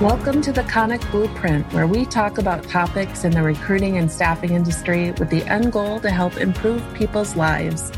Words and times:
Welcome 0.00 0.42
to 0.42 0.52
the 0.52 0.60
Konik 0.60 1.10
Blueprint, 1.10 1.72
where 1.72 1.88
we 1.88 2.06
talk 2.06 2.38
about 2.38 2.62
topics 2.62 3.24
in 3.24 3.32
the 3.32 3.42
recruiting 3.42 3.98
and 3.98 4.08
staffing 4.08 4.52
industry 4.52 5.10
with 5.10 5.28
the 5.28 5.42
end 5.46 5.72
goal 5.72 5.98
to 5.98 6.08
help 6.08 6.36
improve 6.36 6.84
people's 6.94 7.34
lives. 7.34 7.90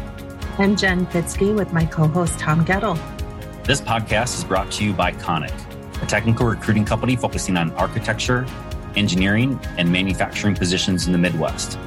I'm 0.56 0.76
Jen 0.76 1.04
Fitzke 1.08 1.54
with 1.54 1.74
my 1.74 1.84
co 1.84 2.06
host 2.06 2.38
Tom 2.38 2.64
Gettle. 2.64 2.98
This 3.64 3.82
podcast 3.82 4.38
is 4.38 4.44
brought 4.44 4.70
to 4.72 4.84
you 4.86 4.94
by 4.94 5.12
Konik, 5.12 5.52
a 6.02 6.06
technical 6.06 6.46
recruiting 6.46 6.86
company 6.86 7.16
focusing 7.16 7.58
on 7.58 7.70
architecture, 7.72 8.46
engineering, 8.96 9.60
and 9.76 9.92
manufacturing 9.92 10.54
positions 10.54 11.04
in 11.04 11.12
the 11.12 11.18
Midwest. 11.18 11.78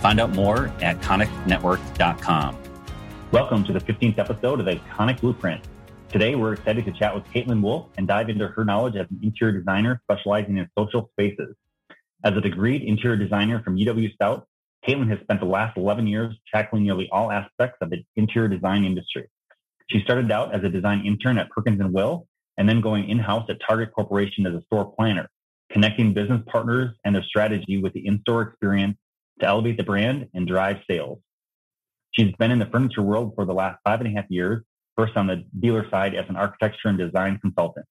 Find 0.00 0.18
out 0.18 0.30
more 0.30 0.66
at 0.82 1.00
koniknetwork.com. 1.00 2.58
Welcome 3.30 3.62
to 3.62 3.72
the 3.72 3.80
15th 3.80 4.18
episode 4.18 4.58
of 4.58 4.66
the 4.66 4.80
Konik 4.96 5.20
Blueprint. 5.20 5.62
Today, 6.12 6.34
we're 6.34 6.54
excited 6.54 6.84
to 6.86 6.90
chat 6.90 7.14
with 7.14 7.22
Caitlin 7.26 7.62
Wolff 7.62 7.86
and 7.96 8.08
dive 8.08 8.30
into 8.30 8.48
her 8.48 8.64
knowledge 8.64 8.96
as 8.96 9.06
an 9.12 9.20
interior 9.22 9.56
designer 9.56 10.02
specializing 10.10 10.58
in 10.58 10.68
social 10.76 11.08
spaces. 11.12 11.54
As 12.24 12.32
a 12.32 12.40
degreed 12.40 12.84
interior 12.84 13.16
designer 13.16 13.62
from 13.62 13.76
UW 13.76 14.10
South, 14.20 14.42
Caitlin 14.84 15.08
has 15.08 15.20
spent 15.20 15.38
the 15.38 15.46
last 15.46 15.76
11 15.76 16.08
years 16.08 16.34
tackling 16.52 16.82
nearly 16.82 17.08
all 17.12 17.30
aspects 17.30 17.78
of 17.80 17.90
the 17.90 18.04
interior 18.16 18.48
design 18.48 18.84
industry. 18.84 19.28
She 19.88 20.00
started 20.00 20.32
out 20.32 20.52
as 20.52 20.64
a 20.64 20.68
design 20.68 21.06
intern 21.06 21.38
at 21.38 21.48
Perkins 21.50 21.80
and 21.80 21.94
Will, 21.94 22.26
and 22.58 22.68
then 22.68 22.80
going 22.80 23.08
in-house 23.08 23.48
at 23.48 23.58
Target 23.64 23.92
Corporation 23.94 24.44
as 24.46 24.54
a 24.54 24.62
store 24.62 24.92
planner, 24.92 25.30
connecting 25.70 26.12
business 26.12 26.42
partners 26.48 26.90
and 27.04 27.14
their 27.14 27.22
strategy 27.22 27.80
with 27.80 27.92
the 27.92 28.04
in-store 28.04 28.42
experience 28.42 28.96
to 29.38 29.46
elevate 29.46 29.76
the 29.76 29.84
brand 29.84 30.26
and 30.34 30.48
drive 30.48 30.78
sales. 30.90 31.20
She's 32.10 32.34
been 32.40 32.50
in 32.50 32.58
the 32.58 32.66
furniture 32.66 33.02
world 33.02 33.34
for 33.36 33.44
the 33.44 33.54
last 33.54 33.78
five 33.84 34.00
and 34.00 34.08
a 34.08 34.20
half 34.20 34.28
years 34.28 34.64
first 35.00 35.16
on 35.16 35.26
the 35.26 35.44
dealer 35.58 35.88
side 35.90 36.14
as 36.14 36.26
an 36.28 36.36
architecture 36.36 36.88
and 36.88 36.98
design 36.98 37.38
consultant. 37.38 37.86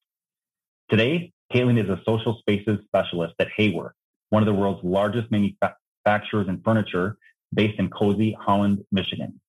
Today, 0.90 1.32
Caitlin 1.52 1.82
is 1.82 1.90
a 1.90 2.00
social 2.06 2.38
spaces 2.38 2.78
specialist 2.84 3.34
at 3.40 3.48
Haworth, 3.56 3.94
one 4.28 4.42
of 4.42 4.46
the 4.46 4.54
world's 4.54 4.84
largest 4.84 5.28
manufacturers 5.32 6.46
in 6.48 6.60
furniture 6.64 7.16
based 7.52 7.80
in 7.80 7.90
Cozy, 7.90 8.36
Holland, 8.40 8.84
Michigan. 8.92 9.40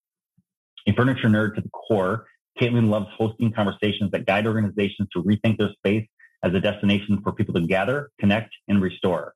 A 0.87 0.93
furniture 0.93 1.27
nerd 1.27 1.53
to 1.53 1.61
the 1.61 1.69
core, 1.69 2.25
Caitlin 2.59 2.89
loves 2.89 3.05
hosting 3.15 3.51
conversations 3.51 4.09
that 4.11 4.25
guide 4.25 4.47
organizations 4.47 5.07
to 5.13 5.21
rethink 5.21 5.59
their 5.59 5.71
space 5.73 6.07
as 6.43 6.55
a 6.55 6.59
destination 6.59 7.21
for 7.21 7.31
people 7.31 7.53
to 7.53 7.61
gather, 7.61 8.09
connect, 8.19 8.51
and 8.69 8.81
restore. 8.81 9.35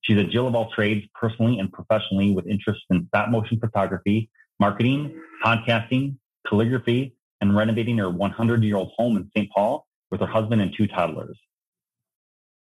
She's 0.00 0.18
a 0.18 0.24
Jill 0.24 0.48
of 0.48 0.56
all 0.56 0.72
trades, 0.72 1.06
personally 1.14 1.60
and 1.60 1.72
professionally, 1.72 2.32
with 2.32 2.48
interests 2.48 2.82
in 2.90 3.06
stop 3.06 3.28
motion 3.28 3.60
photography, 3.60 4.30
marketing, 4.58 5.14
podcasting, 5.44 6.16
calligraphy, 6.48 7.14
and 7.42 7.56
renovating 7.56 7.98
her 7.98 8.08
100 8.08 8.62
year 8.62 8.76
old 8.76 8.92
home 8.96 9.16
in 9.16 9.28
St. 9.36 9.50
Paul 9.50 9.84
with 10.10 10.20
her 10.20 10.26
husband 10.26 10.62
and 10.62 10.72
two 10.74 10.86
toddlers. 10.86 11.36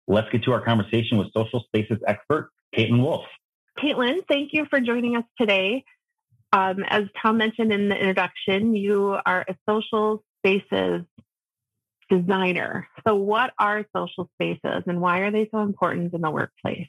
Let's 0.07 0.29
get 0.31 0.45
to 0.45 0.53
our 0.53 0.61
conversation 0.61 1.17
with 1.17 1.33
social 1.33 1.65
spaces 1.65 1.99
expert, 2.07 2.51
Caitlin 2.77 3.03
Wolff. 3.03 3.25
Caitlin, 3.83 4.21
thank 4.29 4.53
you 4.53 4.67
for 4.69 4.79
joining 4.81 5.17
us 5.17 5.25
today. 5.41 5.83
Um, 6.53 6.85
as 6.87 7.05
Tom 7.21 7.39
mentioned 7.39 7.73
in 7.73 7.89
the 7.89 7.97
introduction, 7.97 8.77
you 8.77 9.19
are 9.25 9.47
a 9.49 9.57
social 9.69 10.23
spaces 10.39 11.05
designer. 12.11 12.87
So, 13.07 13.17
what 13.17 13.53
are 13.59 13.85
social 13.97 14.31
spaces 14.35 14.85
and 14.87 15.01
why 15.01 15.21
are 15.21 15.31
they 15.31 15.49
so 15.51 15.61
important 15.61 16.13
in 16.13 16.21
the 16.21 16.31
workplace? 16.31 16.89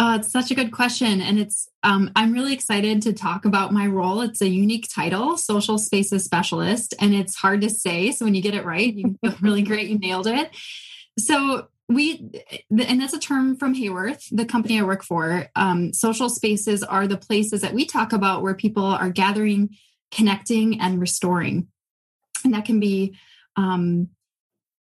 Oh, 0.00 0.14
it's 0.14 0.30
such 0.30 0.52
a 0.52 0.54
good 0.54 0.70
question. 0.70 1.20
And 1.20 1.40
it's, 1.40 1.68
um, 1.82 2.12
I'm 2.14 2.32
really 2.32 2.54
excited 2.54 3.02
to 3.02 3.12
talk 3.12 3.44
about 3.44 3.72
my 3.72 3.88
role. 3.88 4.20
It's 4.20 4.40
a 4.40 4.48
unique 4.48 4.86
title, 4.88 5.36
Social 5.36 5.76
Spaces 5.76 6.22
Specialist, 6.22 6.94
and 7.00 7.12
it's 7.12 7.34
hard 7.34 7.62
to 7.62 7.68
say. 7.68 8.12
So 8.12 8.24
when 8.24 8.36
you 8.36 8.40
get 8.40 8.54
it 8.54 8.64
right, 8.64 8.94
you 8.94 9.18
feel 9.20 9.34
really 9.40 9.62
great. 9.62 9.88
You 9.88 9.98
nailed 9.98 10.28
it. 10.28 10.56
So 11.18 11.66
we, 11.88 12.30
and 12.70 13.00
that's 13.00 13.12
a 13.12 13.18
term 13.18 13.56
from 13.56 13.74
Haworth, 13.74 14.28
the 14.30 14.44
company 14.44 14.78
I 14.78 14.84
work 14.84 15.02
for. 15.02 15.48
Um, 15.56 15.92
social 15.92 16.28
spaces 16.28 16.84
are 16.84 17.08
the 17.08 17.16
places 17.16 17.62
that 17.62 17.74
we 17.74 17.84
talk 17.84 18.12
about 18.12 18.42
where 18.42 18.54
people 18.54 18.84
are 18.84 19.10
gathering, 19.10 19.76
connecting, 20.12 20.80
and 20.80 21.00
restoring. 21.00 21.66
And 22.44 22.54
that 22.54 22.66
can 22.66 22.78
be 22.78 23.16
um, 23.56 24.10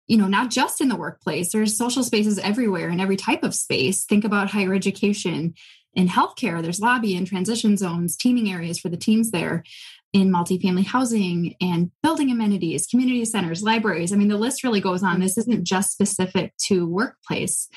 you 0.07 0.17
know, 0.17 0.29
not 0.29 0.51
just 0.51 0.81
in 0.81 0.89
the 0.89 0.97
workplace, 0.97 1.53
there's 1.53 1.77
social 1.77 2.03
spaces 2.03 2.39
everywhere 2.39 2.89
in 2.89 3.01
every 3.01 3.17
type 3.17 3.43
of 3.43 3.55
space. 3.55 4.05
Think 4.05 4.25
about 4.25 4.51
higher 4.51 4.75
education. 4.75 5.55
In 5.95 6.09
healthcare, 6.09 6.63
there's 6.63 6.81
lobby 6.81 7.17
and 7.17 7.27
transition 7.27 7.77
zones, 7.77 8.17
teaming 8.17 8.53
areas 8.53 8.79
for 8.79 8.89
the 8.89 8.99
teams 8.99 9.31
there, 9.31 9.65
in 10.13 10.31
multifamily 10.31 10.87
housing 10.87 11.55
and 11.61 11.91
building 12.03 12.31
amenities, 12.31 12.87
community 12.87 13.25
centers, 13.25 13.63
libraries. 13.63 14.13
I 14.13 14.17
mean, 14.17 14.29
the 14.29 14.37
list 14.37 14.65
really 14.65 14.81
goes 14.81 15.03
on. 15.03 15.21
This 15.21 15.37
isn't 15.37 15.65
just 15.65 15.93
specific 15.93 16.57
to 16.69 16.87
workplace, 16.87 17.69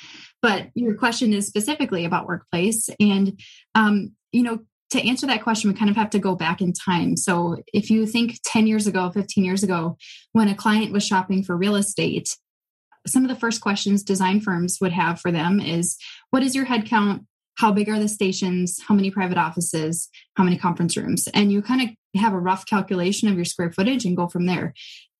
but 0.42 0.68
your 0.74 0.96
question 0.96 1.34
is 1.34 1.48
specifically 1.48 2.06
about 2.06 2.28
workplace. 2.28 2.90
And, 3.00 3.40
um, 3.76 4.14
you 4.32 4.44
know, 4.44 4.60
to 4.92 5.08
answer 5.08 5.28
that 5.28 5.44
question, 5.44 5.70
we 5.70 5.78
kind 5.78 5.90
of 5.90 5.96
have 5.96 6.10
to 6.12 6.20
go 6.20 6.36
back 6.36 6.62
in 6.62 6.74
time. 6.74 7.16
So 7.16 7.58
if 7.74 7.90
you 7.90 8.06
think 8.06 8.40
10 8.46 8.68
years 8.68 8.88
ago, 8.88 9.12
15 9.12 9.44
years 9.44 9.64
ago, 9.64 9.98
when 10.32 10.48
a 10.48 10.56
client 10.56 10.92
was 10.92 11.06
shopping 11.06 11.44
for 11.44 11.56
real 11.56 11.76
estate, 11.76 12.36
some 13.08 13.24
of 13.24 13.30
the 13.30 13.36
first 13.36 13.62
questions 13.62 14.04
design 14.04 14.42
firms 14.42 14.78
would 14.82 14.92
have 14.92 15.20
for 15.20 15.32
them 15.32 15.60
is 15.60 15.98
what 16.32 16.44
is 16.44 16.56
your 16.56 16.66
headcount? 16.66 17.26
How 17.56 17.72
big 17.72 17.90
are 17.90 18.00
the 18.00 18.08
stations? 18.08 18.80
How 18.88 18.96
many 18.96 19.12
private 19.12 19.38
offices? 19.38 20.10
How 20.36 20.44
many 20.44 20.58
conference 20.58 20.96
rooms? 20.96 21.28
And 21.34 21.52
you 21.52 21.62
kind 21.62 21.82
of 21.82 22.22
have 22.22 22.34
a 22.34 22.40
rough 22.40 22.66
calculation 22.66 23.28
of 23.28 23.36
your 23.36 23.46
square 23.46 23.72
footage 23.72 24.06
and 24.06 24.18
go 24.18 24.28
from 24.28 24.46
there. 24.46 24.74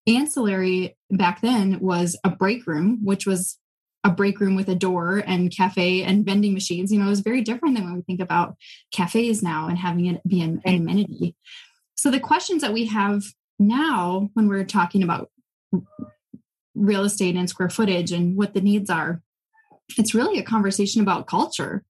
Ancillary 0.08 0.98
back 1.12 1.42
then 1.42 1.80
was 1.80 2.18
a 2.24 2.30
break 2.30 2.66
room, 2.66 3.00
which 3.04 3.28
was 3.28 3.58
a 4.04 4.10
break 4.10 4.40
room 4.40 4.56
with 4.56 4.70
a 4.70 4.76
door 4.76 5.24
and 5.26 5.56
cafe 5.56 6.04
and 6.04 6.26
vending 6.26 6.54
machines. 6.54 6.92
You 6.92 7.00
know, 7.00 7.08
it 7.08 7.10
was 7.10 7.20
very 7.20 7.42
different 7.42 7.76
than 7.76 7.86
when 7.86 7.96
we 7.96 8.02
think 8.02 8.22
about 8.22 8.56
cafes 8.92 9.44
now 9.44 9.68
and 9.68 9.78
having 9.78 10.06
it 10.06 10.26
be 10.28 10.42
an, 10.42 10.62
an 10.66 10.76
amenity. 10.76 11.36
So 11.96 12.10
the 12.10 12.20
questions 12.20 12.62
that 12.62 12.74
we 12.74 12.86
have 12.86 13.24
now 13.60 14.30
when 14.34 14.48
we're 14.48 14.64
talking 14.64 15.04
about 15.04 15.30
real 16.74 17.04
estate 17.04 17.36
and 17.36 17.50
square 17.50 17.70
footage 17.70 18.12
and 18.14 18.38
what 18.38 18.54
the 18.54 18.62
needs 18.62 18.90
are, 18.90 19.22
it's 19.98 20.16
really 20.16 20.40
a 20.40 20.44
conversation 20.44 21.02
about 21.02 21.28
culture 21.28 21.84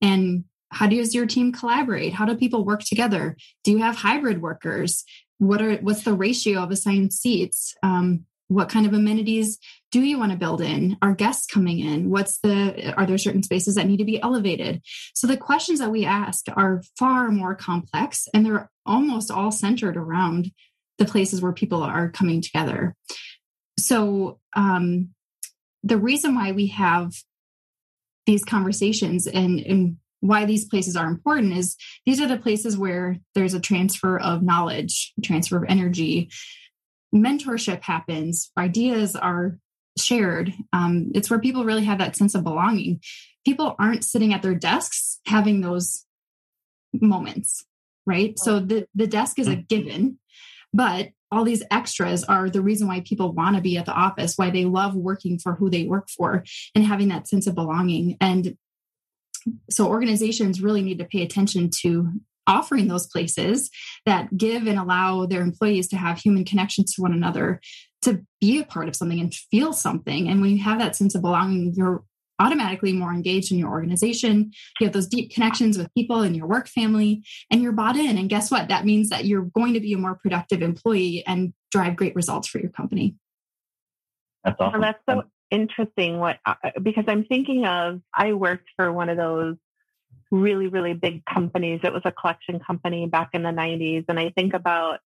and 0.00 0.44
how 0.72 0.86
does 0.86 1.14
your 1.14 1.26
team 1.26 1.52
collaborate? 1.52 2.14
How 2.14 2.24
do 2.24 2.36
people 2.36 2.64
work 2.64 2.82
together? 2.82 3.36
Do 3.64 3.72
you 3.72 3.78
have 3.78 3.96
hybrid 3.96 4.40
workers? 4.40 5.04
What 5.38 5.60
are 5.60 5.76
what's 5.76 6.04
the 6.04 6.14
ratio 6.14 6.62
of 6.62 6.70
assigned 6.70 7.12
seats? 7.12 7.74
Um, 7.82 8.24
what 8.50 8.68
kind 8.68 8.84
of 8.84 8.92
amenities 8.92 9.58
do 9.92 10.00
you 10.00 10.18
want 10.18 10.32
to 10.32 10.38
build 10.38 10.60
in? 10.60 10.96
Are 11.00 11.14
guests 11.14 11.46
coming 11.46 11.78
in? 11.78 12.10
What's 12.10 12.40
the 12.40 12.92
are 12.96 13.06
there 13.06 13.16
certain 13.16 13.44
spaces 13.44 13.76
that 13.76 13.86
need 13.86 13.98
to 13.98 14.04
be 14.04 14.20
elevated? 14.20 14.82
So 15.14 15.28
the 15.28 15.36
questions 15.36 15.78
that 15.78 15.92
we 15.92 16.04
ask 16.04 16.46
are 16.56 16.82
far 16.98 17.30
more 17.30 17.54
complex 17.54 18.26
and 18.34 18.44
they're 18.44 18.68
almost 18.84 19.30
all 19.30 19.52
centered 19.52 19.96
around 19.96 20.50
the 20.98 21.04
places 21.04 21.40
where 21.40 21.52
people 21.52 21.80
are 21.80 22.10
coming 22.10 22.40
together. 22.40 22.96
So 23.78 24.40
um, 24.56 25.10
the 25.84 25.96
reason 25.96 26.34
why 26.34 26.50
we 26.50 26.66
have 26.68 27.12
these 28.26 28.44
conversations 28.44 29.28
and, 29.28 29.60
and 29.60 29.96
why 30.18 30.44
these 30.44 30.64
places 30.64 30.96
are 30.96 31.06
important 31.06 31.52
is 31.52 31.76
these 32.04 32.20
are 32.20 32.28
the 32.28 32.36
places 32.36 32.76
where 32.76 33.16
there's 33.36 33.54
a 33.54 33.60
transfer 33.60 34.18
of 34.18 34.42
knowledge 34.42 35.12
transfer 35.22 35.56
of 35.56 35.64
energy 35.68 36.30
mentorship 37.14 37.82
happens, 37.82 38.50
ideas 38.56 39.16
are 39.16 39.58
shared. 39.98 40.52
Um, 40.72 41.10
it's 41.14 41.30
where 41.30 41.40
people 41.40 41.64
really 41.64 41.84
have 41.84 41.98
that 41.98 42.16
sense 42.16 42.34
of 42.34 42.44
belonging. 42.44 43.00
People 43.44 43.74
aren't 43.78 44.04
sitting 44.04 44.32
at 44.32 44.42
their 44.42 44.54
desks 44.54 45.20
having 45.26 45.60
those 45.60 46.04
moments, 46.92 47.64
right? 48.06 48.38
So 48.38 48.60
the, 48.60 48.86
the 48.94 49.06
desk 49.06 49.38
is 49.38 49.48
a 49.48 49.52
mm-hmm. 49.52 49.62
given, 49.68 50.18
but 50.72 51.10
all 51.32 51.44
these 51.44 51.62
extras 51.70 52.24
are 52.24 52.50
the 52.50 52.62
reason 52.62 52.88
why 52.88 53.00
people 53.00 53.32
want 53.32 53.56
to 53.56 53.62
be 53.62 53.76
at 53.76 53.86
the 53.86 53.92
office, 53.92 54.36
why 54.36 54.50
they 54.50 54.64
love 54.64 54.94
working 54.94 55.38
for 55.38 55.54
who 55.54 55.70
they 55.70 55.84
work 55.84 56.08
for 56.08 56.44
and 56.74 56.84
having 56.84 57.08
that 57.08 57.28
sense 57.28 57.46
of 57.46 57.54
belonging. 57.54 58.16
And 58.20 58.56
so 59.70 59.86
organizations 59.86 60.60
really 60.60 60.82
need 60.82 60.98
to 60.98 61.04
pay 61.04 61.22
attention 61.22 61.70
to 61.82 62.10
offering 62.46 62.88
those 62.88 63.06
places 63.06 63.70
that 64.06 64.36
give 64.36 64.66
and 64.66 64.78
allow 64.78 65.26
their 65.26 65.42
employees 65.42 65.88
to 65.88 65.96
have 65.96 66.18
human 66.18 66.44
connections 66.44 66.94
to 66.94 67.02
one 67.02 67.12
another, 67.12 67.60
to 68.02 68.24
be 68.40 68.60
a 68.60 68.64
part 68.64 68.88
of 68.88 68.96
something 68.96 69.20
and 69.20 69.34
feel 69.34 69.72
something. 69.72 70.28
And 70.28 70.40
when 70.40 70.50
you 70.50 70.62
have 70.62 70.78
that 70.78 70.96
sense 70.96 71.14
of 71.14 71.22
belonging, 71.22 71.74
you're 71.76 72.02
automatically 72.40 72.92
more 72.92 73.12
engaged 73.12 73.52
in 73.52 73.58
your 73.58 73.70
organization. 73.70 74.50
You 74.80 74.86
have 74.86 74.94
those 74.94 75.06
deep 75.06 75.30
connections 75.30 75.76
with 75.76 75.92
people 75.94 76.22
in 76.22 76.34
your 76.34 76.46
work 76.46 76.66
family, 76.68 77.22
and 77.50 77.62
you're 77.62 77.72
bought 77.72 77.96
in. 77.96 78.16
And 78.16 78.30
guess 78.30 78.50
what? 78.50 78.68
That 78.68 78.86
means 78.86 79.10
that 79.10 79.26
you're 79.26 79.42
going 79.42 79.74
to 79.74 79.80
be 79.80 79.92
a 79.92 79.98
more 79.98 80.14
productive 80.14 80.62
employee 80.62 81.22
and 81.26 81.52
drive 81.70 81.96
great 81.96 82.16
results 82.16 82.48
for 82.48 82.58
your 82.58 82.70
company. 82.70 83.14
That's 84.42 84.58
awesome. 84.58 84.80
Well, 84.80 84.92
that's 85.06 85.18
so 85.22 85.28
interesting. 85.50 86.18
What 86.18 86.38
uh, 86.46 86.54
because 86.82 87.04
I'm 87.08 87.24
thinking 87.24 87.66
of 87.66 88.00
I 88.14 88.32
worked 88.32 88.70
for 88.74 88.90
one 88.90 89.10
of 89.10 89.18
those 89.18 89.56
really, 90.30 90.68
really 90.68 90.94
big 90.94 91.24
companies. 91.24 91.80
It 91.82 91.92
was 91.92 92.02
a 92.04 92.12
collection 92.12 92.60
company 92.60 93.06
back 93.06 93.30
in 93.32 93.42
the 93.42 93.50
90s. 93.50 94.04
And 94.08 94.18
I 94.18 94.30
think 94.30 94.54
about 94.54 95.00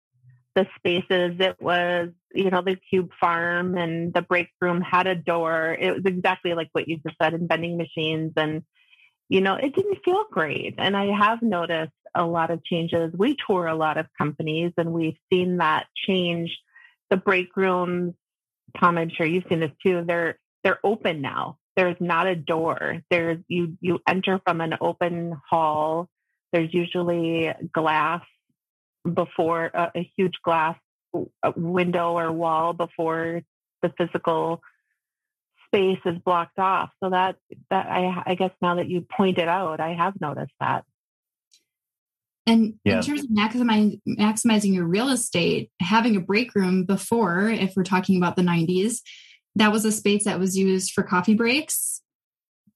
the 0.55 0.67
spaces. 0.77 1.35
It 1.39 1.61
was, 1.61 2.09
you 2.33 2.49
know, 2.49 2.61
the 2.61 2.75
cube 2.89 3.11
farm 3.19 3.77
and 3.77 4.13
the 4.13 4.21
break 4.21 4.49
room 4.59 4.81
had 4.81 5.07
a 5.07 5.15
door. 5.15 5.77
It 5.79 5.95
was 5.95 6.05
exactly 6.05 6.53
like 6.53 6.69
what 6.73 6.87
you 6.87 6.97
just 6.97 7.15
said 7.21 7.33
in 7.33 7.47
vending 7.47 7.77
machines. 7.77 8.33
And, 8.35 8.63
you 9.29 9.41
know, 9.41 9.55
it 9.55 9.75
didn't 9.75 10.03
feel 10.03 10.25
great. 10.29 10.75
And 10.77 10.97
I 10.97 11.05
have 11.17 11.41
noticed 11.41 11.93
a 12.13 12.25
lot 12.25 12.51
of 12.51 12.63
changes. 12.65 13.13
We 13.15 13.37
tour 13.47 13.67
a 13.67 13.75
lot 13.75 13.97
of 13.97 14.07
companies 14.17 14.73
and 14.77 14.91
we've 14.91 15.17
seen 15.31 15.57
that 15.57 15.87
change. 15.95 16.57
The 17.09 17.17
break 17.17 17.55
rooms, 17.55 18.13
Tom, 18.79 18.97
I'm 18.97 19.09
sure 19.09 19.25
you've 19.25 19.45
seen 19.49 19.59
this 19.59 19.71
too. 19.83 20.03
They're 20.05 20.37
they're 20.63 20.79
open 20.83 21.21
now. 21.21 21.57
There's 21.75 21.97
not 21.99 22.27
a 22.27 22.35
door. 22.35 23.01
There's 23.09 23.39
you 23.47 23.77
you 23.79 23.99
enter 24.07 24.39
from 24.45 24.61
an 24.61 24.75
open 24.81 25.39
hall. 25.49 26.09
There's 26.51 26.73
usually 26.73 27.51
glass 27.73 28.21
before 29.11 29.71
a, 29.73 29.91
a 29.95 30.11
huge 30.17 30.35
glass 30.43 30.77
uh, 31.13 31.51
window 31.55 32.17
or 32.17 32.31
wall 32.31 32.73
before 32.73 33.41
the 33.81 33.93
physical 33.97 34.61
space 35.67 35.99
is 36.05 36.17
blocked 36.19 36.59
off. 36.59 36.89
So 37.01 37.09
that 37.09 37.37
that 37.69 37.87
I 37.87 38.23
I 38.25 38.35
guess 38.35 38.51
now 38.61 38.75
that 38.75 38.89
you 38.89 39.01
pointed 39.01 39.47
out, 39.47 39.79
I 39.79 39.93
have 39.93 40.19
noticed 40.19 40.53
that. 40.59 40.83
And 42.47 42.75
yeah. 42.83 42.97
in 42.97 43.01
terms 43.03 43.23
of 43.23 43.29
maximizing, 43.29 44.01
maximizing 44.07 44.73
your 44.73 44.85
real 44.85 45.09
estate, 45.09 45.71
having 45.79 46.15
a 46.15 46.19
break 46.19 46.55
room 46.55 46.85
before, 46.85 47.49
if 47.49 47.75
we're 47.75 47.83
talking 47.83 48.17
about 48.17 48.35
the 48.35 48.41
90s, 48.41 49.01
that 49.55 49.71
was 49.71 49.85
a 49.85 49.91
space 49.91 50.25
that 50.25 50.39
was 50.39 50.57
used 50.57 50.91
for 50.91 51.03
coffee 51.03 51.35
breaks 51.35 52.01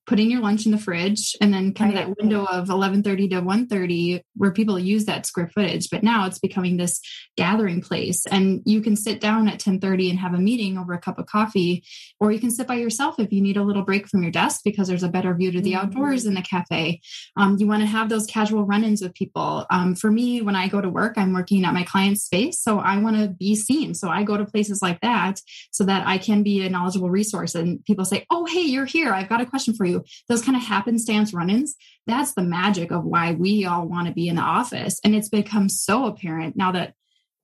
putting 0.08 0.30
your 0.30 0.42
lunch 0.42 0.66
in 0.66 0.72
the 0.72 0.78
fridge 0.78 1.36
and 1.42 1.54
then 1.54 1.74
kind 1.74 1.92
of 1.92 1.98
that 1.98 2.18
window 2.18 2.46
of 2.46 2.68
11:30 2.68 3.30
to 3.30 3.42
1:30 3.42 4.22
where 4.36 4.52
people 4.52 4.78
use 4.78 5.06
that 5.06 5.26
square 5.26 5.50
footage. 5.50 5.90
But 5.90 6.04
now 6.04 6.26
it's 6.26 6.40
becoming 6.40 6.78
this 6.78 7.02
gathering 7.38 7.82
place 7.82 8.26
and 8.28 8.62
you 8.66 8.82
can 8.82 8.96
sit 8.96 9.20
down 9.20 9.48
at 9.48 9.60
10:30 9.60 10.10
and 10.10 10.20
have 10.20 10.34
a 10.34 10.40
meeting 10.40 10.78
over 10.78 10.94
a 10.94 11.00
cup 11.00 11.18
of 11.18 11.26
coffee 11.26 11.84
or 12.20 12.32
you 12.32 12.40
can 12.40 12.52
sit 12.52 12.68
by 12.68 12.76
yourself 12.76 13.20
if 13.20 13.32
you 13.32 13.42
need 13.42 13.58
a 13.58 13.64
little 13.64 13.84
break 13.84 14.08
from 14.08 14.22
your 14.22 14.32
desk 14.32 14.62
because 14.64 14.88
there's 14.88 15.04
a 15.04 15.10
better 15.10 15.34
view 15.34 15.52
to 15.52 15.62
the 15.62 15.74
mm-hmm. 15.74 15.88
outdoors 15.88 16.26
in 16.26 16.36
the 16.36 16.42
cafe. 16.42 17.02
Um, 17.36 17.58
you 17.60 17.68
want 17.68 17.82
to 17.82 17.88
have 17.88 18.10
those 18.10 18.28
casual 18.28 18.66
run-ins 18.66 19.02
with 19.02 19.14
people. 19.14 19.66
Um, 19.70 19.96
for 19.96 20.12
me 20.12 20.42
when 20.42 20.56
I 20.56 20.68
go 20.68 20.82
to 20.82 20.90
work 20.90 21.18
I'm 21.18 21.34
working 21.34 21.66
at 21.66 21.74
my 21.74 21.84
client's 21.84 22.24
space 22.24 22.62
so 22.62 22.80
I 22.80 22.98
want 23.00 23.18
to 23.18 23.30
be 23.30 23.56
seen. 23.56 23.96
So 23.96 24.10
I 24.10 24.24
go 24.24 24.38
to 24.38 24.46
places 24.46 24.82
like 24.82 25.02
that 25.02 25.42
so 25.72 25.84
that 25.86 26.06
I 26.06 26.20
can 26.20 26.44
be 26.44 26.66
a 26.66 26.70
knowledgeable 26.70 27.10
resource 27.10 27.56
and 27.56 27.84
people 27.86 28.06
say 28.06 28.26
oh 28.30 28.46
hey 28.46 28.62
you're 28.62 28.86
here. 28.86 29.12
I've 29.12 29.30
got 29.30 29.42
a 29.42 29.46
question 29.46 29.74
for 29.74 29.86
you 29.86 29.95
those 30.28 30.42
kind 30.42 30.58
of 30.58 30.64
happenstance 30.64 31.34
run 31.34 31.50
ins, 31.50 31.76
that's 32.08 32.34
the 32.34 32.44
magic 32.44 32.92
of 32.92 33.04
why 33.04 33.34
we 33.34 33.66
all 33.66 33.88
want 33.88 34.08
to 34.08 34.14
be 34.14 34.28
in 34.28 34.36
the 34.36 34.42
office. 34.42 35.00
And 35.04 35.16
it's 35.16 35.30
become 35.30 35.70
so 35.70 36.06
apparent 36.06 36.56
now 36.56 36.72
that 36.72 36.94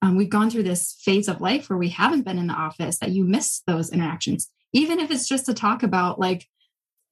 um, 0.02 0.18
we've 0.18 0.30
gone 0.30 0.50
through 0.50 0.64
this 0.64 0.98
phase 1.04 1.28
of 1.28 1.42
life 1.42 1.70
where 1.70 1.78
we 1.78 1.90
haven't 1.90 2.24
been 2.24 2.40
in 2.40 2.48
the 2.48 2.54
office 2.54 2.98
that 3.00 3.12
you 3.12 3.24
miss 3.24 3.62
those 3.68 3.92
interactions, 3.92 4.50
even 4.74 5.00
if 5.00 5.12
it's 5.12 5.28
just 5.28 5.46
to 5.46 5.54
talk 5.54 5.84
about 5.84 6.20
like, 6.20 6.48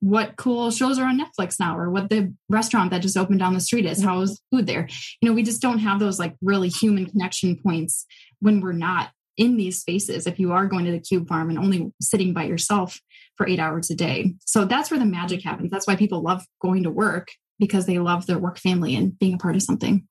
what 0.02 0.38
cool 0.38 0.72
shows 0.72 0.98
are 0.98 1.06
on 1.06 1.20
Netflix 1.20 1.60
now, 1.60 1.78
or 1.78 1.90
what 1.90 2.10
the 2.10 2.34
restaurant 2.48 2.92
that 2.92 3.02
just 3.02 3.18
opened 3.18 3.40
down 3.40 3.54
the 3.54 3.60
street 3.60 3.86
is. 3.86 4.02
How's 4.02 4.42
food 4.50 4.66
there? 4.66 4.88
You 5.22 5.28
know, 5.28 5.36
we 5.36 5.44
just 5.44 5.62
don't 5.62 5.80
have 5.80 6.00
those 6.00 6.18
like 6.18 6.36
really 6.42 6.70
human 6.70 7.06
connection 7.06 7.58
points 7.58 8.06
when 8.40 8.62
we're 8.62 8.72
not 8.72 9.12
in 9.36 9.58
these 9.58 9.80
spaces. 9.80 10.26
If 10.26 10.40
you 10.40 10.54
are 10.54 10.68
going 10.68 10.86
to 10.86 10.92
the 10.92 11.02
cube 11.02 11.28
farm 11.28 11.50
and 11.50 11.60
only 11.60 11.92
sitting 12.02 12.34
by 12.34 12.46
yourself 12.46 13.00
for 13.40 13.48
eight 13.48 13.60
hours 13.60 13.90
a 13.90 13.96
day. 13.96 14.34
So 14.46 14.66
that's 14.66 14.92
where 14.92 15.00
the 15.00 15.06
magic 15.06 15.42
happens. 15.42 15.72
That's 15.72 15.88
why 15.88 15.96
people 15.96 16.22
love 16.22 16.46
going 16.62 16.84
to 16.84 16.92
work 16.92 17.30
because 17.58 17.86
they 17.86 17.98
love 17.98 18.28
their 18.28 18.38
work 18.38 18.60
family 18.60 18.96
and 18.96 19.18
being 19.18 19.36
a 19.36 19.38
part 19.38 19.56
of 19.56 19.64
something. 19.64 20.06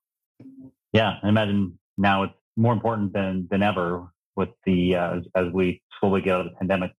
Yeah, 0.93 1.19
I 1.21 1.29
imagine 1.29 1.77
now 1.95 2.23
it's 2.23 2.33
more 2.57 2.73
important 2.73 3.13
than 3.13 3.47
than 3.51 3.61
ever 3.61 4.07
with 4.35 4.49
the 4.65 4.95
uh, 4.95 5.19
as, 5.35 5.53
we 5.53 5.79
slowly 5.99 6.21
get 6.21 6.33
out 6.33 6.47
of 6.47 6.51
the 6.51 6.57
pandemic. 6.57 6.91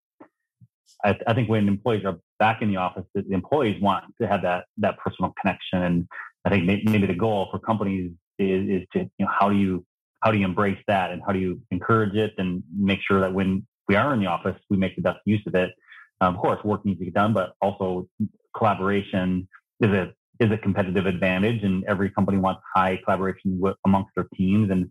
I, 1.05 1.19
I, 1.27 1.35
think 1.35 1.49
when 1.49 1.67
employees 1.67 2.05
are 2.05 2.19
back 2.39 2.63
in 2.63 2.69
the 2.69 2.77
office, 2.77 3.05
the 3.15 3.25
employees 3.33 3.83
want 3.83 4.05
to 4.21 4.29
have 4.29 4.43
that 4.43 4.67
that 4.79 4.99
personal 4.99 5.35
connection, 5.41 5.83
and 5.83 6.07
I 6.45 6.51
think 6.51 6.65
maybe 6.65 7.07
the 7.09 7.15
goal 7.15 7.49
for 7.51 7.59
companies 7.59 8.13
is, 8.39 8.69
is 8.69 8.87
to 8.93 9.01
you 9.01 9.27
know 9.27 9.31
how 9.37 9.49
do 9.49 9.57
you 9.57 9.85
how 10.21 10.31
do 10.31 10.39
you 10.39 10.45
embrace 10.45 10.79
that 10.87 11.11
and 11.11 11.23
how 11.27 11.33
do 11.33 11.41
you 11.41 11.61
encourage 11.73 12.15
it 12.15 12.35
and 12.39 12.63
make 12.77 13.01
sure 13.03 13.21
that 13.21 13.35
when 13.35 13.67
we 13.89 13.97
are 13.97 14.15
in 14.15 14.21
the 14.21 14.27
office, 14.27 14.57
we 14.69 14.77
make 14.77 14.95
the 14.95 15.03
best 15.03 15.19
use 15.25 15.43
of 15.49 15.57
it 15.57 15.73
um, 16.21 16.35
of 16.35 16.41
course, 16.41 16.63
work 16.65 16.85
needs 16.85 16.99
to 16.99 17.05
get 17.07 17.15
done, 17.15 17.33
but 17.33 17.55
also 17.61 18.09
collaboration 18.57 19.49
is 19.81 19.91
a 19.91 20.13
is 20.39 20.51
a 20.51 20.57
competitive 20.57 21.07
advantage, 21.07 21.63
and 21.63 21.85
every 21.87 22.11
company 22.11 22.39
wants 22.39 22.63
high 22.75 22.99
collaboration 23.05 23.59
with, 23.61 23.77
amongst 23.85 24.11
their 24.15 24.27
teams 24.35 24.71
and 24.71 24.91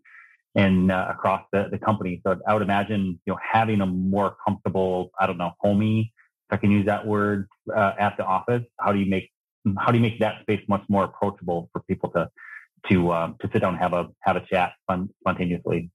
and 0.55 0.91
uh, 0.91 1.07
across 1.09 1.43
the, 1.53 1.67
the 1.71 1.77
company. 1.77 2.21
So 2.25 2.39
I 2.47 2.53
would 2.53 2.63
imagine 2.63 3.19
you 3.25 3.33
know 3.33 3.39
having 3.41 3.81
a 3.81 3.85
more 3.85 4.35
comfortable, 4.45 5.11
I 5.19 5.27
don't 5.27 5.37
know, 5.37 5.51
homey, 5.59 6.13
if 6.49 6.53
I 6.53 6.57
can 6.57 6.71
use 6.71 6.85
that 6.87 7.05
word, 7.05 7.47
uh, 7.75 7.93
at 7.99 8.17
the 8.17 8.25
office. 8.25 8.63
How 8.79 8.91
do 8.91 8.99
you 8.99 9.09
make 9.09 9.31
how 9.77 9.91
do 9.91 9.97
you 9.97 10.01
make 10.01 10.19
that 10.19 10.41
space 10.41 10.61
much 10.67 10.83
more 10.89 11.03
approachable 11.03 11.69
for 11.73 11.81
people 11.83 12.09
to 12.11 12.29
to 12.89 13.11
uh, 13.11 13.27
to 13.39 13.49
sit 13.51 13.61
down 13.61 13.73
and 13.73 13.81
have 13.83 13.93
a 13.93 14.07
have 14.21 14.35
a 14.35 14.45
chat 14.45 14.73
fun, 14.87 15.09
spontaneously? 15.19 15.91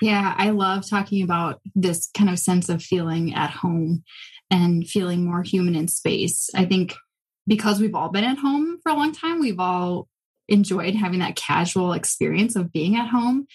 Yeah, 0.00 0.34
I 0.36 0.50
love 0.50 0.88
talking 0.88 1.22
about 1.22 1.60
this 1.74 2.10
kind 2.16 2.28
of 2.28 2.38
sense 2.38 2.68
of 2.68 2.82
feeling 2.82 3.34
at 3.34 3.50
home 3.50 4.02
and 4.52 4.86
feeling 4.86 5.24
more 5.24 5.42
human 5.42 5.74
in 5.74 5.88
space. 5.88 6.50
I 6.54 6.66
think 6.66 6.94
because 7.46 7.80
we've 7.80 7.94
all 7.94 8.10
been 8.10 8.22
at 8.22 8.38
home 8.38 8.78
for 8.82 8.92
a 8.92 8.94
long 8.94 9.12
time, 9.12 9.40
we've 9.40 9.58
all 9.58 10.08
enjoyed 10.46 10.94
having 10.94 11.20
that 11.20 11.36
casual 11.36 11.94
experience 11.94 12.54
of 12.54 12.70
being 12.70 12.96
at 12.96 13.08
home, 13.08 13.46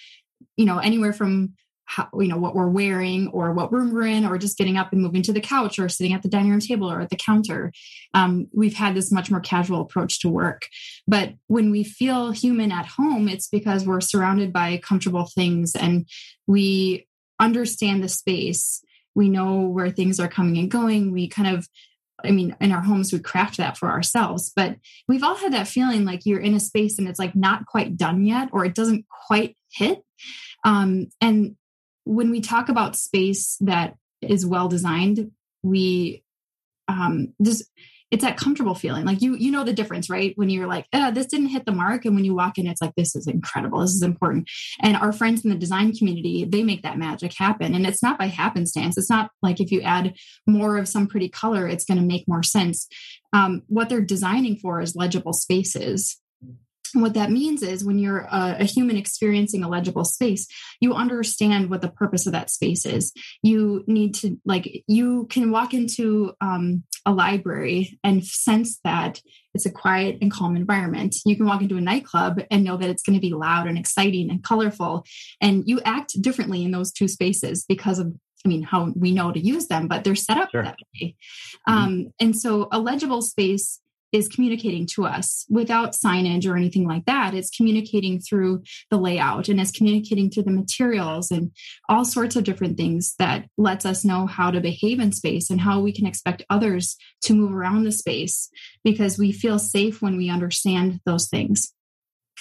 you 0.57 0.65
know, 0.65 0.79
anywhere 0.79 1.13
from 1.13 1.53
how, 1.85 2.09
you 2.19 2.27
know 2.27 2.37
what 2.37 2.55
we're 2.55 2.67
wearing 2.67 3.27
or 3.29 3.53
what 3.53 3.71
room 3.71 3.93
we're 3.93 4.07
in 4.07 4.25
or 4.25 4.37
just 4.37 4.57
getting 4.57 4.75
up 4.75 4.91
and 4.91 5.01
moving 5.01 5.21
to 5.21 5.31
the 5.31 5.39
couch 5.39 5.79
or 5.79 5.87
sitting 5.87 6.13
at 6.13 6.21
the 6.21 6.27
dining 6.27 6.49
room 6.49 6.59
table 6.59 6.91
or 6.91 6.99
at 6.99 7.09
the 7.09 7.15
counter. 7.15 7.71
Um, 8.13 8.47
we've 8.51 8.73
had 8.73 8.93
this 8.93 9.11
much 9.11 9.31
more 9.31 9.39
casual 9.39 9.81
approach 9.81 10.19
to 10.21 10.29
work. 10.29 10.67
But 11.07 11.35
when 11.45 11.71
we 11.71 11.85
feel 11.85 12.31
human 12.31 12.73
at 12.73 12.87
home 12.87 13.29
it's 13.29 13.47
because 13.47 13.85
we're 13.85 14.01
surrounded 14.01 14.51
by 14.51 14.77
comfortable 14.83 15.29
things 15.33 15.75
and 15.75 16.07
we 16.45 17.07
understand 17.39 18.03
the 18.03 18.09
space 18.09 18.83
we 19.17 19.29
know 19.29 19.61
where 19.61 19.89
things 19.89 20.19
are 20.19 20.27
coming 20.27 20.59
and 20.59 20.69
going 20.69 21.11
we 21.11 21.27
kind 21.27 21.55
of 21.55 21.67
I 22.25 22.31
mean, 22.31 22.55
in 22.59 22.71
our 22.71 22.81
homes, 22.81 23.13
we 23.13 23.19
craft 23.19 23.57
that 23.57 23.77
for 23.77 23.89
ourselves, 23.89 24.51
but 24.55 24.77
we've 25.07 25.21
all 25.21 25.35
had 25.35 25.53
that 25.53 25.67
feeling 25.67 26.03
like 26.03 26.25
you're 26.25 26.39
in 26.39 26.55
a 26.55 26.59
space 26.59 26.97
and 26.97 27.07
it's 27.07 27.19
like 27.19 27.35
not 27.35 27.67
quite 27.67 27.95
done 27.95 28.25
yet, 28.25 28.49
or 28.51 28.65
it 28.65 28.73
doesn't 28.73 29.05
quite 29.27 29.55
hit. 29.71 30.01
Um, 30.65 31.09
and 31.21 31.57
when 32.05 32.31
we 32.31 32.41
talk 32.41 32.69
about 32.69 32.95
space 32.95 33.55
that 33.59 33.97
is 34.23 34.47
well 34.47 34.67
designed, 34.67 35.29
we 35.61 36.23
um, 36.87 37.35
just 37.39 37.69
it's 38.09 38.23
that 38.23 38.37
comfortable 38.37 38.75
feeling. 38.75 39.05
Like 39.05 39.21
you 39.21 39.35
you 39.35 39.51
know 39.51 39.63
the 39.63 39.73
difference, 39.73 40.09
right? 40.09 40.33
When 40.35 40.49
you're 40.49 40.67
like, 40.67 40.85
oh, 40.93 41.11
this 41.11 41.27
didn't 41.27 41.47
hit 41.47 41.65
the 41.65 41.71
mark, 41.71 42.05
and 42.05 42.15
when 42.15 42.25
you 42.25 42.35
walk 42.35 42.57
in, 42.57 42.67
it's 42.67 42.81
like 42.81 42.95
this 42.95 43.15
is 43.15 43.27
incredible, 43.27 43.79
this 43.79 43.95
is 43.95 44.01
important. 44.01 44.47
And 44.81 44.95
our 44.95 45.11
friends 45.11 45.43
in 45.43 45.49
the 45.49 45.57
design 45.57 45.93
community, 45.93 46.45
they 46.45 46.63
make 46.63 46.83
that 46.83 46.97
magic 46.97 47.33
happen, 47.33 47.73
and 47.73 47.85
it's 47.85 48.03
not 48.03 48.17
by 48.17 48.27
happenstance. 48.27 48.97
It's 48.97 49.09
not 49.09 49.31
like 49.41 49.59
if 49.59 49.71
you 49.71 49.81
add 49.81 50.15
more 50.45 50.77
of 50.77 50.87
some 50.87 51.07
pretty 51.07 51.29
color, 51.29 51.67
it's 51.67 51.85
going 51.85 51.99
to 51.99 52.05
make 52.05 52.27
more 52.27 52.43
sense. 52.43 52.87
Um, 53.33 53.63
what 53.67 53.89
they're 53.89 54.01
designing 54.01 54.57
for 54.57 54.79
is 54.79 54.95
legible 54.95 55.33
spaces 55.33 56.17
what 56.93 57.13
that 57.13 57.31
means 57.31 57.63
is 57.63 57.85
when 57.85 57.99
you're 57.99 58.27
a, 58.31 58.57
a, 58.59 58.63
human 58.63 58.97
experiencing 58.97 59.63
a 59.63 59.69
legible 59.69 60.05
space 60.05 60.47
you 60.79 60.93
understand 60.93 61.69
what 61.69 61.81
the 61.81 61.89
purpose 61.89 62.25
of 62.25 62.33
that 62.33 62.49
space 62.49 62.85
is 62.85 63.13
you 63.41 63.83
need 63.87 64.13
to 64.13 64.37
like 64.45 64.83
you 64.87 65.25
can 65.29 65.51
walk 65.51 65.73
into 65.73 66.33
um, 66.41 66.83
a 67.05 67.11
library 67.11 67.99
and 68.03 68.25
sense 68.25 68.79
that 68.83 69.21
it's 69.53 69.65
a 69.65 69.71
quiet 69.71 70.17
and 70.21 70.31
calm 70.31 70.55
environment 70.55 71.15
you 71.25 71.35
can 71.35 71.45
walk 71.45 71.61
into 71.61 71.77
a 71.77 71.81
nightclub 71.81 72.41
and 72.51 72.63
know 72.63 72.77
that 72.77 72.89
it's 72.89 73.03
going 73.03 73.15
to 73.15 73.21
be 73.21 73.33
loud 73.33 73.67
and 73.67 73.77
exciting 73.77 74.29
and 74.29 74.43
colorful 74.43 75.03
and 75.41 75.63
you 75.65 75.81
act 75.85 76.21
differently 76.21 76.63
in 76.63 76.71
those 76.71 76.91
two 76.91 77.07
spaces 77.07 77.65
because 77.67 77.99
of 77.99 78.13
I 78.45 78.49
mean, 78.49 78.63
how 78.63 78.93
we 78.95 79.11
know 79.11 79.31
to 79.31 79.39
use 79.39 79.67
them, 79.67 79.87
but 79.87 80.03
they're 80.03 80.15
set 80.15 80.37
up 80.37 80.51
sure. 80.51 80.63
that 80.63 80.77
way. 80.93 81.15
Mm-hmm. 81.67 81.73
Um, 81.73 82.13
and 82.19 82.37
so, 82.37 82.67
a 82.71 82.79
legible 82.79 83.21
space 83.21 83.81
is 84.11 84.27
communicating 84.27 84.85
to 84.85 85.05
us 85.05 85.45
without 85.49 85.93
signage 85.93 86.47
or 86.47 86.55
anything 86.55 86.87
like 86.87 87.05
that. 87.05 87.33
It's 87.33 87.55
communicating 87.55 88.19
through 88.19 88.63
the 88.89 88.97
layout 88.97 89.49
and 89.49 89.59
it's 89.59 89.71
communicating 89.71 90.29
through 90.29 90.43
the 90.43 90.51
materials 90.51 91.31
and 91.31 91.51
all 91.89 92.05
sorts 92.05 92.35
of 92.35 92.43
different 92.43 92.77
things 92.77 93.15
that 93.19 93.47
lets 93.57 93.85
us 93.85 94.05
know 94.05 94.25
how 94.25 94.51
to 94.51 94.61
behave 94.61 94.99
in 94.99 95.11
space 95.11 95.49
and 95.49 95.61
how 95.61 95.79
we 95.79 95.91
can 95.91 96.05
expect 96.05 96.45
others 96.49 96.95
to 97.21 97.33
move 97.33 97.53
around 97.53 97.83
the 97.83 97.91
space 97.91 98.49
because 98.83 99.17
we 99.17 99.31
feel 99.31 99.59
safe 99.59 100.01
when 100.01 100.17
we 100.17 100.29
understand 100.29 100.99
those 101.05 101.27
things. 101.27 101.73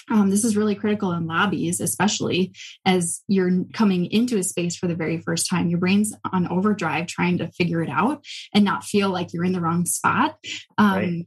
Um, 0.09 0.31
this 0.31 0.45
is 0.45 0.57
really 0.57 0.77
critical 0.77 1.11
in 1.13 1.27
lobbies, 1.27 1.81
especially 1.81 2.53
as 2.85 3.23
you're 3.27 3.65
coming 3.73 4.07
into 4.07 4.39
a 4.39 4.43
space 4.43 4.77
for 4.77 4.87
the 4.87 4.95
very 4.95 5.19
first 5.21 5.51
time. 5.51 5.69
Your 5.69 5.81
brain's 5.81 6.15
on 6.33 6.47
overdrive 6.47 7.07
trying 7.07 7.39
to 7.39 7.51
figure 7.53 7.83
it 7.83 7.91
out 7.91 8.25
and 8.55 8.65
not 8.65 8.85
feel 8.85 9.11
like 9.11 9.33
you're 9.33 9.45
in 9.45 9.53
the 9.53 9.61
wrong 9.61 9.85
spot. 9.85 10.37
Um, 10.79 10.95
right. 10.95 11.27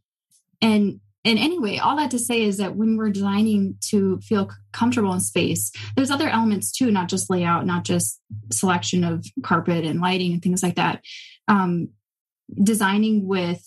And 0.62 1.00
and 1.26 1.38
anyway, 1.38 1.78
all 1.78 1.98
that 1.98 2.12
to 2.12 2.20
say 2.20 2.44
is 2.44 2.58
that 2.58 2.78
when 2.78 2.96
we're 2.96 3.10
designing 3.10 3.76
to 3.90 4.20
feel 4.22 4.50
comfortable 4.72 5.14
in 5.14 5.20
space, 5.20 5.72
there's 5.96 6.12
other 6.12 6.30
elements 6.30 6.72
too, 6.72 6.92
not 6.92 7.10
just 7.10 7.30
layout, 7.30 7.66
not 7.66 7.84
just 7.84 8.22
selection 8.52 9.04
of 9.04 9.26
carpet 9.44 9.84
and 9.84 10.00
lighting 10.00 10.32
and 10.32 10.42
things 10.42 10.64
like 10.64 10.76
that. 10.76 11.04
Um, 11.48 11.90
designing 12.64 13.28
with 13.28 13.66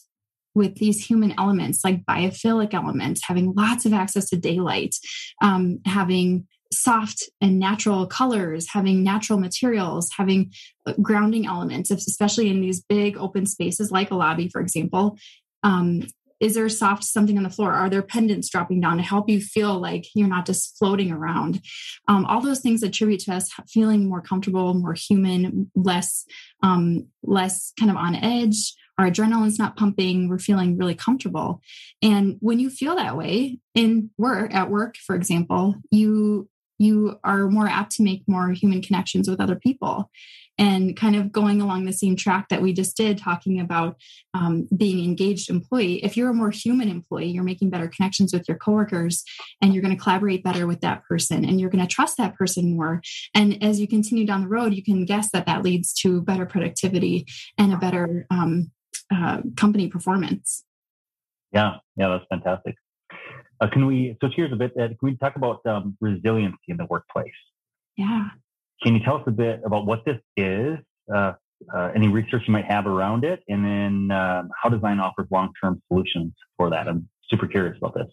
with 0.54 0.76
these 0.76 1.04
human 1.04 1.34
elements 1.38 1.84
like 1.84 2.04
biophilic 2.04 2.74
elements, 2.74 3.22
having 3.24 3.54
lots 3.54 3.86
of 3.86 3.92
access 3.92 4.28
to 4.30 4.36
daylight, 4.36 4.94
um, 5.40 5.80
having 5.86 6.46
soft 6.72 7.24
and 7.40 7.58
natural 7.58 8.06
colors, 8.06 8.68
having 8.70 9.02
natural 9.02 9.38
materials, 9.38 10.10
having 10.16 10.52
uh, 10.86 10.94
grounding 11.00 11.46
elements, 11.46 11.90
especially 11.90 12.48
in 12.48 12.60
these 12.60 12.82
big 12.82 13.16
open 13.16 13.46
spaces 13.46 13.90
like 13.90 14.10
a 14.10 14.14
lobby, 14.14 14.48
for 14.48 14.60
example. 14.60 15.18
Um, 15.62 16.02
is 16.42 16.54
there 16.54 16.68
soft 16.68 17.04
something 17.04 17.36
on 17.36 17.44
the 17.44 17.50
floor? 17.50 17.72
Are 17.72 17.88
there 17.88 18.02
pendants 18.02 18.50
dropping 18.50 18.80
down 18.80 18.96
to 18.96 19.02
help 19.02 19.28
you 19.28 19.40
feel 19.40 19.78
like 19.78 20.06
you're 20.12 20.26
not 20.28 20.44
just 20.44 20.76
floating 20.76 21.12
around? 21.12 21.62
Um, 22.08 22.26
all 22.26 22.40
those 22.40 22.58
things 22.58 22.82
attribute 22.82 23.20
to 23.20 23.34
us 23.34 23.48
feeling 23.68 24.08
more 24.08 24.20
comfortable, 24.20 24.74
more 24.74 24.94
human, 24.94 25.70
less 25.76 26.24
um, 26.64 27.06
less 27.22 27.72
kind 27.78 27.92
of 27.92 27.96
on 27.96 28.16
edge. 28.16 28.74
Our 28.98 29.06
adrenaline's 29.06 29.58
not 29.58 29.76
pumping. 29.76 30.28
We're 30.28 30.40
feeling 30.40 30.76
really 30.76 30.96
comfortable. 30.96 31.60
And 32.02 32.38
when 32.40 32.58
you 32.58 32.70
feel 32.70 32.96
that 32.96 33.16
way 33.16 33.58
in 33.74 34.10
work, 34.18 34.52
at 34.52 34.68
work, 34.68 34.96
for 34.96 35.14
example, 35.14 35.76
you 35.92 36.48
you 36.82 37.18
are 37.24 37.48
more 37.48 37.68
apt 37.68 37.92
to 37.92 38.02
make 38.02 38.22
more 38.26 38.50
human 38.50 38.82
connections 38.82 39.28
with 39.28 39.40
other 39.40 39.56
people. 39.56 40.10
And 40.58 40.94
kind 40.94 41.16
of 41.16 41.32
going 41.32 41.62
along 41.62 41.86
the 41.86 41.94
same 41.94 42.14
track 42.14 42.50
that 42.50 42.60
we 42.60 42.74
just 42.74 42.94
did 42.94 43.16
talking 43.16 43.58
about 43.58 43.96
um, 44.34 44.68
being 44.76 45.02
engaged 45.02 45.48
employee 45.48 46.04
if 46.04 46.14
you're 46.14 46.28
a 46.28 46.34
more 46.34 46.50
human 46.50 46.90
employee 46.90 47.30
you're 47.30 47.42
making 47.42 47.70
better 47.70 47.88
connections 47.88 48.34
with 48.34 48.46
your 48.46 48.58
coworkers 48.58 49.24
and 49.62 49.72
you're 49.72 49.82
going 49.82 49.96
to 49.96 50.00
collaborate 50.00 50.44
better 50.44 50.66
with 50.66 50.82
that 50.82 51.04
person 51.04 51.46
and 51.46 51.58
you're 51.58 51.70
going 51.70 51.84
to 51.84 51.92
trust 51.92 52.18
that 52.18 52.34
person 52.34 52.76
more. 52.76 53.00
And 53.34 53.64
as 53.64 53.80
you 53.80 53.88
continue 53.88 54.26
down 54.26 54.42
the 54.42 54.48
road 54.48 54.74
you 54.74 54.84
can 54.84 55.06
guess 55.06 55.30
that 55.32 55.46
that 55.46 55.62
leads 55.62 55.94
to 56.02 56.20
better 56.20 56.44
productivity 56.44 57.26
and 57.56 57.72
a 57.72 57.78
better 57.78 58.26
um, 58.30 58.70
uh, 59.10 59.40
company 59.56 59.88
performance. 59.88 60.64
Yeah. 61.50 61.76
Yeah 61.96 62.08
that's 62.08 62.26
fantastic 62.28 62.76
uh, 63.62 63.68
can 63.70 63.86
we 63.86 64.16
switch 64.20 64.34
gears 64.34 64.52
a 64.52 64.56
bit? 64.56 64.72
Uh, 64.72 64.88
can 64.88 64.96
we 65.02 65.16
talk 65.16 65.36
about 65.36 65.64
um, 65.66 65.96
resiliency 66.00 66.58
in 66.68 66.76
the 66.76 66.86
workplace? 66.86 67.30
Yeah. 67.96 68.28
Can 68.82 68.94
you 68.94 69.04
tell 69.04 69.16
us 69.18 69.22
a 69.26 69.30
bit 69.30 69.60
about 69.64 69.86
what 69.86 70.04
this 70.04 70.18
is? 70.36 70.78
Uh, 71.12 71.32
uh 71.72 71.92
any 71.94 72.08
research 72.08 72.42
you 72.48 72.52
might 72.52 72.64
have 72.64 72.86
around 72.88 73.24
it, 73.24 73.44
and 73.48 73.64
then 73.64 74.16
um, 74.16 74.50
how 74.60 74.68
design 74.68 74.98
offers 74.98 75.28
long-term 75.30 75.80
solutions 75.86 76.32
for 76.56 76.70
that. 76.70 76.88
I'm 76.88 77.08
super 77.28 77.46
curious 77.46 77.76
about 77.78 77.94
this. 77.94 78.08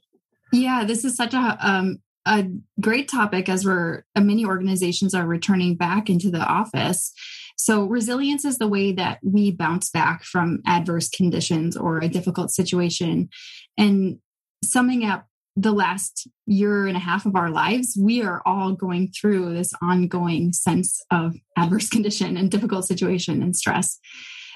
Yeah, 0.53 0.83
this 0.85 1.03
is 1.03 1.15
such 1.15 1.33
a 1.33 1.57
um, 1.59 1.97
a 2.27 2.45
great 2.79 3.09
topic 3.09 3.49
as 3.49 3.65
we're 3.65 4.03
uh, 4.15 4.21
many 4.21 4.45
organizations 4.45 5.15
are 5.15 5.25
returning 5.25 5.75
back 5.75 6.11
into 6.11 6.29
the 6.29 6.41
office. 6.41 7.11
So, 7.57 7.85
resilience 7.85 8.45
is 8.45 8.59
the 8.59 8.67
way 8.67 8.91
that 8.91 9.17
we 9.23 9.51
bounce 9.51 9.89
back 9.89 10.23
from 10.23 10.61
adverse 10.67 11.09
conditions 11.09 11.75
or 11.75 11.97
a 11.97 12.07
difficult 12.07 12.51
situation. 12.51 13.29
And 13.77 14.19
summing 14.63 15.05
up 15.05 15.28
the 15.61 15.71
last 15.73 16.27
year 16.45 16.87
and 16.87 16.95
a 16.95 17.01
half 17.01 17.25
of 17.25 17.35
our 17.35 17.49
lives, 17.49 17.97
we 17.99 18.21
are 18.21 18.41
all 18.45 18.71
going 18.71 19.11
through 19.11 19.53
this 19.53 19.73
ongoing 19.81 20.53
sense 20.53 21.01
of 21.11 21.35
adverse 21.57 21.89
condition 21.95 22.37
and 22.37 22.49
difficult 22.49 22.85
situation 22.85 23.43
and 23.43 23.55
stress. 23.55 23.99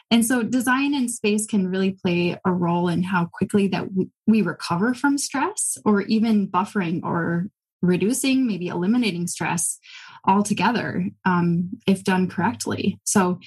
And 0.10 0.25
so, 0.25 0.43
design 0.43 0.93
and 0.93 1.10
space 1.10 1.45
can 1.45 1.67
really 1.67 1.91
play 1.91 2.38
a 2.45 2.51
role 2.51 2.88
in 2.88 3.03
how 3.03 3.29
quickly 3.33 3.67
that 3.69 3.88
we 4.27 4.41
recover 4.41 4.93
from 4.93 5.17
stress, 5.17 5.77
or 5.86 6.01
even 6.01 6.48
buffering 6.48 7.01
or 7.03 7.48
reducing, 7.81 8.48
maybe 8.48 8.67
eliminating 8.67 9.27
stress 9.27 9.79
altogether 10.25 11.06
um, 11.25 11.70
if 11.88 12.03
done 12.03 12.30
correctly. 12.30 13.00
So, 13.03 13.39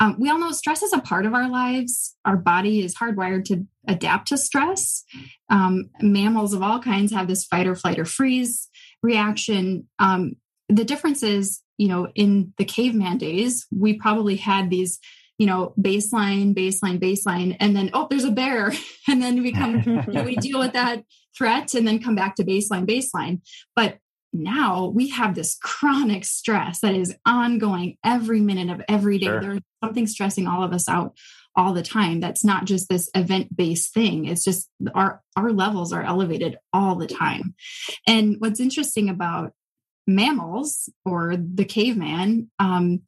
um, 0.00 0.16
we 0.18 0.30
all 0.30 0.38
know 0.38 0.52
stress 0.52 0.82
is 0.82 0.92
a 0.92 1.00
part 1.00 1.26
of 1.26 1.34
our 1.34 1.48
lives. 1.48 2.16
Our 2.24 2.36
body 2.36 2.84
is 2.84 2.94
hardwired 2.94 3.44
to 3.46 3.66
adapt 3.86 4.28
to 4.28 4.38
stress. 4.38 5.04
Um, 5.50 5.90
mammals 6.00 6.54
of 6.54 6.62
all 6.62 6.80
kinds 6.80 7.12
have 7.12 7.28
this 7.28 7.44
fight 7.44 7.66
or 7.66 7.76
flight 7.76 7.98
or 7.98 8.04
freeze 8.04 8.68
reaction. 9.02 9.88
Um, 9.98 10.36
the 10.68 10.84
difference 10.84 11.22
is, 11.22 11.60
you 11.78 11.88
know, 11.88 12.08
in 12.14 12.52
the 12.58 12.64
caveman 12.64 13.18
days, 13.18 13.66
we 13.70 13.94
probably 13.94 14.36
had 14.36 14.70
these 14.70 14.98
you 15.38 15.46
know 15.46 15.74
baseline 15.80 16.54
baseline 16.54 17.00
baseline 17.00 17.56
and 17.58 17.74
then 17.74 17.90
oh 17.92 18.06
there's 18.08 18.24
a 18.24 18.30
bear 18.30 18.72
and 19.08 19.20
then 19.20 19.42
we 19.42 19.52
come 19.52 19.82
you 19.84 20.12
know, 20.12 20.22
we 20.22 20.36
deal 20.36 20.60
with 20.60 20.72
that 20.74 21.02
threat 21.36 21.74
and 21.74 21.88
then 21.88 22.00
come 22.00 22.14
back 22.14 22.36
to 22.36 22.44
baseline 22.44 22.86
baseline 22.86 23.40
but 23.74 23.98
now 24.34 24.86
we 24.86 25.08
have 25.08 25.34
this 25.34 25.56
chronic 25.62 26.24
stress 26.24 26.80
that 26.80 26.94
is 26.94 27.14
ongoing 27.24 27.96
every 28.04 28.40
minute 28.40 28.70
of 28.70 28.82
every 28.88 29.18
day. 29.18 29.26
Sure. 29.26 29.40
There's 29.40 29.60
something 29.82 30.06
stressing 30.06 30.46
all 30.46 30.62
of 30.62 30.72
us 30.72 30.88
out 30.88 31.16
all 31.56 31.72
the 31.72 31.82
time. 31.82 32.20
That's 32.20 32.44
not 32.44 32.64
just 32.64 32.88
this 32.88 33.08
event 33.14 33.56
based 33.56 33.94
thing. 33.94 34.26
It's 34.26 34.44
just 34.44 34.68
our, 34.94 35.22
our 35.36 35.52
levels 35.52 35.92
are 35.92 36.02
elevated 36.02 36.58
all 36.72 36.96
the 36.96 37.06
time. 37.06 37.54
And 38.06 38.36
what's 38.38 38.60
interesting 38.60 39.08
about 39.08 39.52
mammals 40.06 40.88
or 41.04 41.36
the 41.36 41.64
caveman, 41.64 42.50
um, 42.58 43.02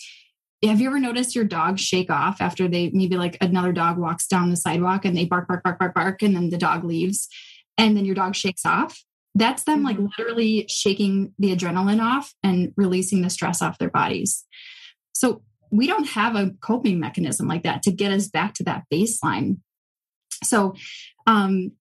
have 0.65 0.81
you 0.81 0.89
ever 0.89 0.99
noticed 0.99 1.35
your 1.35 1.45
dog 1.45 1.79
shake 1.79 2.11
off 2.11 2.41
after 2.41 2.69
they 2.69 2.91
maybe 2.91 3.17
like 3.17 3.37
another 3.41 3.73
dog 3.73 3.99
walks 3.99 4.27
down 4.27 4.51
the 4.51 4.57
sidewalk 4.57 5.05
and 5.05 5.17
they 5.17 5.25
bark, 5.25 5.49
bark, 5.49 5.63
bark, 5.63 5.79
bark, 5.79 5.95
bark, 5.95 6.23
and 6.23 6.35
then 6.35 6.51
the 6.51 6.57
dog 6.57 6.85
leaves 6.85 7.29
and 7.77 7.97
then 7.97 8.05
your 8.05 8.15
dog 8.15 8.35
shakes 8.35 8.65
off? 8.65 9.05
That's 9.37 9.65
them 9.65 9.83
like 9.83 9.97
mm-hmm. 9.97 10.07
literally 10.19 10.67
shaking 10.69 11.35
the 11.39 11.55
adrenaline 11.55 12.03
off 12.03 12.33
and 12.43 12.73
releasing 12.77 13.21
the 13.21 13.29
stress 13.29 13.61
off 13.61 13.79
their 13.79 13.91
bodies. 13.91 14.45
So 15.13 15.43
we 15.71 15.87
don't 15.87 16.09
have 16.09 16.37
a 16.37 16.53
coping 16.63 16.99
mechanism 16.99 17.47
like 17.47 17.63
that 17.65 17.83
to 17.83 17.93
get 17.93 18.13
us 18.13 18.29
back 18.29 18.55
to 18.55 18.65
that 18.65 18.85
baseline. 18.93 19.59
So 20.43 20.75
um, 21.27 21.73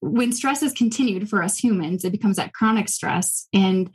when 0.00 0.32
stress 0.32 0.62
is 0.62 0.72
continued 0.72 1.28
for 1.28 1.42
us 1.42 1.58
humans, 1.58 2.04
it 2.04 2.12
becomes 2.12 2.36
that 2.36 2.54
chronic 2.54 2.88
stress. 2.88 3.48
And 3.52 3.90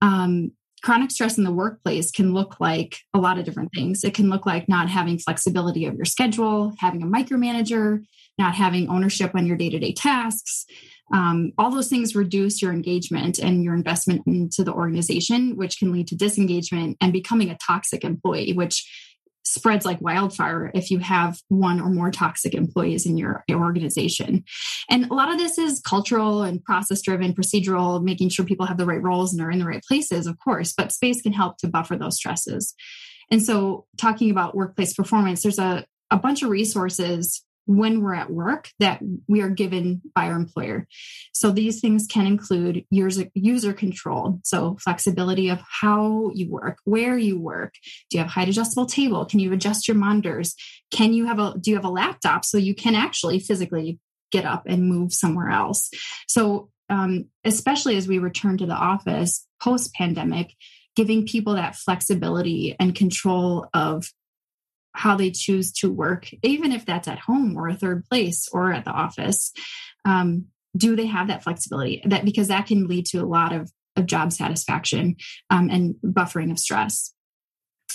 um, 0.00 0.52
chronic 0.84 1.10
stress 1.10 1.38
in 1.38 1.44
the 1.44 1.52
workplace 1.52 2.12
can 2.12 2.34
look 2.34 2.60
like 2.60 2.98
a 3.14 3.18
lot 3.18 3.38
of 3.38 3.44
different 3.44 3.70
things. 3.74 4.04
It 4.04 4.14
can 4.14 4.30
look 4.30 4.46
like 4.46 4.68
not 4.68 4.88
having 4.88 5.18
flexibility 5.18 5.86
of 5.86 5.96
your 5.96 6.04
schedule, 6.04 6.72
having 6.78 7.02
a 7.02 7.06
micromanager, 7.06 8.04
not 8.38 8.54
having 8.54 8.88
ownership 8.88 9.32
on 9.34 9.46
your 9.46 9.56
day 9.56 9.70
to 9.70 9.78
day 9.78 9.92
tasks, 9.92 10.66
um, 11.12 11.52
all 11.58 11.70
those 11.70 11.88
things 11.88 12.14
reduce 12.14 12.62
your 12.62 12.72
engagement 12.72 13.38
and 13.38 13.62
your 13.62 13.74
investment 13.74 14.22
into 14.26 14.64
the 14.64 14.72
organization, 14.72 15.56
which 15.56 15.78
can 15.78 15.92
lead 15.92 16.08
to 16.08 16.16
disengagement 16.16 16.96
and 17.00 17.12
becoming 17.12 17.50
a 17.50 17.58
toxic 17.58 18.02
employee, 18.02 18.54
which 18.54 18.88
spreads 19.44 19.84
like 19.84 20.00
wildfire 20.00 20.70
if 20.74 20.90
you 20.90 20.98
have 20.98 21.38
one 21.48 21.80
or 21.80 21.90
more 21.90 22.10
toxic 22.10 22.54
employees 22.54 23.04
in 23.04 23.18
your 23.18 23.44
organization. 23.50 24.44
And 24.88 25.10
a 25.10 25.14
lot 25.14 25.30
of 25.30 25.38
this 25.38 25.58
is 25.58 25.80
cultural 25.80 26.42
and 26.42 26.64
process 26.64 27.02
driven, 27.02 27.34
procedural, 27.34 28.02
making 28.02 28.30
sure 28.30 28.46
people 28.46 28.66
have 28.66 28.78
the 28.78 28.86
right 28.86 29.02
roles 29.02 29.32
and 29.32 29.42
are 29.42 29.50
in 29.50 29.58
the 29.58 29.66
right 29.66 29.82
places, 29.86 30.26
of 30.26 30.38
course, 30.38 30.72
but 30.72 30.92
space 30.92 31.20
can 31.20 31.32
help 31.32 31.58
to 31.58 31.68
buffer 31.68 31.96
those 31.96 32.16
stresses. 32.16 32.74
And 33.30 33.42
so, 33.42 33.86
talking 33.98 34.30
about 34.30 34.54
workplace 34.54 34.94
performance, 34.94 35.42
there's 35.42 35.58
a, 35.58 35.84
a 36.10 36.18
bunch 36.18 36.42
of 36.42 36.50
resources 36.50 37.42
when 37.66 38.02
we're 38.02 38.14
at 38.14 38.30
work 38.30 38.70
that 38.78 39.00
we 39.28 39.40
are 39.40 39.48
given 39.48 40.02
by 40.14 40.26
our 40.26 40.36
employer. 40.36 40.86
So 41.32 41.50
these 41.50 41.80
things 41.80 42.06
can 42.06 42.26
include 42.26 42.84
user, 42.90 43.26
user 43.34 43.72
control. 43.72 44.40
So 44.44 44.76
flexibility 44.80 45.48
of 45.48 45.60
how 45.80 46.30
you 46.34 46.50
work, 46.50 46.78
where 46.84 47.16
you 47.16 47.38
work. 47.38 47.74
Do 48.10 48.16
you 48.16 48.18
have 48.18 48.28
a 48.28 48.32
height 48.32 48.48
adjustable 48.48 48.86
table? 48.86 49.24
Can 49.24 49.38
you 49.38 49.52
adjust 49.52 49.86
your 49.86 49.96
monitors? 49.96 50.54
Can 50.90 51.12
you 51.12 51.26
have 51.26 51.38
a, 51.38 51.54
do 51.58 51.70
you 51.70 51.76
have 51.76 51.84
a 51.84 51.90
laptop 51.90 52.44
so 52.44 52.58
you 52.58 52.74
can 52.74 52.94
actually 52.94 53.38
physically 53.38 53.98
get 54.30 54.44
up 54.44 54.64
and 54.66 54.88
move 54.88 55.12
somewhere 55.12 55.50
else? 55.50 55.90
So 56.26 56.70
um, 56.92 57.26
especially 57.44 57.96
as 57.96 58.06
we 58.06 58.18
return 58.18 58.58
to 58.58 58.66
the 58.66 58.74
office 58.74 59.46
post 59.60 59.94
pandemic, 59.94 60.54
giving 60.94 61.26
people 61.26 61.54
that 61.54 61.76
flexibility 61.76 62.76
and 62.78 62.94
control 62.94 63.66
of 63.72 64.06
how 64.94 65.16
they 65.16 65.30
choose 65.30 65.72
to 65.72 65.90
work, 65.90 66.28
even 66.42 66.72
if 66.72 66.84
that's 66.84 67.08
at 67.08 67.18
home 67.18 67.56
or 67.56 67.68
a 67.68 67.74
third 67.74 68.04
place 68.06 68.48
or 68.52 68.72
at 68.72 68.84
the 68.84 68.90
office. 68.90 69.52
Um, 70.04 70.46
do 70.76 70.96
they 70.96 71.06
have 71.06 71.28
that 71.28 71.42
flexibility? 71.42 72.02
That 72.04 72.24
because 72.24 72.48
that 72.48 72.66
can 72.66 72.86
lead 72.86 73.06
to 73.06 73.18
a 73.18 73.26
lot 73.26 73.52
of, 73.52 73.70
of 73.96 74.06
job 74.06 74.32
satisfaction 74.32 75.16
um, 75.50 75.68
and 75.70 75.94
buffering 76.02 76.50
of 76.50 76.58
stress. 76.58 77.14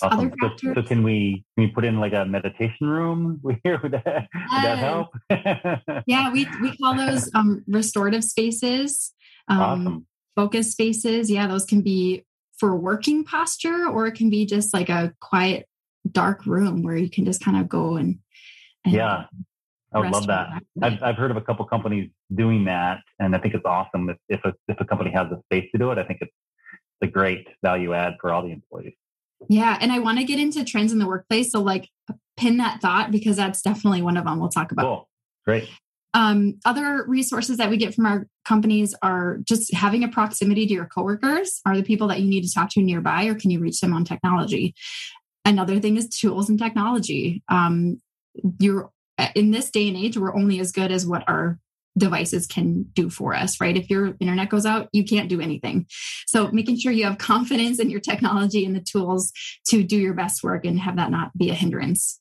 Awesome. 0.01 0.31
So, 0.41 0.73
so, 0.75 0.83
can 0.83 1.03
we 1.03 1.43
can 1.55 1.65
we 1.65 1.71
put 1.71 1.83
in 1.83 1.99
like 1.99 2.13
a 2.13 2.25
meditation 2.25 2.87
room 2.87 3.41
here? 3.63 3.79
Would 3.81 3.93
that, 3.93 4.05
would 4.05 4.63
that 4.63 4.77
help? 4.77 5.07
yeah, 6.07 6.31
we 6.31 6.47
we 6.61 6.77
call 6.77 6.95
those 6.95 7.31
um, 7.33 7.63
restorative 7.67 8.23
spaces, 8.23 9.13
um, 9.47 9.59
awesome. 9.59 10.07
focus 10.35 10.71
spaces. 10.71 11.31
Yeah, 11.31 11.47
those 11.47 11.65
can 11.65 11.81
be 11.81 12.25
for 12.59 12.75
working 12.75 13.23
posture, 13.23 13.87
or 13.87 14.05
it 14.05 14.13
can 14.13 14.29
be 14.29 14.45
just 14.45 14.71
like 14.71 14.89
a 14.89 15.13
quiet 15.19 15.67
dark 16.11 16.45
room 16.45 16.83
where 16.83 16.97
you 16.97 17.09
can 17.09 17.25
just 17.25 17.43
kind 17.43 17.57
of 17.57 17.67
go 17.69 17.95
and, 17.95 18.19
and 18.85 18.93
yeah 18.93 19.25
I 19.93 19.99
would 19.99 20.11
love 20.11 20.27
that. 20.27 20.49
I've, 20.81 21.01
I've 21.01 21.15
heard 21.15 21.31
of 21.31 21.37
a 21.37 21.41
couple 21.41 21.65
companies 21.65 22.09
doing 22.33 22.65
that, 22.65 22.99
and 23.19 23.35
I 23.35 23.39
think 23.39 23.53
it's 23.53 23.65
awesome. 23.65 24.09
If 24.09 24.17
if 24.27 24.43
a, 24.43 24.53
if 24.67 24.79
a 24.79 24.85
company 24.85 25.11
has 25.11 25.29
the 25.29 25.41
space 25.45 25.69
to 25.71 25.77
do 25.77 25.91
it, 25.91 25.97
I 25.97 26.03
think 26.03 26.19
it's 26.21 26.31
a 27.01 27.07
great 27.07 27.47
value 27.63 27.93
add 27.93 28.15
for 28.19 28.31
all 28.31 28.43
the 28.43 28.51
employees. 28.51 28.93
Yeah, 29.49 29.77
and 29.79 29.91
I 29.91 29.99
want 29.99 30.17
to 30.17 30.23
get 30.23 30.39
into 30.39 30.63
trends 30.65 30.91
in 30.91 30.99
the 30.99 31.07
workplace. 31.07 31.51
So, 31.51 31.61
like, 31.61 31.89
pin 32.35 32.57
that 32.57 32.81
thought 32.81 33.11
because 33.11 33.37
that's 33.37 33.61
definitely 33.61 34.01
one 34.01 34.17
of 34.17 34.25
them. 34.25 34.39
We'll 34.39 34.49
talk 34.49 34.71
about. 34.71 34.83
Cool. 34.83 35.09
Great. 35.45 35.69
Um, 36.13 36.59
other 36.65 37.05
resources 37.07 37.57
that 37.57 37.69
we 37.69 37.77
get 37.77 37.93
from 37.93 38.07
our 38.07 38.27
companies 38.43 38.95
are 39.03 39.37
just 39.43 39.73
having 39.73 40.03
a 40.03 40.07
proximity 40.07 40.65
to 40.65 40.73
your 40.73 40.85
coworkers. 40.85 41.61
Are 41.65 41.77
the 41.77 41.83
people 41.83 42.07
that 42.07 42.19
you 42.19 42.27
need 42.27 42.43
to 42.43 42.51
talk 42.53 42.69
to 42.71 42.81
nearby, 42.81 43.25
or 43.25 43.35
can 43.35 43.51
you 43.51 43.59
reach 43.59 43.79
them 43.79 43.93
on 43.93 44.03
technology? 44.03 44.73
Another 45.47 45.79
thing 45.79 45.95
is 45.95 46.09
tools 46.09 46.49
and 46.49 46.59
technology. 46.59 47.41
Um, 47.47 48.01
you're 48.59 48.91
in 49.33 49.51
this 49.51 49.71
day 49.71 49.87
and 49.87 49.95
age, 49.95 50.17
we're 50.17 50.35
only 50.35 50.59
as 50.59 50.73
good 50.73 50.91
as 50.91 51.07
what 51.07 51.23
our 51.25 51.57
devices 51.97 52.47
can 52.47 52.83
do 52.93 53.09
for 53.09 53.33
us, 53.33 53.61
right? 53.61 53.77
If 53.77 53.89
your 53.89 54.13
internet 54.19 54.49
goes 54.49 54.65
out, 54.65 54.89
you 54.91 55.05
can't 55.05 55.29
do 55.29 55.39
anything. 55.39 55.87
So 56.27 56.51
making 56.51 56.79
sure 56.79 56.91
you 56.91 57.05
have 57.05 57.17
confidence 57.17 57.79
in 57.79 57.89
your 57.89 58.01
technology 58.01 58.65
and 58.65 58.75
the 58.75 58.81
tools 58.81 59.31
to 59.69 59.83
do 59.83 59.97
your 59.97 60.13
best 60.13 60.43
work 60.43 60.65
and 60.65 60.77
have 60.81 60.97
that 60.97 61.11
not 61.11 61.35
be 61.37 61.49
a 61.49 61.53
hindrance 61.53 62.19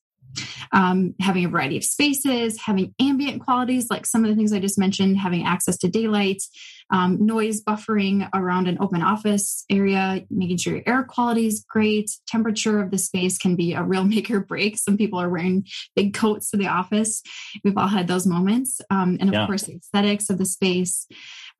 um, 0.72 1.14
having 1.20 1.44
a 1.44 1.48
variety 1.48 1.76
of 1.76 1.84
spaces, 1.84 2.60
having 2.60 2.94
ambient 3.00 3.42
qualities, 3.42 3.88
like 3.90 4.06
some 4.06 4.24
of 4.24 4.30
the 4.30 4.36
things 4.36 4.52
I 4.52 4.60
just 4.60 4.78
mentioned, 4.78 5.18
having 5.18 5.44
access 5.46 5.76
to 5.78 5.88
daylight, 5.88 6.42
um, 6.90 7.24
noise 7.24 7.62
buffering 7.62 8.28
around 8.34 8.68
an 8.68 8.78
open 8.80 9.02
office 9.02 9.64
area, 9.70 10.24
making 10.30 10.58
sure 10.58 10.74
your 10.74 10.82
air 10.86 11.02
quality 11.02 11.46
is 11.46 11.64
great. 11.68 12.10
Temperature 12.26 12.80
of 12.80 12.90
the 12.90 12.98
space 12.98 13.38
can 13.38 13.56
be 13.56 13.74
a 13.74 13.82
real 13.82 14.04
make 14.16 14.30
or 14.30 14.40
break. 14.40 14.78
Some 14.78 14.96
people 14.96 15.20
are 15.20 15.28
wearing 15.28 15.66
big 15.94 16.14
coats 16.14 16.50
to 16.50 16.56
the 16.56 16.68
office. 16.68 17.22
We've 17.64 17.76
all 17.76 17.88
had 17.88 18.08
those 18.08 18.26
moments. 18.26 18.80
Um, 18.90 19.16
and 19.20 19.28
of 19.28 19.34
yeah. 19.34 19.46
course, 19.46 19.62
the 19.62 19.76
aesthetics 19.76 20.30
of 20.30 20.38
the 20.38 20.46
space. 20.46 21.06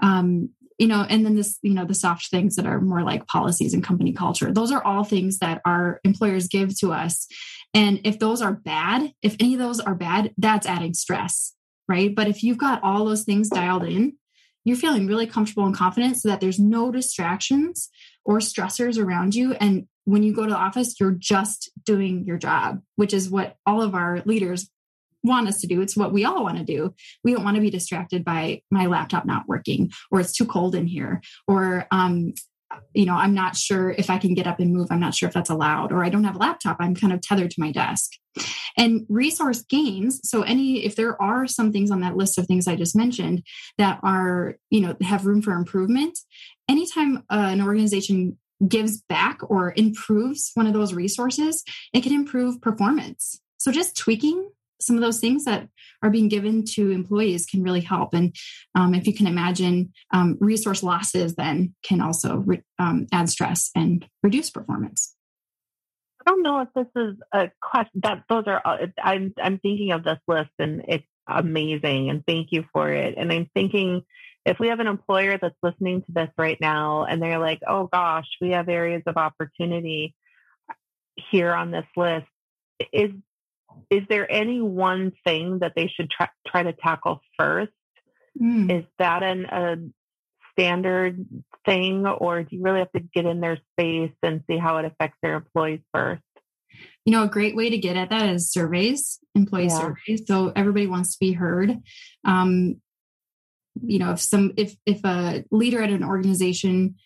Um, 0.03 0.51
you 0.79 0.87
know, 0.87 1.07
and 1.09 1.25
then 1.25 1.37
this, 1.37 1.59
you 1.63 1.73
know, 1.73 1.87
the 1.87 1.95
soft 1.95 2.29
things 2.29 2.57
that 2.57 2.67
are 2.67 2.83
more 2.83 3.03
like 3.03 3.27
policies 3.29 3.73
and 3.73 3.83
company 3.83 4.13
culture. 4.13 4.53
Those 4.53 4.71
are 4.71 4.85
all 4.85 5.05
things 5.05 5.39
that 5.39 5.63
our 5.65 6.01
employers 6.05 6.49
give 6.49 6.79
to 6.81 6.93
us 6.93 7.27
and 7.77 8.01
if 8.05 8.19
those 8.19 8.41
are 8.41 8.55
bad, 8.55 9.13
if 9.21 9.37
any 9.39 9.53
of 9.53 9.61
those 9.61 9.81
are 9.81 9.95
bad, 9.95 10.33
that's 10.39 10.67
adding 10.67 10.95
stress, 10.95 11.53
right? 11.87 12.15
But 12.15 12.27
if 12.27 12.43
you've 12.43 12.57
got 12.57 12.83
all 12.83 13.05
those 13.05 13.25
things 13.25 13.51
dialed 13.51 13.85
in, 13.85 14.17
you're 14.67 14.77
feeling 14.77 15.07
really 15.07 15.29
comfortable 15.29 15.65
and 15.65 15.77
confident 15.77 16.17
so 16.17 16.29
that 16.29 16.41
there's 16.41 16.59
no 16.59 16.91
distractions 16.91 17.89
or 18.25 18.39
stressors 18.39 19.03
around 19.03 19.33
you. 19.33 19.53
And 19.53 19.87
when 20.05 20.25
you 20.25 20.35
go 20.35 20.45
to 20.45 20.51
the 20.51 20.59
office, 20.59 20.99
you're 20.99 21.13
just 21.13 21.71
doing 21.85 22.25
your 22.25 22.37
job, 22.37 22.83
which 22.97 23.15
is 23.15 23.31
what 23.31 23.57
all 23.65 23.81
of 23.81 23.95
our 23.95 24.23
leaders 24.27 24.69
want 25.23 25.47
us 25.47 25.61
to 25.61 25.69
do. 25.69 25.83
It's 25.83 25.97
what 25.97 26.13
we 26.13 26.25
all 26.25 26.43
want 26.43 26.59
to 26.59 26.65
do. 26.65 26.93
We 27.23 27.33
don't 27.33 27.45
want 27.45 27.55
to 27.55 27.61
be 27.61 27.71
distracted 27.71 28.25
by 28.25 28.63
my 28.69 28.87
laptop 28.87 29.25
not 29.25 29.47
working, 29.47 29.93
or 30.11 30.19
it's 30.19 30.33
too 30.33 30.47
cold 30.47 30.75
in 30.75 30.89
here, 30.89 31.23
or 31.47 31.87
um, 31.93 32.35
you 32.95 33.07
know, 33.07 33.15
I'm 33.15 33.35
not 33.35 33.57
sure 33.57 33.91
if 33.91 34.11
I 34.11 34.19
can 34.19 34.35
get 34.35 34.47
up 34.47 34.61
and 34.61 34.73
move. 34.73 34.89
I'm 34.91 35.01
not 35.01 35.15
sure 35.15 35.29
if 35.29 35.35
that's 35.35 35.51
allowed, 35.51 35.93
or 35.93 36.05
I 36.05 36.09
don't 36.09 36.25
have 36.25 36.37
a 36.37 36.41
laptop. 36.41 36.79
I'm 36.81 36.95
kind 36.95 37.13
of 37.13 37.21
tethered 37.21 37.51
to 37.51 37.61
my 37.61 37.71
desk. 37.71 38.13
And 38.77 39.07
resource 39.09 39.63
gains. 39.63 40.21
So, 40.25 40.43
any, 40.43 40.85
if 40.85 40.97
there 40.97 41.21
are 41.21 41.47
some 41.47 41.73
things 41.73 41.91
on 41.91 42.01
that 42.01 42.17
list 42.17 42.39
of 42.39 42.47
things 42.47 42.69
I 42.69 42.77
just 42.77 42.97
mentioned 42.97 43.43
that 43.79 44.01
are, 44.03 44.57
you 44.71 44.81
know, 44.81 44.97
have 45.03 45.27
room 45.27 45.43
for 45.43 45.53
improvement, 45.53 46.19
anytime 46.69 47.19
uh, 47.31 47.49
an 47.51 47.63
organization 47.63 48.39
gives 48.67 49.03
back 49.03 49.39
or 49.49 49.73
improves 49.77 50.51
one 50.55 50.67
of 50.67 50.73
those 50.73 50.95
resources, 50.95 51.63
it 51.93 52.03
can 52.03 52.13
improve 52.13 52.61
performance. 52.61 53.41
So, 53.59 53.73
just 53.73 53.97
tweaking 53.97 54.51
some 54.81 54.97
of 54.97 55.03
those 55.03 55.21
things 55.21 55.45
that 55.45 55.69
are 56.03 56.11
being 56.11 56.29
given 56.29 56.65
to 56.65 56.91
employees 56.91 57.47
can 57.47 57.63
really 57.63 57.81
help. 57.81 58.15
And 58.15 58.35
um, 58.75 58.95
if 58.95 59.07
you 59.07 59.15
can 59.15 59.27
imagine, 59.27 59.93
um, 60.13 60.37
resource 60.41 60.83
losses 60.83 61.35
then 61.35 61.75
can 61.83 62.01
also 62.01 62.37
re- 62.39 62.63
um, 62.79 63.07
add 63.13 63.29
stress 63.29 63.71
and 63.75 64.07
reduce 64.23 64.51
performance. 64.51 65.15
I 66.27 66.31
don't 66.31 66.43
know 66.43 66.61
if 66.61 66.69
this 66.75 66.87
is 66.97 67.17
a 67.33 67.51
question 67.61 68.01
that 68.03 68.25
those 68.29 68.45
are. 68.47 68.61
Uh, 68.65 68.87
I'm 69.01 69.33
I'm 69.41 69.59
thinking 69.59 69.93
of 69.93 70.03
this 70.03 70.19
list 70.27 70.51
and 70.59 70.83
it's 70.89 71.07
amazing 71.29 72.11
and 72.11 72.25
thank 72.27 72.49
you 72.51 72.65
for 72.73 72.91
it. 72.93 73.15
And 73.17 73.33
I'm 73.33 73.49
thinking 73.55 74.03
if 74.45 74.59
we 74.59 74.69
have 74.69 74.81
an 74.81 74.87
employer 74.89 75.39
that's 75.39 75.57
listening 75.63 76.03
to 76.03 76.13
this 76.13 76.31
right 76.37 76.59
now 76.61 77.05
and 77.05 77.23
they're 77.23 77.39
like, 77.39 77.61
oh 77.67 77.89
gosh, 77.93 78.27
we 78.41 78.51
have 78.51 78.69
areas 78.69 79.03
of 79.07 79.17
opportunity 79.17 80.15
here 81.31 81.55
on 81.55 81.71
this 81.71 81.87
list. 81.97 82.27
Is 82.93 83.11
is 83.91 84.03
there 84.09 84.31
any 84.31 84.61
one 84.61 85.13
thing 85.25 85.61
that 85.61 85.73
they 85.77 85.89
should 85.89 86.11
try, 86.11 86.29
try 86.47 86.63
to 86.63 86.73
tackle 86.73 87.21
first? 87.39 87.73
Mm. 88.41 88.81
Is 88.81 88.85
that 88.99 89.23
an, 89.23 89.45
a 89.47 89.77
standard 90.53 91.25
thing, 91.65 92.07
or 92.07 92.43
do 92.43 92.57
you 92.57 92.63
really 92.63 92.81
have 92.81 92.93
to 92.93 93.01
get 93.01 93.27
in 93.27 93.41
their 93.41 93.59
space 93.73 94.13
and 94.23 94.43
see 94.49 94.59
how 94.59 94.79
it 94.79 94.85
affects 94.85 95.19
their 95.23 95.37
employees 95.37 95.81
first? 95.93 96.23
You 97.05 97.13
know, 97.13 97.25
a 97.25 97.29
great 97.29 97.57
way 97.57 97.71
to 97.71 97.79
get 97.79 97.97
at 97.97 98.11
that 98.11 98.29
is 98.29 98.51
surveys, 98.51 99.19
employee 99.35 99.69
yeah. 99.69 99.79
surveys. 99.79 100.27
So 100.27 100.53
everybody 100.55 100.87
wants 100.87 101.13
to 101.13 101.19
be 101.21 101.33
heard. 101.33 101.79
Um, 102.25 102.81
you 103.83 103.99
know, 103.99 104.13
if 104.13 104.21
some 104.21 104.53
if 104.57 104.75
if 104.87 105.05
a 105.05 105.45
leader 105.51 105.83
at 105.83 105.91
an 105.91 106.05
organization 106.05 106.97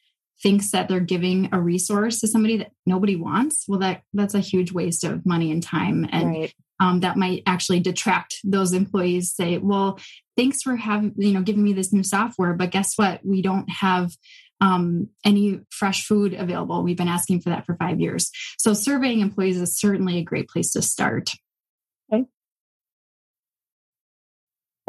thinks 0.42 0.70
that 0.70 0.88
they're 0.88 1.00
giving 1.00 1.48
a 1.52 1.60
resource 1.60 2.20
to 2.20 2.28
somebody 2.28 2.58
that 2.58 2.72
nobody 2.86 3.16
wants, 3.16 3.64
well, 3.68 3.80
that 3.80 4.02
that's 4.12 4.34
a 4.34 4.40
huge 4.40 4.72
waste 4.72 5.04
of 5.04 5.26
money 5.26 5.50
and 5.50 5.62
time, 5.62 6.06
and 6.10 6.28
right. 6.28 6.54
um, 6.80 7.00
that 7.00 7.16
might 7.16 7.42
actually 7.46 7.80
detract 7.80 8.36
those 8.44 8.72
employees. 8.72 9.34
Say, 9.34 9.58
well, 9.58 9.98
thanks 10.36 10.62
for 10.62 10.76
having 10.76 11.14
you 11.16 11.32
know 11.32 11.42
giving 11.42 11.62
me 11.62 11.72
this 11.72 11.92
new 11.92 12.04
software, 12.04 12.54
but 12.54 12.70
guess 12.70 12.94
what? 12.96 13.24
We 13.24 13.42
don't 13.42 13.68
have 13.68 14.12
um, 14.60 15.08
any 15.24 15.60
fresh 15.70 16.06
food 16.06 16.34
available. 16.34 16.82
We've 16.82 16.96
been 16.96 17.08
asking 17.08 17.40
for 17.40 17.50
that 17.50 17.66
for 17.66 17.76
five 17.76 18.00
years. 18.00 18.30
So 18.58 18.74
surveying 18.74 19.20
employees 19.20 19.60
is 19.60 19.78
certainly 19.78 20.18
a 20.18 20.24
great 20.24 20.48
place 20.48 20.72
to 20.72 20.82
start. 20.82 21.30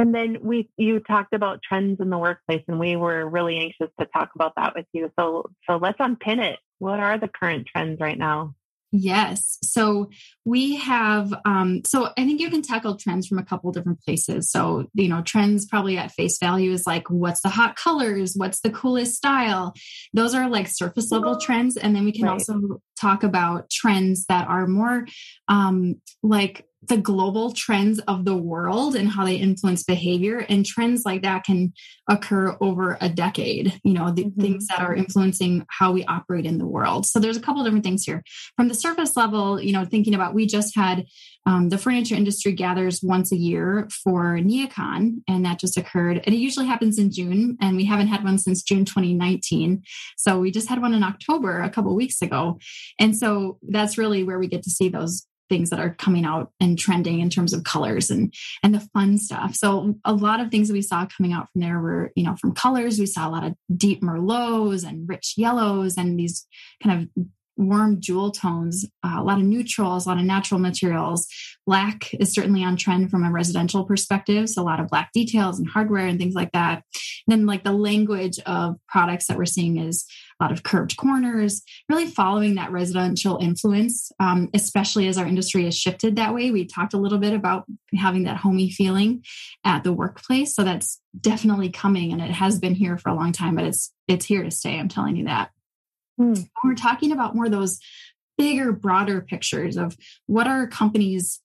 And 0.02 0.16
then 0.16 0.40
we 0.42 0.68
you 0.78 1.00
talked 1.00 1.32
about 1.32 1.62
trends 1.62 2.00
in 2.02 2.10
the 2.10 2.18
workplace 2.18 2.64
and 2.68 2.80
we 2.80 2.96
were 2.96 3.30
really 3.30 3.60
anxious 3.60 3.94
to 4.00 4.08
talk 4.08 4.32
about 4.34 4.54
that 4.56 4.74
with 4.76 4.88
you. 4.94 5.12
So 5.20 5.52
so 5.70 5.78
let's 5.78 6.00
unpin 6.00 6.40
it. 6.40 6.58
What 6.80 7.00
are 7.00 7.20
the 7.20 7.28
current 7.28 7.68
trends 7.68 8.00
right 8.00 8.18
now? 8.18 8.56
Yes. 8.92 9.60
So 9.64 10.10
we 10.44 10.76
have, 10.78 11.34
um, 11.46 11.82
so 11.86 12.10
I 12.18 12.26
think 12.26 12.42
you 12.42 12.50
can 12.50 12.64
tackle 12.64 12.96
trends 12.96 13.28
from 13.28 13.38
a 13.38 13.44
couple 13.44 13.72
different 13.72 14.02
places. 14.02 14.50
So, 14.52 14.88
you 14.96 15.08
know, 15.08 15.22
trends 15.22 15.66
probably 15.66 15.98
at 15.98 16.12
face 16.12 16.38
value 16.40 16.72
is 16.72 16.86
like, 16.86 17.10
what's 17.10 17.42
the 17.42 17.50
hot 17.50 17.78
colors? 17.78 18.34
What's 18.36 18.60
the 18.60 18.70
coolest 18.72 19.16
style? 19.16 19.74
Those 20.14 20.34
are 20.34 20.50
like 20.50 20.68
surface 20.68 21.10
level 21.10 21.38
trends. 21.38 21.78
And 21.78 21.96
then 21.96 22.04
we 22.04 22.12
can 22.12 22.26
right. 22.26 22.34
also 22.34 22.82
talk 23.00 23.24
about 23.24 23.70
trends 23.70 24.26
that 24.26 24.48
are 24.50 24.68
more 24.68 25.08
um, 25.48 26.02
like 26.22 26.66
the 26.84 26.98
global 26.98 27.52
trends 27.52 28.00
of 28.08 28.26
the 28.26 28.36
world 28.36 28.96
and 28.96 29.10
how 29.10 29.24
they 29.26 29.36
influence 29.36 29.84
behavior 29.84 30.40
and 30.50 30.66
trends 30.66 31.04
like 31.06 31.22
that 31.22 31.44
can 31.44 31.74
occur 32.10 32.58
over 32.60 32.98
a 33.00 33.08
decade 33.08 33.80
you 33.84 33.94
know 33.94 34.12
the 34.12 34.26
mm-hmm. 34.26 34.42
things 34.42 34.68
that 34.68 34.82
are 34.82 34.96
influencing 34.96 35.66
how 35.70 35.92
we 35.92 36.04
operate 36.06 36.46
in 36.46 36.58
the 36.58 36.66
world. 36.66 37.06
So 37.06 37.20
there's 37.20 37.38
a 37.38 37.42
couple 37.42 37.64
different 37.64 37.84
things 37.84 38.04
here. 38.04 38.24
From 38.56 38.68
the 38.68 38.74
surface 38.74 39.16
level 39.16 39.62
you 39.62 39.74
know 39.74 39.86
thinking 39.86 40.16
about 40.16 40.34
we 40.34 40.46
just 40.46 40.76
had 40.76 41.06
um, 41.46 41.70
the 41.70 41.78
furniture 41.78 42.16
industry 42.16 42.52
gathers 42.52 43.02
once 43.02 43.32
a 43.32 43.38
year 43.38 43.88
for 44.04 44.38
neocon 44.38 45.22
and 45.28 45.46
that 45.46 45.60
just 45.60 45.78
occurred 45.78 46.22
and 46.24 46.36
it 46.36 46.38
usually 46.38 46.68
happens 46.68 47.00
in 47.00 47.12
june 47.12 47.58
and 47.60 47.76
we 47.76 47.86
haven't 47.86 48.08
had 48.08 48.24
one 48.24 48.38
since 48.38 48.62
june 48.62 48.86
2019 48.86 49.82
so 50.18 50.40
we 50.40 50.52
just 50.52 50.70
had 50.70 50.82
one 50.82 50.94
in 50.94 51.04
october 51.04 51.62
a 51.62 51.70
couple 51.70 51.96
weeks 51.96 52.22
ago. 52.22 52.60
And 53.00 53.18
so 53.18 53.58
that's 53.68 53.98
really 53.98 54.24
where 54.24 54.40
we 54.40 54.48
get 54.48 54.64
to 54.64 54.70
see 54.70 54.90
those 54.90 55.26
things 55.52 55.70
that 55.70 55.82
are 55.82 55.94
coming 55.96 56.24
out 56.24 56.50
and 56.62 56.80
trending 56.80 57.20
in 57.20 57.30
terms 57.30 57.52
of 57.52 57.66
colors 57.66 58.10
and 58.10 58.34
and 58.64 58.74
the 58.74 58.88
fun 58.94 59.18
stuff. 59.18 59.54
So 59.54 59.96
a 60.06 60.14
lot 60.14 60.40
of 60.40 60.50
things 60.50 60.70
that 60.70 60.74
we 60.74 60.82
saw 60.82 61.06
coming 61.06 61.34
out 61.34 61.50
from 61.52 61.60
there 61.60 61.80
were, 61.80 62.12
you 62.16 62.24
know, 62.24 62.38
from 62.38 62.56
colors, 62.56 62.98
we 62.98 63.06
saw 63.06 63.28
a 63.28 63.30
lot 63.30 63.44
of 63.44 63.54
deep 63.76 64.02
merlots 64.02 64.88
and 64.88 65.10
rich 65.10 65.34
yellows 65.36 65.98
and 65.98 66.18
these 66.18 66.48
kind 66.82 67.02
of 67.02 67.26
warm 67.62 68.02
jewel 68.02 68.32
tones, 68.32 68.86
uh, 69.04 69.16
a 69.18 69.24
lot 69.24 69.38
of 69.38 69.46
neutrals, 69.46 70.06
a 70.06 70.10
lot 70.10 70.18
of 70.18 70.26
natural 70.26 70.60
materials. 70.60 71.28
Black 71.68 72.14
is 72.16 72.34
certainly 72.34 72.64
on 72.64 72.76
trend 72.76 73.12
from 73.12 73.24
a 73.24 73.32
residential 73.32 73.86
perspective. 73.86 74.50
So 74.50 74.62
a 74.62 74.64
lot 74.64 74.80
of 74.80 74.88
black 74.88 75.12
details 75.14 75.60
and 75.60 75.70
hardware 75.70 76.08
and 76.08 76.20
things 76.20 76.34
like 76.34 76.52
that. 76.54 76.84
And 77.28 77.40
then 77.40 77.46
like 77.46 77.64
the 77.64 77.72
language 77.72 78.40
of 78.46 78.78
products 78.88 79.28
that 79.28 79.38
we're 79.38 79.46
seeing 79.46 79.78
is 79.78 80.06
a 80.40 80.44
lot 80.44 80.52
of 80.52 80.64
curved 80.64 80.98
corners, 80.98 81.62
really 81.88 82.08
following 82.08 82.56
that 82.56 82.72
residential 82.72 83.38
influence, 83.38 84.12
um, 84.20 84.50
especially 84.56 85.08
as 85.08 85.18
our 85.18 85.28
industry 85.28 85.66
has 85.66 85.78
shifted 85.78 86.16
that 86.16 86.34
way. 86.34 86.50
We 86.50 86.66
talked 86.66 86.96
a 86.96 87.00
little 87.00 87.20
bit 87.20 87.34
about 87.34 87.66
having 87.96 88.24
that 88.24 88.38
homey 88.38 88.72
feeling 88.72 89.24
at 89.64 89.84
the 89.84 89.94
workplace. 89.94 90.56
So 90.56 90.64
that's 90.64 91.00
definitely 91.20 91.70
coming 91.70 92.12
and 92.12 92.22
it 92.22 92.32
has 92.32 92.58
been 92.58 92.74
here 92.74 92.98
for 92.98 93.10
a 93.10 93.16
long 93.16 93.32
time, 93.32 93.56
but 93.56 93.66
it's 93.66 93.94
it's 94.08 94.26
here 94.26 94.44
to 94.44 94.52
stay. 94.52 94.80
I'm 94.80 94.90
telling 94.90 95.16
you 95.16 95.26
that. 95.26 95.52
Mm. 96.22 96.48
We're 96.64 96.76
talking 96.76 97.12
about 97.12 97.36
more 97.36 97.50
those 97.50 97.80
bigger, 98.38 98.72
broader 98.72 99.22
pictures 99.22 99.78
of 99.78 99.98
what 100.28 100.48
are 100.48 100.68
companies 100.68 101.42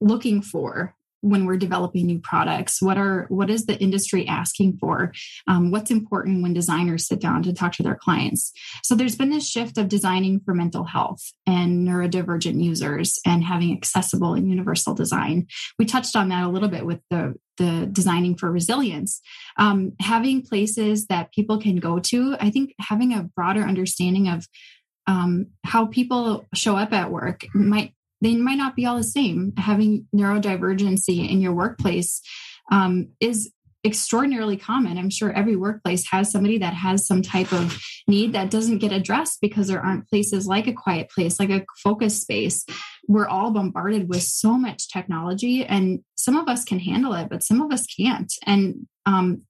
looking 0.00 0.42
for 0.42 0.94
when 1.20 1.46
we're 1.46 1.56
developing 1.56 2.06
new 2.06 2.18
products? 2.18 2.80
What 2.80 2.96
are 2.98 3.26
what 3.28 3.50
is 3.50 3.66
the 3.66 3.78
industry 3.78 4.26
asking 4.26 4.78
for? 4.78 5.12
Um, 5.46 5.70
what's 5.70 5.90
important 5.90 6.42
when 6.42 6.52
designers 6.52 7.06
sit 7.06 7.20
down 7.20 7.42
to 7.44 7.52
talk 7.52 7.72
to 7.72 7.82
their 7.82 7.96
clients? 7.96 8.52
So 8.82 8.94
there's 8.94 9.16
been 9.16 9.30
this 9.30 9.48
shift 9.48 9.78
of 9.78 9.88
designing 9.88 10.40
for 10.40 10.54
mental 10.54 10.84
health 10.84 11.32
and 11.46 11.86
neurodivergent 11.86 12.62
users 12.62 13.18
and 13.26 13.42
having 13.44 13.76
accessible 13.76 14.34
and 14.34 14.48
universal 14.48 14.94
design. 14.94 15.46
We 15.78 15.84
touched 15.84 16.16
on 16.16 16.28
that 16.28 16.44
a 16.44 16.48
little 16.48 16.68
bit 16.68 16.86
with 16.86 17.00
the 17.10 17.34
the 17.56 17.88
designing 17.90 18.36
for 18.36 18.52
resilience. 18.52 19.20
Um, 19.56 19.92
having 20.00 20.42
places 20.42 21.06
that 21.06 21.32
people 21.32 21.58
can 21.58 21.76
go 21.76 21.98
to 21.98 22.36
i 22.40 22.50
think 22.50 22.74
having 22.80 23.12
a 23.12 23.22
broader 23.22 23.62
understanding 23.62 24.28
of 24.28 24.46
um, 25.06 25.46
how 25.64 25.86
people 25.86 26.46
show 26.54 26.76
up 26.76 26.92
at 26.92 27.10
work 27.10 27.46
might 27.54 27.94
they 28.20 28.34
might 28.36 28.58
not 28.58 28.76
be 28.76 28.86
all 28.86 28.96
the 28.96 29.02
same. 29.04 29.52
Having 29.56 30.06
neurodivergency 30.14 31.30
in 31.30 31.40
your 31.40 31.52
workplace 31.54 32.20
um, 32.70 33.08
is 33.20 33.52
extraordinarily 33.84 34.56
common. 34.56 34.98
I'm 34.98 35.10
sure 35.10 35.32
every 35.32 35.56
workplace 35.56 36.08
has 36.10 36.30
somebody 36.30 36.58
that 36.58 36.74
has 36.74 37.06
some 37.06 37.22
type 37.22 37.52
of 37.52 37.80
need 38.08 38.32
that 38.32 38.50
doesn't 38.50 38.78
get 38.78 38.92
addressed 38.92 39.40
because 39.40 39.68
there 39.68 39.80
aren't 39.80 40.08
places 40.08 40.46
like 40.46 40.66
a 40.66 40.72
quiet 40.72 41.10
place, 41.10 41.38
like 41.38 41.50
a 41.50 41.64
focus 41.82 42.20
space. 42.20 42.66
We're 43.06 43.28
all 43.28 43.52
bombarded 43.52 44.08
with 44.08 44.22
so 44.22 44.58
much 44.58 44.90
technology, 44.90 45.64
and 45.64 46.00
some 46.16 46.36
of 46.36 46.48
us 46.48 46.64
can 46.64 46.80
handle 46.80 47.14
it, 47.14 47.28
but 47.30 47.44
some 47.44 47.60
of 47.60 47.72
us 47.72 47.86
can't. 47.86 48.32
And 48.44 48.88
um, 49.06 49.42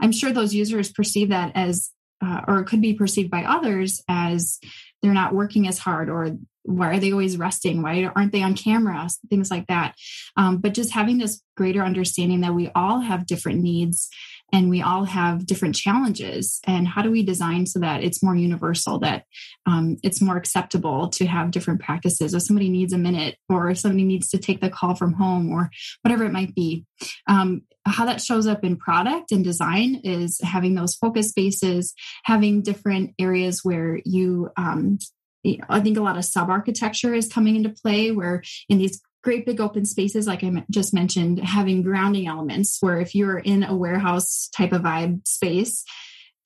I'm 0.00 0.12
sure 0.12 0.32
those 0.32 0.54
users 0.54 0.90
perceive 0.90 1.28
that 1.28 1.52
as, 1.54 1.90
uh, 2.24 2.40
or 2.48 2.60
it 2.60 2.66
could 2.66 2.80
be 2.80 2.94
perceived 2.94 3.30
by 3.30 3.44
others 3.44 4.02
as 4.08 4.58
they're 5.02 5.14
not 5.14 5.34
working 5.34 5.68
as 5.68 5.78
hard 5.78 6.10
or 6.10 6.36
why 6.68 6.90
are 6.90 7.00
they 7.00 7.12
always 7.12 7.38
resting? 7.38 7.80
Why 7.80 8.04
aren't 8.14 8.32
they 8.32 8.42
on 8.42 8.54
camera? 8.54 9.08
Things 9.30 9.50
like 9.50 9.66
that. 9.68 9.94
Um, 10.36 10.58
but 10.58 10.74
just 10.74 10.92
having 10.92 11.16
this 11.18 11.42
greater 11.56 11.82
understanding 11.82 12.42
that 12.42 12.54
we 12.54 12.70
all 12.74 13.00
have 13.00 13.26
different 13.26 13.62
needs 13.62 14.08
and 14.52 14.68
we 14.68 14.82
all 14.82 15.04
have 15.04 15.46
different 15.46 15.74
challenges. 15.74 16.60
And 16.64 16.86
how 16.86 17.02
do 17.02 17.10
we 17.10 17.22
design 17.22 17.66
so 17.66 17.78
that 17.80 18.02
it's 18.02 18.22
more 18.22 18.36
universal 18.36 18.98
that 19.00 19.24
um, 19.66 19.96
it's 20.02 20.20
more 20.20 20.36
acceptable 20.36 21.08
to 21.10 21.26
have 21.26 21.50
different 21.50 21.80
practices? 21.80 22.34
If 22.34 22.42
somebody 22.42 22.68
needs 22.68 22.92
a 22.92 22.98
minute 22.98 23.36
or 23.48 23.70
if 23.70 23.78
somebody 23.78 24.04
needs 24.04 24.28
to 24.30 24.38
take 24.38 24.60
the 24.60 24.70
call 24.70 24.94
from 24.94 25.14
home 25.14 25.50
or 25.50 25.70
whatever 26.02 26.24
it 26.24 26.32
might 26.32 26.54
be. 26.54 26.84
Um, 27.26 27.62
how 27.86 28.04
that 28.04 28.20
shows 28.20 28.46
up 28.46 28.64
in 28.64 28.76
product 28.76 29.32
and 29.32 29.42
design 29.42 30.02
is 30.04 30.38
having 30.42 30.74
those 30.74 30.94
focus 30.94 31.30
spaces 31.30 31.94
having 32.24 32.60
different 32.60 33.14
areas 33.18 33.60
where 33.62 34.00
you 34.04 34.50
um, 34.58 34.98
I 35.44 35.80
think 35.80 35.96
a 35.96 36.02
lot 36.02 36.18
of 36.18 36.24
sub 36.24 36.50
architecture 36.50 37.14
is 37.14 37.28
coming 37.28 37.56
into 37.56 37.70
play 37.70 38.10
where 38.10 38.42
in 38.68 38.78
these 38.78 39.00
great 39.22 39.46
big 39.46 39.60
open 39.60 39.84
spaces, 39.84 40.26
like 40.26 40.44
I 40.44 40.64
just 40.70 40.94
mentioned, 40.94 41.40
having 41.40 41.82
grounding 41.82 42.26
elements 42.26 42.78
where 42.80 43.00
if 43.00 43.14
you're 43.14 43.38
in 43.38 43.62
a 43.62 43.74
warehouse 43.74 44.48
type 44.56 44.72
of 44.72 44.82
vibe 44.82 45.26
space, 45.26 45.84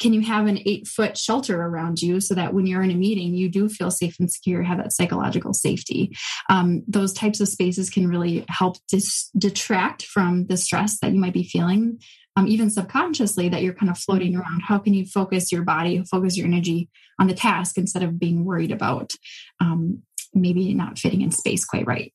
can 0.00 0.12
you 0.12 0.22
have 0.22 0.46
an 0.46 0.58
eight 0.66 0.88
foot 0.88 1.16
shelter 1.16 1.62
around 1.62 2.02
you 2.02 2.20
so 2.20 2.34
that 2.34 2.52
when 2.52 2.66
you're 2.66 2.82
in 2.82 2.90
a 2.90 2.94
meeting, 2.94 3.34
you 3.34 3.48
do 3.48 3.68
feel 3.68 3.90
safe 3.90 4.16
and 4.18 4.30
secure, 4.30 4.62
have 4.62 4.78
that 4.78 4.92
psychological 4.92 5.54
safety? 5.54 6.16
Um, 6.50 6.82
those 6.88 7.12
types 7.12 7.40
of 7.40 7.48
spaces 7.48 7.88
can 7.88 8.08
really 8.08 8.44
help 8.48 8.78
dis- 8.88 9.30
detract 9.38 10.02
from 10.02 10.46
the 10.46 10.56
stress 10.56 10.98
that 11.00 11.12
you 11.12 11.20
might 11.20 11.34
be 11.34 11.44
feeling 11.44 12.00
um, 12.36 12.48
even 12.48 12.70
subconsciously 12.70 13.48
that 13.50 13.62
you're 13.62 13.74
kind 13.74 13.90
of 13.90 13.98
floating 13.98 14.34
around. 14.34 14.62
How 14.62 14.78
can 14.78 14.94
you 14.94 15.04
focus 15.04 15.52
your 15.52 15.62
body 15.62 16.02
focus 16.10 16.36
your 16.36 16.46
energy 16.46 16.88
on 17.18 17.26
the 17.26 17.34
task 17.34 17.78
instead 17.78 18.02
of 18.02 18.18
being 18.18 18.44
worried 18.44 18.72
about 18.72 19.12
um, 19.60 20.02
maybe 20.34 20.72
not 20.74 20.98
fitting 20.98 21.20
in 21.20 21.30
space 21.30 21.64
quite 21.64 21.86
right 21.86 22.12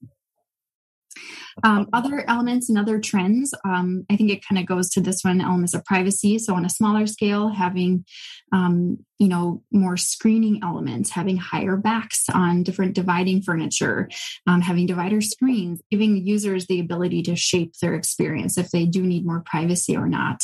um, 1.63 1.87
other 1.93 2.23
elements 2.27 2.69
and 2.69 2.77
other 2.77 2.99
trends, 2.99 3.53
um, 3.65 4.05
I 4.09 4.15
think 4.15 4.29
it 4.29 4.45
kind 4.47 4.59
of 4.59 4.65
goes 4.65 4.89
to 4.91 5.01
this 5.01 5.23
one 5.23 5.41
elements 5.41 5.73
of 5.73 5.83
privacy. 5.85 6.37
So 6.37 6.53
on 6.55 6.65
a 6.65 6.69
smaller 6.69 7.07
scale, 7.07 7.49
having 7.49 8.05
um, 8.51 8.99
you 9.17 9.27
know 9.27 9.63
more 9.71 9.97
screening 9.97 10.61
elements, 10.63 11.09
having 11.09 11.37
higher 11.37 11.75
backs 11.75 12.25
on 12.33 12.63
different 12.63 12.93
dividing 12.93 13.41
furniture, 13.41 14.09
um, 14.45 14.61
having 14.61 14.85
divider 14.85 15.21
screens, 15.21 15.81
giving 15.89 16.25
users 16.25 16.67
the 16.67 16.79
ability 16.79 17.23
to 17.23 17.35
shape 17.35 17.73
their 17.81 17.95
experience 17.95 18.57
if 18.57 18.69
they 18.69 18.85
do 18.85 19.01
need 19.01 19.25
more 19.25 19.43
privacy 19.45 19.97
or 19.97 20.07
not. 20.07 20.43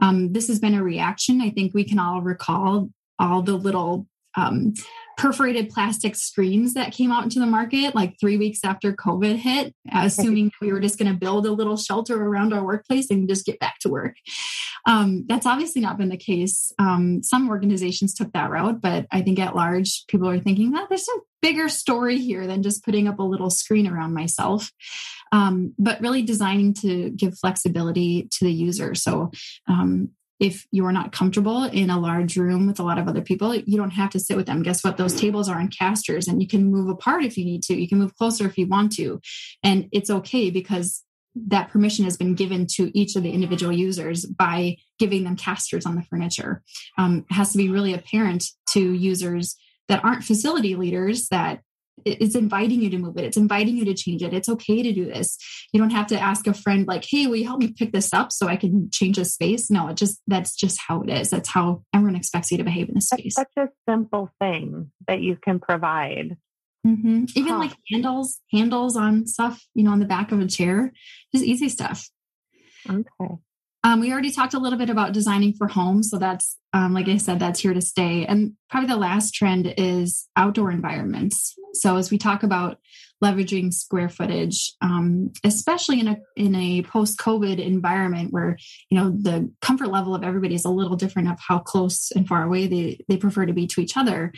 Um, 0.00 0.32
this 0.32 0.48
has 0.48 0.60
been 0.60 0.74
a 0.74 0.82
reaction. 0.82 1.40
I 1.40 1.50
think 1.50 1.74
we 1.74 1.84
can 1.84 1.98
all 1.98 2.20
recall 2.20 2.90
all 3.18 3.42
the 3.42 3.54
little 3.54 4.06
um, 4.36 4.74
perforated 5.16 5.70
plastic 5.70 6.16
screens 6.16 6.74
that 6.74 6.92
came 6.92 7.12
out 7.12 7.24
into 7.24 7.38
the 7.38 7.46
market 7.46 7.94
like 7.94 8.18
three 8.18 8.36
weeks 8.36 8.60
after 8.64 8.92
COVID 8.92 9.36
hit, 9.36 9.74
assuming 9.92 10.50
we 10.60 10.72
were 10.72 10.80
just 10.80 10.98
going 10.98 11.12
to 11.12 11.18
build 11.18 11.46
a 11.46 11.52
little 11.52 11.76
shelter 11.76 12.20
around 12.22 12.52
our 12.52 12.64
workplace 12.64 13.10
and 13.10 13.28
just 13.28 13.46
get 13.46 13.60
back 13.60 13.78
to 13.80 13.88
work. 13.88 14.16
Um, 14.86 15.24
that's 15.28 15.46
obviously 15.46 15.80
not 15.80 15.98
been 15.98 16.08
the 16.08 16.16
case. 16.16 16.72
Um, 16.78 17.22
some 17.22 17.48
organizations 17.48 18.14
took 18.14 18.32
that 18.32 18.50
route, 18.50 18.80
but 18.80 19.06
I 19.12 19.22
think 19.22 19.38
at 19.38 19.54
large, 19.54 20.04
people 20.08 20.28
are 20.28 20.40
thinking, 20.40 20.72
well, 20.72 20.86
there's 20.88 21.06
a 21.08 21.20
bigger 21.40 21.68
story 21.68 22.18
here 22.18 22.46
than 22.46 22.62
just 22.62 22.84
putting 22.84 23.06
up 23.06 23.18
a 23.18 23.24
little 23.24 23.50
screen 23.50 23.86
around 23.86 24.14
myself. 24.14 24.70
Um, 25.30 25.74
but 25.78 26.00
really 26.00 26.22
designing 26.22 26.74
to 26.74 27.10
give 27.10 27.38
flexibility 27.38 28.28
to 28.32 28.44
the 28.44 28.52
user. 28.52 28.94
So 28.94 29.30
if 30.42 30.66
you're 30.72 30.90
not 30.90 31.12
comfortable 31.12 31.64
in 31.64 31.88
a 31.88 32.00
large 32.00 32.36
room 32.36 32.66
with 32.66 32.80
a 32.80 32.82
lot 32.82 32.98
of 32.98 33.06
other 33.06 33.20
people, 33.22 33.54
you 33.54 33.76
don't 33.76 33.92
have 33.92 34.10
to 34.10 34.18
sit 34.18 34.36
with 34.36 34.46
them. 34.46 34.64
Guess 34.64 34.82
what? 34.82 34.96
Those 34.96 35.14
tables 35.14 35.48
are 35.48 35.56
on 35.56 35.68
casters 35.68 36.26
and 36.26 36.42
you 36.42 36.48
can 36.48 36.64
move 36.64 36.88
apart 36.88 37.22
if 37.22 37.38
you 37.38 37.44
need 37.44 37.62
to. 37.62 37.80
You 37.80 37.88
can 37.88 38.00
move 38.00 38.16
closer 38.16 38.44
if 38.44 38.58
you 38.58 38.66
want 38.66 38.90
to. 38.96 39.20
And 39.62 39.88
it's 39.92 40.10
okay 40.10 40.50
because 40.50 41.04
that 41.36 41.70
permission 41.70 42.04
has 42.04 42.16
been 42.16 42.34
given 42.34 42.66
to 42.72 42.90
each 42.92 43.14
of 43.14 43.22
the 43.22 43.30
individual 43.30 43.72
users 43.72 44.26
by 44.26 44.78
giving 44.98 45.22
them 45.22 45.36
casters 45.36 45.86
on 45.86 45.94
the 45.94 46.02
furniture. 46.02 46.60
Um, 46.98 47.24
it 47.30 47.34
has 47.34 47.52
to 47.52 47.58
be 47.58 47.68
really 47.68 47.94
apparent 47.94 48.44
to 48.70 48.92
users 48.92 49.54
that 49.86 50.04
aren't 50.04 50.24
facility 50.24 50.74
leaders 50.74 51.28
that 51.28 51.60
it's 52.04 52.34
inviting 52.34 52.82
you 52.82 52.90
to 52.90 52.98
move 52.98 53.16
it. 53.16 53.24
It's 53.24 53.36
inviting 53.36 53.76
you 53.76 53.84
to 53.86 53.94
change 53.94 54.22
it. 54.22 54.32
It's 54.32 54.48
okay 54.48 54.82
to 54.82 54.92
do 54.92 55.06
this. 55.06 55.38
You 55.72 55.80
don't 55.80 55.90
have 55.90 56.06
to 56.08 56.18
ask 56.18 56.46
a 56.46 56.54
friend 56.54 56.86
like 56.86 57.04
hey 57.04 57.26
will 57.26 57.36
you 57.36 57.46
help 57.46 57.60
me 57.60 57.72
pick 57.72 57.92
this 57.92 58.12
up 58.12 58.32
so 58.32 58.48
i 58.48 58.56
can 58.56 58.90
change 58.90 59.16
the 59.16 59.24
space? 59.24 59.70
No 59.70 59.88
it 59.88 59.96
just 59.96 60.20
that's 60.26 60.54
just 60.54 60.78
how 60.86 61.02
it 61.02 61.10
is. 61.10 61.30
That's 61.30 61.48
how 61.48 61.84
everyone 61.94 62.16
expects 62.16 62.50
you 62.50 62.58
to 62.58 62.64
behave 62.64 62.88
in 62.88 62.94
the 62.94 63.00
space. 63.00 63.34
that's 63.36 63.54
such 63.54 63.68
a 63.68 63.90
simple 63.90 64.30
thing 64.40 64.90
that 65.06 65.20
you 65.20 65.36
can 65.36 65.60
provide. 65.60 66.36
Mm-hmm. 66.84 67.26
even 67.36 67.52
huh. 67.52 67.58
like 67.60 67.76
handles 67.92 68.40
handles 68.50 68.96
on 68.96 69.28
stuff 69.28 69.64
you 69.72 69.84
know 69.84 69.92
on 69.92 70.00
the 70.00 70.04
back 70.04 70.32
of 70.32 70.40
a 70.40 70.46
chair 70.48 70.92
just 71.32 71.44
easy 71.44 71.68
stuff. 71.68 72.08
Okay 72.90 73.36
um, 73.84 74.00
we 74.00 74.12
already 74.12 74.30
talked 74.30 74.54
a 74.54 74.58
little 74.58 74.78
bit 74.78 74.90
about 74.90 75.12
designing 75.12 75.54
for 75.54 75.66
home. 75.66 76.02
So 76.02 76.18
that's, 76.18 76.56
um, 76.72 76.94
like 76.94 77.08
I 77.08 77.16
said, 77.16 77.40
that's 77.40 77.60
here 77.60 77.74
to 77.74 77.80
stay. 77.80 78.24
And 78.24 78.52
probably 78.70 78.88
the 78.88 78.96
last 78.96 79.34
trend 79.34 79.74
is 79.76 80.28
outdoor 80.36 80.70
environments. 80.70 81.54
So 81.74 81.96
as 81.96 82.10
we 82.10 82.18
talk 82.18 82.42
about 82.42 82.78
leveraging 83.22 83.72
square 83.72 84.08
footage, 84.08 84.72
um, 84.82 85.32
especially 85.44 86.00
in 86.00 86.08
a 86.08 86.16
in 86.36 86.54
a 86.54 86.82
post 86.82 87.18
COVID 87.18 87.64
environment 87.64 88.32
where 88.32 88.58
you 88.90 88.98
know 88.98 89.10
the 89.10 89.50
comfort 89.60 89.88
level 89.88 90.14
of 90.14 90.24
everybody 90.24 90.54
is 90.54 90.64
a 90.64 90.70
little 90.70 90.96
different 90.96 91.30
of 91.30 91.38
how 91.38 91.58
close 91.60 92.10
and 92.10 92.26
far 92.26 92.42
away 92.42 92.66
they 92.66 92.98
they 93.08 93.16
prefer 93.16 93.46
to 93.46 93.52
be 93.52 93.66
to 93.68 93.80
each 93.80 93.96
other 93.96 94.32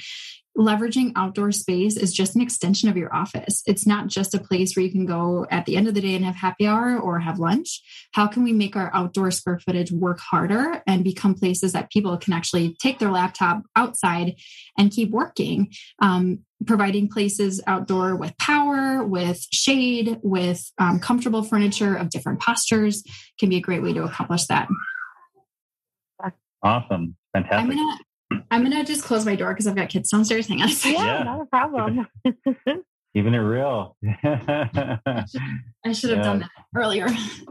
leveraging 0.57 1.12
outdoor 1.17 1.53
space 1.53 1.97
is 1.97 2.12
just 2.12 2.35
an 2.35 2.40
extension 2.40 2.88
of 2.88 2.97
your 2.97 3.14
office. 3.14 3.62
It's 3.67 3.87
not 3.87 4.07
just 4.07 4.35
a 4.35 4.38
place 4.38 4.75
where 4.75 4.85
you 4.85 4.93
can 4.93 5.07
go 5.07 5.47
at 5.51 5.67
the 5.67 5.77
end 5.77 5.88
of 5.88 5.95
the 5.95 6.01
day 6.01 6.14
and 6.14 6.25
have 6.25 6.37
happy 6.37 6.67
hour 6.67 6.99
or 6.99 7.19
have 7.19 7.38
lunch. 7.38 7.83
How 8.12 8.27
can 8.27 8.45
we 8.45 8.53
make 8.53 8.77
our 8.77 8.90
outdoor 8.95 9.31
square 9.31 9.59
footage 9.59 9.90
work 9.90 10.21
harder 10.21 10.83
and 10.87 11.03
become 11.03 11.35
places 11.35 11.73
that 11.73 11.90
people 11.90 12.17
can 12.17 12.33
actually 12.33 12.77
take 12.81 12.99
their 12.99 13.11
laptop 13.11 13.62
outside 13.75 14.37
and 14.79 14.90
keep 14.90 15.11
working? 15.11 15.73
Um, 16.01 16.40
providing 16.67 17.09
places 17.09 17.61
outdoor 17.67 18.17
with 18.17 18.37
power, 18.38 19.05
with 19.05 19.47
shade, 19.53 20.19
with 20.23 20.71
um, 20.79 20.99
comfortable 20.99 21.43
furniture 21.43 21.95
of 21.95 22.11
different 22.11 22.40
postures 22.40 23.03
can 23.38 23.49
be 23.49 23.57
a 23.57 23.61
great 23.61 23.83
way 23.83 23.93
to 23.93 24.05
accomplish 24.05 24.47
that. 24.47 24.69
Awesome. 26.62 27.17
Fantastic. 27.35 27.77
I'm 28.51 28.62
gonna 28.62 28.85
just 28.85 29.05
close 29.05 29.25
my 29.25 29.37
door 29.37 29.53
because 29.53 29.66
I've 29.66 29.77
got 29.77 29.88
kids 29.88 30.11
downstairs. 30.11 30.47
Hang 30.47 30.62
on. 30.62 30.68
Yeah, 30.68 30.90
yeah. 30.92 31.23
not 31.23 31.40
a 31.40 31.47
problem. 31.47 32.07
Keeping 33.14 33.35
it 33.35 33.38
real. 33.38 33.97
I 34.25 35.29
should 35.92 36.11
have 36.11 36.18
yeah. 36.18 36.23
done 36.23 36.38
that 36.40 36.51
earlier. 36.75 37.07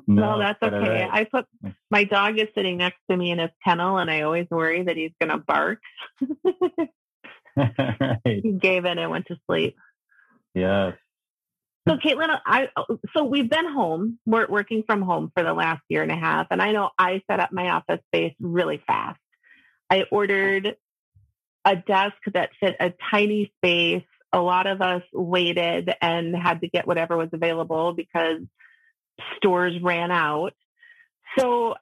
No, 0.07 0.37
no 0.37 0.39
that's 0.39 0.61
okay. 0.61 1.03
Right. 1.03 1.09
I 1.09 1.23
put 1.23 1.45
my 1.89 2.03
dog 2.03 2.37
is 2.37 2.49
sitting 2.53 2.77
next 2.77 2.99
to 3.09 3.15
me 3.15 3.31
in 3.31 3.39
his 3.39 3.51
kennel, 3.63 3.97
and 3.97 4.11
I 4.11 4.21
always 4.21 4.47
worry 4.51 4.83
that 4.83 4.97
he's 4.97 5.13
going 5.21 5.31
to 5.31 5.37
bark. 5.37 5.79
right. 7.55 8.19
He 8.25 8.51
gave 8.51 8.83
in 8.83 8.97
and 8.97 9.09
went 9.09 9.27
to 9.27 9.37
sleep. 9.49 9.77
Yes. 10.53 10.95
So, 11.87 11.95
Caitlin, 11.95 12.37
I 12.45 12.67
so 13.15 13.23
we've 13.23 13.49
been 13.49 13.71
home. 13.71 14.19
We're 14.25 14.47
working 14.47 14.83
from 14.85 15.01
home 15.01 15.31
for 15.33 15.43
the 15.43 15.53
last 15.53 15.81
year 15.87 16.03
and 16.03 16.11
a 16.11 16.17
half, 16.17 16.47
and 16.51 16.61
I 16.61 16.73
know 16.73 16.89
I 16.97 17.21
set 17.29 17.39
up 17.39 17.53
my 17.53 17.69
office 17.69 17.99
space 18.07 18.33
really 18.41 18.83
fast. 18.85 19.19
I 19.93 20.05
ordered 20.09 20.75
a 21.63 21.75
desk 21.75 22.17
that 22.33 22.49
fit 22.59 22.75
a 22.79 22.93
tiny 23.11 23.53
space. 23.57 24.03
A 24.31 24.39
lot 24.39 24.65
of 24.65 24.81
us 24.81 25.03
waited 25.13 25.93
and 26.01 26.35
had 26.35 26.61
to 26.61 26.67
get 26.67 26.87
whatever 26.87 27.15
was 27.15 27.29
available 27.31 27.93
because 27.93 28.39
stores 29.37 29.79
ran 29.83 30.09
out. 30.09 30.53
So 31.37 31.75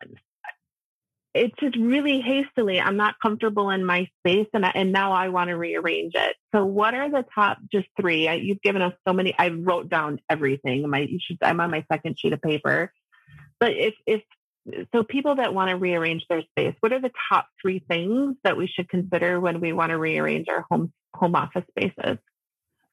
it's 1.34 1.56
just 1.62 1.78
really 1.78 2.20
hastily. 2.20 2.82
I'm 2.82 2.98
not 2.98 3.16
comfortable 3.22 3.70
in 3.70 3.86
my 3.86 4.10
space, 4.20 4.48
and 4.54 4.66
I, 4.66 4.74
and 4.76 4.92
now 4.92 5.14
I 5.14 5.30
want 5.30 5.48
to 5.48 5.56
rearrange 5.56 6.12
it. 6.14 6.36
So, 6.54 6.66
what 6.66 6.94
are 6.94 7.10
the 7.10 7.24
top 7.34 7.60
just 7.72 7.88
three? 8.00 8.28
I, 8.28 8.34
you've 8.34 8.62
given 8.62 8.82
us 8.82 8.92
so 9.08 9.14
many. 9.14 9.34
I 9.40 9.48
wrote 9.48 9.88
down 9.88 10.20
everything. 10.30 10.90
My 10.90 11.00
you 11.00 11.20
should. 11.22 11.38
I'm 11.42 11.62
on 11.62 11.72
my 11.72 11.86
second 11.90 12.20
sheet 12.20 12.34
of 12.34 12.42
paper. 12.42 12.92
But 13.62 13.72
if 13.72 13.94
if 14.06 14.22
so, 14.94 15.04
people 15.04 15.36
that 15.36 15.54
want 15.54 15.70
to 15.70 15.76
rearrange 15.76 16.26
their 16.30 16.44
space, 16.44 16.76
what 16.82 16.94
are 16.94 17.02
the 17.02 17.12
top 17.30 17.48
three 17.62 17.84
things 17.88 18.36
that 18.44 18.58
we 18.58 18.68
should 18.68 18.90
consider 18.90 19.40
when 19.40 19.60
we 19.60 19.74
want 19.74 19.90
to 19.90 19.98
rearrange 19.98 20.48
our 20.50 20.66
home 20.70 20.92
home 21.14 21.36
office 21.36 21.64
spaces? 21.70 22.18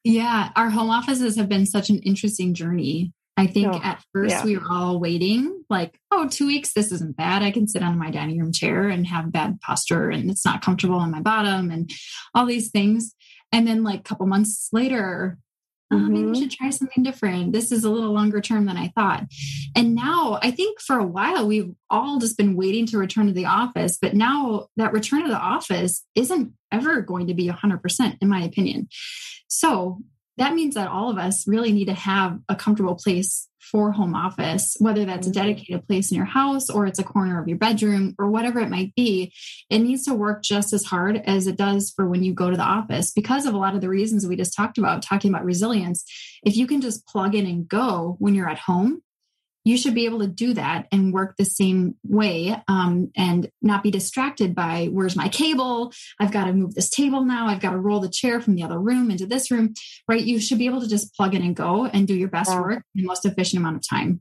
Yeah, 0.05 0.51
our 0.57 0.71
home 0.71 0.91
offices 0.91 1.37
have 1.37 1.49
been 1.49 1.67
such 1.67 1.91
an 1.91 1.99
interesting 1.99 2.55
journey. 2.55 3.13
I 3.37 3.47
think 3.47 3.69
oh, 3.73 3.81
at 3.83 4.03
first 4.13 4.35
yeah. 4.35 4.45
we 4.45 4.57
were 4.57 4.67
all 4.69 4.99
waiting, 4.99 5.63
like, 5.71 6.01
oh, 6.11 6.29
two 6.29 6.47
weeks, 6.49 6.73
this 6.73 6.91
isn't 6.91 7.17
bad. 7.17 7.43
I 7.43 7.53
can 7.53 7.69
sit 7.69 7.85
on 7.85 7.97
my 7.97 8.11
dining 8.11 8.41
room 8.41 8.53
chair 8.53 8.89
and 8.89 9.07
have 9.07 9.31
bad 9.31 9.61
posture 9.61 10.11
and 10.11 10.29
it's 10.29 10.45
not 10.45 10.61
comfortable 10.61 10.97
on 10.97 11.13
my 11.13 11.21
bottom 11.21 11.71
and 11.71 11.89
all 12.35 12.47
these 12.47 12.71
things. 12.71 13.15
And 13.53 13.67
then, 13.67 13.85
like, 13.85 14.01
a 14.01 14.03
couple 14.03 14.27
months 14.27 14.69
later, 14.73 15.39
mm-hmm. 15.92 16.05
oh, 16.05 16.09
maybe 16.09 16.24
we 16.24 16.33
mm-hmm. 16.33 16.42
should 16.42 16.51
try 16.51 16.70
something 16.70 17.03
different. 17.03 17.53
This 17.53 17.72
is 17.72 17.85
a 17.85 17.90
little 17.90 18.12
longer 18.12 18.40
term 18.40 18.66
than 18.66 18.77
I 18.77 18.88
thought. 18.88 19.24
And 19.77 19.94
now 19.94 20.38
I 20.42 20.51
think 20.51 20.81
for 20.81 20.98
a 20.98 21.07
while 21.07 21.46
we've 21.46 21.74
all 21.90 22.18
just 22.18 22.37
been 22.37 22.57
waiting 22.57 22.87
to 22.87 22.98
return 22.98 23.27
to 23.27 23.33
the 23.33 23.46
office. 23.46 23.98
But 24.01 24.14
now 24.14 24.68
that 24.77 24.92
return 24.92 25.22
to 25.22 25.29
the 25.29 25.38
office 25.38 26.05
isn't 26.14 26.53
ever 26.70 27.01
going 27.01 27.27
to 27.29 27.35
be 27.35 27.48
100%, 27.48 28.18
in 28.20 28.29
my 28.29 28.42
opinion. 28.42 28.88
So 29.48 30.01
that 30.37 30.55
means 30.55 30.74
that 30.74 30.88
all 30.88 31.11
of 31.11 31.18
us 31.18 31.48
really 31.48 31.72
need 31.72 31.87
to 31.87 31.94
have 31.94 32.38
a 32.48 32.55
comfortable 32.55 32.94
place 32.94 33.48
for 33.61 33.92
home 33.92 34.14
office, 34.14 34.77
whether 34.79 35.05
that's 35.05 35.27
a 35.27 35.31
mm-hmm. 35.31 35.40
dedicated 35.40 35.87
place 35.87 36.11
in 36.11 36.16
your 36.16 36.27
house 36.27 36.71
or 36.71 36.87
it's 36.87 36.99
a 36.99 37.05
corner 37.05 37.40
of 37.40 37.49
your 37.49 37.59
bedroom 37.59 38.14
or 38.18 38.31
whatever 38.31 38.61
it 38.61 38.71
might 38.71 38.94
be. 38.94 39.33
It 39.71 39.81
needs 39.81 40.05
to 40.05 40.14
work 40.14 40.42
just 40.42 40.73
as 40.73 40.85
hard 40.85 41.16
as 41.27 41.47
it 41.47 41.57
does 41.57 41.92
for 41.94 42.09
when 42.09 42.23
you 42.23 42.33
go 42.33 42.51
to 42.51 42.57
the 42.57 42.62
office 42.62 43.12
because 43.12 43.47
of 43.47 43.55
a 43.55 43.59
lot 43.59 43.75
of 43.75 43.81
the 43.81 43.88
reasons 43.88 44.27
we 44.27 44.37
just 44.37 44.57
talked 44.57 44.79
about, 44.79 45.03
talking 45.03 45.31
about 45.31 45.44
resilience. 45.44 46.05
If 46.42 46.57
you 46.57 46.66
can 46.66 46.81
just 46.81 47.07
plug 47.07 47.35
in 47.35 47.47
and 47.47 47.68
go 47.68 48.16
when 48.18 48.35
you're 48.35 48.49
at 48.49 48.59
home, 48.59 49.03
you 49.69 49.77
should 49.77 49.95
be 49.95 50.07
able 50.07 50.21
to 50.21 50.27
do 50.27 50.55
that 50.55 50.87
and 50.91 51.13
work 51.13 51.37
the 51.37 51.45
same 51.45 51.97
way 52.03 52.57
um, 52.69 53.11
and 53.17 53.51
not 53.63 53.83
be 53.83 53.91
distracted 53.91 54.55
by 54.55 54.87
where's 54.87 55.17
my 55.17 55.29
cable? 55.29 55.93
I've 56.19 56.33
got 56.33 56.45
to 56.47 56.53
move 56.53 56.75
this 56.75 56.91
table 56.91 57.25
now. 57.25 57.47
I've 57.47 57.61
got 57.61 57.73
to 57.73 57.79
roll 57.79 58.01
the 58.01 58.09
chair 58.09 58.41
from 58.41 58.55
the 58.55 58.63
other 58.63 58.79
room 58.79 59.11
into 59.11 59.27
this 59.27 59.51
room 59.51 59.75
right? 60.07 60.23
You 60.23 60.41
should 60.41 60.59
be 60.59 60.67
able 60.67 60.81
to 60.81 60.89
just 60.89 61.15
plug 61.15 61.35
in 61.35 61.43
and 61.43 61.55
go 61.55 61.87
and 61.87 62.07
do 62.07 62.15
your 62.15 62.29
best 62.29 62.51
work 62.51 62.83
in 62.95 63.03
the 63.03 63.07
most 63.07 63.25
efficient 63.25 63.61
amount 63.61 63.77
of 63.77 63.89
time. 63.89 64.21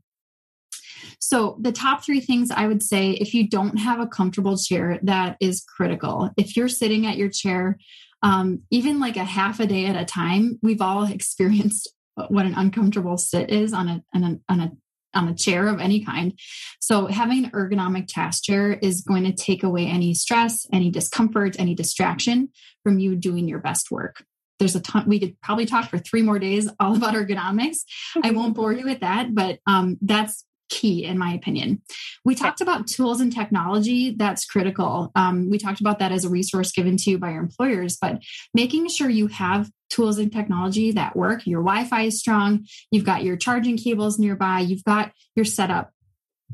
So, 1.20 1.58
the 1.62 1.72
top 1.72 2.04
three 2.04 2.20
things 2.20 2.52
I 2.52 2.68
would 2.68 2.84
say 2.84 3.12
if 3.12 3.34
you 3.34 3.48
don't 3.48 3.78
have 3.78 4.00
a 4.00 4.08
comfortable 4.08 4.58
chair, 4.58 5.00
that 5.04 5.38
is 5.40 5.64
critical. 5.64 6.30
If 6.38 6.56
you're 6.56 6.68
sitting 6.68 7.06
at 7.06 7.18
your 7.18 7.30
chair, 7.30 7.78
um, 8.22 8.64
even 8.72 9.00
like 9.00 9.18
a 9.18 9.24
half 9.24 9.60
a 9.60 9.68
day 9.68 9.86
at 9.86 9.96
a 9.96 10.06
time, 10.06 10.60
we've 10.62 10.82
all 10.82 11.04
experienced 11.12 11.90
what 12.30 12.48
an 12.48 12.56
uncomfortable 12.56 13.18
sit 13.18 13.52
is 13.52 13.74
on 13.74 13.88
a, 13.88 14.04
on 14.14 14.24
a, 14.24 14.40
on 14.50 14.60
a 14.60 14.72
on 15.17 15.27
a 15.27 15.36
chair 15.36 15.67
of 15.67 15.80
any 15.80 16.03
kind. 16.03 16.38
So 16.80 17.08
having 17.08 17.45
an 17.45 17.51
ergonomic 17.51 18.08
task 18.08 18.43
chair 18.43 18.73
is 18.73 19.01
going 19.01 19.23
to 19.23 19.34
take 19.34 19.63
away 19.63 19.88
any 19.88 20.13
stress, 20.13 20.65
any 20.71 20.89
discomfort, 20.89 21.56
any 21.60 21.75
distraction 21.75 22.49
from 22.84 22.99
you 22.99 23.15
doing 23.15 23.47
your 23.47 23.60
best 23.60 23.91
work. 23.91 24.23
There's 24.60 24.75
a 24.75 24.80
ton, 24.80 25.06
we 25.08 25.19
could 25.19 25.39
probably 25.41 25.65
talk 25.65 25.89
for 25.89 25.97
three 25.97 26.21
more 26.21 26.39
days 26.39 26.69
all 26.80 26.95
about 26.95 27.15
ergonomics. 27.15 27.80
I 28.23 28.32
won't 28.32 28.56
bore 28.56 28.73
you 28.73 28.86
with 28.86 29.01
that, 29.01 29.34
but 29.34 29.60
um, 29.67 29.97
that's 30.01 30.45
key 30.69 31.06
in 31.06 31.17
my 31.17 31.34
opinion 31.34 31.82
we 32.25 32.36
talked 32.36 32.60
about 32.60 32.88
tools 32.88 33.21
and 33.21 33.34
technology 33.34 34.13
that's 34.17 34.45
critical 34.45 35.13
um, 35.15 35.49
we 35.49 35.58
talked 35.58 35.80
about 35.80 35.99
that 35.99 36.12
as 36.12 36.25
a 36.25 36.30
resource 36.30 36.73
given 36.73 36.97
to 36.97 37.10
you 37.10 37.17
by 37.17 37.32
your 37.32 37.41
employers 37.41 37.97
but 38.01 38.21
making 38.53 38.88
sure 38.89 39.10
you 39.10 39.27
have 39.27 39.71
tools 39.89 40.17
and 40.17 40.32
technology 40.32 40.91
that 40.91 41.15
work. 41.15 41.45
Your 41.45 41.62
wi-fi 41.62 42.04
is 42.04 42.19
strong. 42.19 42.65
You've 42.91 43.06
got 43.06 43.23
your 43.23 43.38
charging 43.38 43.78
cables 43.78 44.19
nearby. 44.19 44.60
You've 44.60 44.84
got 44.84 45.12
your 45.36 45.45
setup 45.45 45.91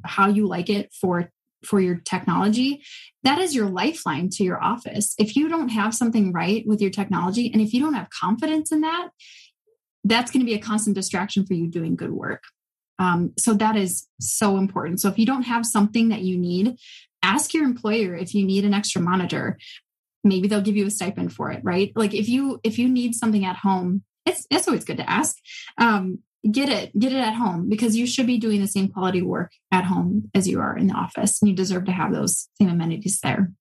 how 0.05 0.27
you 0.27 0.47
like 0.47 0.69
it 0.69 0.91
for 0.99 1.29
for 1.63 1.79
your 1.79 1.95
technology. 1.95 2.83
That 3.23 3.39
is 3.39 3.55
your 3.55 3.69
lifeline 3.69 4.29
to 4.31 4.43
your 4.43 4.61
office. 4.61 5.15
If 5.17 5.37
you 5.37 5.47
don't 5.47 5.69
have 5.69 5.93
something 5.93 6.33
right 6.33 6.65
with 6.67 6.81
your 6.81 6.89
technology 6.89 7.49
and 7.53 7.61
if 7.61 7.73
you 7.73 7.79
don't 7.79 7.93
have 7.93 8.09
confidence 8.09 8.71
in 8.71 8.81
that 8.81 9.09
that's 10.03 10.31
going 10.31 10.41
to 10.41 10.45
be 10.45 10.55
a 10.55 10.59
constant 10.59 10.95
distraction 10.95 11.45
for 11.45 11.53
you 11.53 11.67
doing 11.67 11.95
good 11.95 12.11
work. 12.11 12.43
Um, 12.99 13.33
so 13.37 13.53
that 13.53 13.75
is 13.75 14.07
so 14.19 14.57
important. 14.57 15.01
So 15.01 15.09
if 15.09 15.17
you 15.17 15.25
don't 15.25 15.43
have 15.43 15.65
something 15.65 16.09
that 16.09 16.21
you 16.21 16.37
need, 16.37 16.77
ask 17.21 17.53
your 17.53 17.63
employer 17.63 18.15
if 18.15 18.35
you 18.35 18.45
need 18.45 18.65
an 18.65 18.73
extra 18.73 19.01
monitor. 19.01 19.57
Maybe 20.23 20.47
they'll 20.47 20.61
give 20.61 20.77
you 20.77 20.87
a 20.87 20.91
stipend 20.91 21.33
for 21.33 21.51
it, 21.51 21.61
right? 21.63 21.91
Like 21.95 22.13
if 22.13 22.29
you 22.29 22.59
if 22.63 22.79
you 22.79 22.87
need 22.87 23.15
something 23.15 23.45
at 23.45 23.57
home, 23.57 24.03
it's 24.25 24.45
it's 24.49 24.67
always 24.67 24.85
good 24.85 24.97
to 24.97 25.09
ask. 25.09 25.37
Um, 25.77 26.19
get 26.49 26.69
it 26.69 26.97
get 26.97 27.11
it 27.11 27.17
at 27.17 27.35
home 27.35 27.69
because 27.69 27.95
you 27.95 28.05
should 28.05 28.27
be 28.27 28.37
doing 28.37 28.61
the 28.61 28.67
same 28.67 28.89
quality 28.89 29.21
work 29.21 29.51
at 29.71 29.85
home 29.85 30.29
as 30.33 30.47
you 30.47 30.59
are 30.59 30.77
in 30.77 30.87
the 30.87 30.93
office, 30.93 31.41
and 31.41 31.49
you 31.49 31.55
deserve 31.55 31.85
to 31.85 31.91
have 31.91 32.13
those 32.13 32.49
same 32.59 32.69
amenities 32.69 33.19
there. 33.21 33.51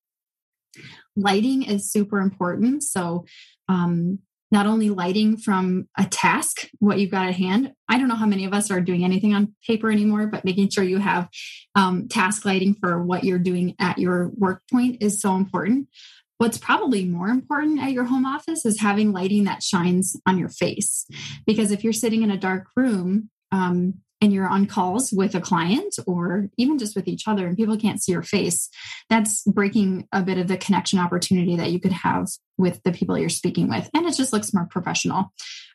Lighting 1.16 1.62
is 1.62 1.90
super 1.90 2.20
important. 2.20 2.82
So 2.82 3.26
um, 3.68 4.20
not 4.52 4.66
only 4.66 4.90
lighting 4.90 5.38
from 5.38 5.88
a 5.98 6.04
task, 6.04 6.68
what 6.78 6.98
you've 6.98 7.10
got 7.10 7.26
at 7.26 7.34
hand. 7.34 7.72
I 7.88 7.96
don't 7.96 8.08
know 8.08 8.14
how 8.14 8.26
many 8.26 8.44
of 8.44 8.52
us 8.52 8.70
are 8.70 8.82
doing 8.82 9.02
anything 9.02 9.34
on 9.34 9.54
paper 9.66 9.90
anymore, 9.90 10.26
but 10.26 10.44
making 10.44 10.68
sure 10.68 10.84
you 10.84 10.98
have 10.98 11.28
um, 11.74 12.06
task 12.08 12.44
lighting 12.44 12.74
for 12.74 13.02
what 13.02 13.24
you're 13.24 13.38
doing 13.38 13.74
at 13.78 13.98
your 13.98 14.30
work 14.36 14.62
point 14.70 15.02
is 15.02 15.22
so 15.22 15.36
important. 15.36 15.88
What's 16.42 16.58
probably 16.58 17.04
more 17.04 17.28
important 17.28 17.80
at 17.80 17.92
your 17.92 18.02
home 18.02 18.26
office 18.26 18.66
is 18.66 18.80
having 18.80 19.12
lighting 19.12 19.44
that 19.44 19.62
shines 19.62 20.16
on 20.26 20.38
your 20.38 20.48
face. 20.48 21.06
Because 21.46 21.70
if 21.70 21.84
you're 21.84 21.92
sitting 21.92 22.24
in 22.24 22.32
a 22.32 22.36
dark 22.36 22.66
room, 22.74 23.30
um, 23.52 23.94
and 24.20 24.32
you're 24.32 24.48
on 24.48 24.66
calls 24.66 25.12
with 25.12 25.36
a 25.36 25.40
client 25.40 25.94
or 26.04 26.48
even 26.56 26.78
just 26.78 26.96
with 26.96 27.06
each 27.06 27.28
other 27.28 27.46
and 27.46 27.56
people 27.56 27.76
can't 27.76 28.02
see 28.02 28.10
your 28.10 28.24
face, 28.24 28.68
that's 29.08 29.44
breaking 29.44 30.08
a 30.10 30.20
bit 30.20 30.36
of 30.36 30.48
the 30.48 30.56
connection 30.56 30.98
opportunity 30.98 31.54
that 31.54 31.70
you 31.70 31.78
could 31.78 31.92
have 31.92 32.28
with 32.58 32.82
the 32.82 32.90
people 32.90 33.16
you're 33.16 33.28
speaking 33.28 33.68
with. 33.68 33.88
And 33.94 34.04
it 34.06 34.16
just 34.16 34.32
looks 34.32 34.52
more 34.52 34.66
professional. 34.68 35.32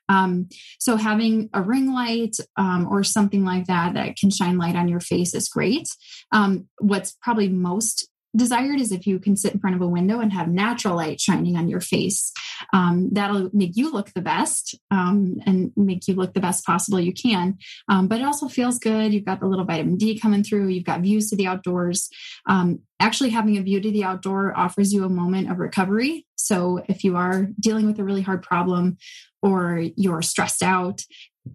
Um, 0.09 0.49
so 0.79 0.97
having 0.97 1.49
a 1.53 1.61
ring 1.61 1.93
light 1.93 2.35
um, 2.57 2.89
or 2.91 3.05
something 3.05 3.45
like 3.45 3.67
that 3.67 3.93
that 3.93 4.17
can 4.17 4.31
shine 4.31 4.57
light 4.57 4.75
on 4.75 4.89
your 4.89 5.01
face 5.01 5.33
is 5.33 5.47
great. 5.47 5.87
Um, 6.33 6.67
what's 6.79 7.15
probably 7.21 7.47
most 7.47 8.09
desired 8.37 8.79
is 8.79 8.91
if 8.91 9.05
you 9.05 9.19
can 9.19 9.35
sit 9.35 9.53
in 9.53 9.59
front 9.59 9.75
of 9.75 9.81
a 9.81 9.87
window 9.87 10.19
and 10.19 10.31
have 10.31 10.47
natural 10.47 10.95
light 10.95 11.19
shining 11.19 11.57
on 11.57 11.67
your 11.67 11.81
face. 11.81 12.31
Um, 12.73 13.09
that'll 13.11 13.49
make 13.53 13.75
you 13.75 13.91
look 13.91 14.13
the 14.13 14.21
best 14.21 14.75
um, 14.91 15.37
and 15.45 15.71
make 15.75 16.07
you 16.07 16.15
look 16.15 16.33
the 16.33 16.39
best 16.39 16.65
possible 16.65 16.99
you 16.99 17.13
can. 17.13 17.57
Um, 17.89 18.07
but 18.07 18.19
it 18.19 18.25
also 18.25 18.47
feels 18.47 18.79
good. 18.79 19.13
You've 19.13 19.25
got 19.25 19.39
the 19.39 19.47
little 19.47 19.65
vitamin 19.65 19.97
D 19.97 20.17
coming 20.19 20.43
through. 20.43 20.67
You've 20.67 20.85
got 20.85 21.01
views 21.01 21.29
to 21.29 21.35
the 21.35 21.47
outdoors. 21.47 22.09
Um, 22.47 22.79
actually, 22.99 23.31
having 23.31 23.57
a 23.57 23.61
view 23.61 23.81
to 23.81 23.91
the 23.91 24.03
outdoor 24.03 24.57
offers 24.57 24.93
you 24.93 25.03
a 25.03 25.09
moment 25.09 25.51
of 25.51 25.59
recovery. 25.59 26.25
So 26.35 26.83
if 26.87 27.03
you 27.03 27.17
are 27.17 27.47
dealing 27.59 27.87
with 27.87 27.99
a 27.99 28.03
really 28.03 28.21
hard 28.21 28.43
problem 28.43 28.97
or 29.41 29.83
you're 29.95 30.21
stressed 30.21 30.63
out, 30.63 31.01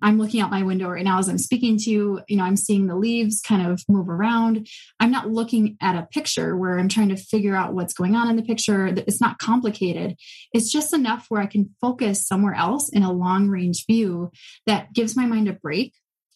I'm 0.00 0.18
looking 0.18 0.40
out 0.40 0.50
my 0.50 0.62
window 0.62 0.88
right 0.88 1.04
now 1.04 1.18
as 1.18 1.28
I'm 1.28 1.38
speaking 1.38 1.76
to 1.78 1.90
you. 1.90 2.20
You 2.28 2.36
know, 2.36 2.44
I'm 2.44 2.56
seeing 2.56 2.86
the 2.86 2.96
leaves 2.96 3.40
kind 3.40 3.70
of 3.70 3.82
move 3.88 4.08
around. 4.08 4.68
I'm 5.00 5.10
not 5.10 5.30
looking 5.30 5.76
at 5.80 5.96
a 5.96 6.06
picture 6.10 6.56
where 6.56 6.78
I'm 6.78 6.88
trying 6.88 7.10
to 7.10 7.16
figure 7.16 7.54
out 7.54 7.74
what's 7.74 7.94
going 7.94 8.14
on 8.14 8.30
in 8.30 8.36
the 8.36 8.42
picture. 8.42 8.86
It's 8.86 9.20
not 9.20 9.38
complicated. 9.38 10.16
It's 10.52 10.70
just 10.70 10.94
enough 10.94 11.26
where 11.28 11.42
I 11.42 11.46
can 11.46 11.74
focus 11.80 12.26
somewhere 12.26 12.54
else 12.54 12.88
in 12.88 13.02
a 13.02 13.12
long 13.12 13.48
range 13.48 13.84
view 13.86 14.30
that 14.66 14.92
gives 14.92 15.16
my 15.16 15.26
mind 15.26 15.48
a 15.48 15.52
break. 15.52 15.94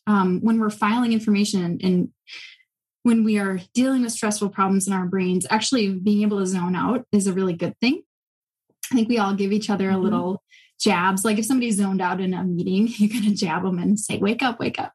Um, 0.08 0.40
when 0.40 0.60
we're 0.60 0.70
filing 0.70 1.12
information 1.12 1.80
and 1.82 2.10
when 3.02 3.22
we 3.22 3.38
are 3.38 3.60
dealing 3.72 4.02
with 4.02 4.12
stressful 4.12 4.50
problems 4.50 4.86
in 4.86 4.92
our 4.92 5.06
brains, 5.06 5.46
actually 5.48 5.90
being 5.90 6.22
able 6.22 6.38
to 6.40 6.46
zone 6.46 6.74
out 6.74 7.04
is 7.12 7.26
a 7.26 7.32
really 7.32 7.54
good 7.54 7.78
thing. 7.80 8.02
I 8.90 8.94
think 8.94 9.08
we 9.08 9.18
all 9.18 9.34
give 9.34 9.52
each 9.52 9.70
other 9.70 9.88
a 9.88 9.92
mm-hmm. 9.92 10.02
little 10.02 10.42
jabs. 10.80 11.24
Like 11.24 11.38
if 11.38 11.44
somebody's 11.44 11.76
zoned 11.76 12.00
out 12.00 12.20
in 12.20 12.34
a 12.34 12.44
meeting, 12.44 12.88
you're 12.96 13.10
going 13.10 13.24
to 13.24 13.34
jab 13.34 13.62
them 13.62 13.78
and 13.78 13.98
say, 13.98 14.18
wake 14.18 14.42
up, 14.42 14.58
wake 14.58 14.78
up. 14.78 14.92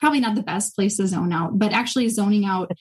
Probably 0.00 0.20
not 0.20 0.34
the 0.34 0.42
best 0.42 0.74
place 0.74 0.96
to 0.96 1.06
zone 1.06 1.32
out, 1.32 1.58
but 1.58 1.72
actually 1.72 2.08
zoning 2.08 2.44
out 2.44 2.72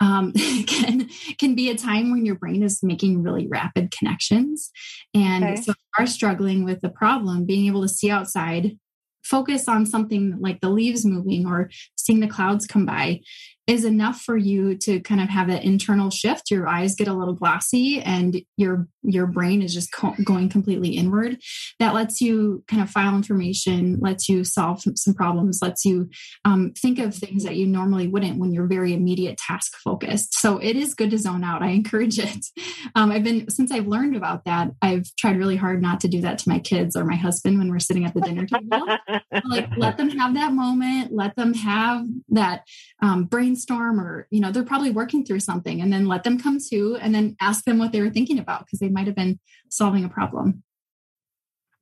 um, 0.00 0.32
can 0.66 1.08
can 1.38 1.54
be 1.54 1.70
a 1.70 1.76
time 1.76 2.10
when 2.10 2.26
your 2.26 2.34
brain 2.34 2.62
is 2.62 2.82
making 2.82 3.22
really 3.22 3.46
rapid 3.46 3.90
connections. 3.90 4.70
And 5.14 5.44
okay. 5.44 5.56
so 5.56 5.70
if 5.72 5.76
you 5.78 6.04
are 6.04 6.06
struggling 6.06 6.64
with 6.64 6.80
the 6.80 6.90
problem, 6.90 7.46
being 7.46 7.66
able 7.66 7.82
to 7.82 7.88
see 7.88 8.10
outside, 8.10 8.78
focus 9.24 9.68
on 9.68 9.86
something 9.86 10.38
like 10.40 10.60
the 10.60 10.68
leaves 10.70 11.04
moving 11.04 11.46
or 11.46 11.70
seeing 12.06 12.20
the 12.20 12.28
clouds 12.28 12.66
come 12.66 12.86
by 12.86 13.20
is 13.66 13.84
enough 13.84 14.20
for 14.20 14.36
you 14.36 14.76
to 14.76 15.00
kind 15.00 15.20
of 15.20 15.28
have 15.28 15.48
that 15.48 15.64
internal 15.64 16.08
shift. 16.08 16.50
Your 16.50 16.68
eyes 16.68 16.94
get 16.94 17.08
a 17.08 17.14
little 17.14 17.34
glossy 17.34 18.00
and 18.00 18.40
your 18.56 18.86
your 19.02 19.26
brain 19.26 19.62
is 19.62 19.72
just 19.72 19.92
co- 19.92 20.14
going 20.24 20.48
completely 20.48 20.90
inward. 20.90 21.38
That 21.80 21.94
lets 21.94 22.20
you 22.20 22.64
kind 22.68 22.82
of 22.82 22.90
file 22.90 23.16
information 23.16 23.98
lets 24.00 24.28
you 24.28 24.44
solve 24.44 24.82
some 24.94 25.14
problems 25.14 25.60
lets 25.62 25.84
you 25.84 26.08
um, 26.44 26.72
think 26.80 26.98
of 26.98 27.14
things 27.14 27.44
that 27.44 27.56
you 27.56 27.66
normally 27.66 28.06
wouldn't 28.06 28.38
when 28.38 28.52
you're 28.52 28.66
very 28.66 28.94
immediate 28.94 29.36
task 29.36 29.76
focused. 29.82 30.34
So 30.34 30.58
it 30.58 30.76
is 30.76 30.94
good 30.94 31.10
to 31.10 31.18
zone 31.18 31.42
out. 31.42 31.62
I 31.62 31.70
encourage 31.70 32.18
it. 32.18 32.46
Um, 32.94 33.10
i've 33.10 33.24
been 33.24 33.48
since 33.50 33.72
i've 33.72 33.86
learned 33.86 34.16
about 34.16 34.44
that 34.44 34.70
i've 34.80 35.04
tried 35.16 35.36
really 35.36 35.56
hard 35.56 35.82
not 35.82 36.00
to 36.00 36.08
do 36.08 36.20
that 36.20 36.38
to 36.38 36.48
my 36.48 36.58
kids 36.58 36.94
or 36.94 37.04
my 37.04 37.16
husband 37.16 37.58
when 37.58 37.68
we're 37.68 37.78
sitting 37.78 38.04
at 38.04 38.14
the 38.14 38.20
dinner 38.20 38.46
table. 38.46 38.86
Like 39.50 39.68
let 39.76 39.96
them 39.96 40.10
have 40.10 40.34
that 40.34 40.52
moment 40.52 41.12
let 41.12 41.36
them 41.36 41.52
have 41.54 41.95
that 42.28 42.64
um, 43.02 43.24
brainstorm 43.24 44.00
or 44.00 44.26
you 44.30 44.40
know 44.40 44.50
they're 44.50 44.62
probably 44.62 44.90
working 44.90 45.24
through 45.24 45.40
something 45.40 45.80
and 45.80 45.92
then 45.92 46.06
let 46.06 46.24
them 46.24 46.38
come 46.38 46.58
to 46.70 46.96
and 47.00 47.14
then 47.14 47.36
ask 47.40 47.64
them 47.64 47.78
what 47.78 47.92
they 47.92 48.00
were 48.00 48.10
thinking 48.10 48.38
about 48.38 48.60
because 48.60 48.78
they 48.78 48.88
might 48.88 49.06
have 49.06 49.16
been 49.16 49.38
solving 49.70 50.04
a 50.04 50.08
problem. 50.08 50.62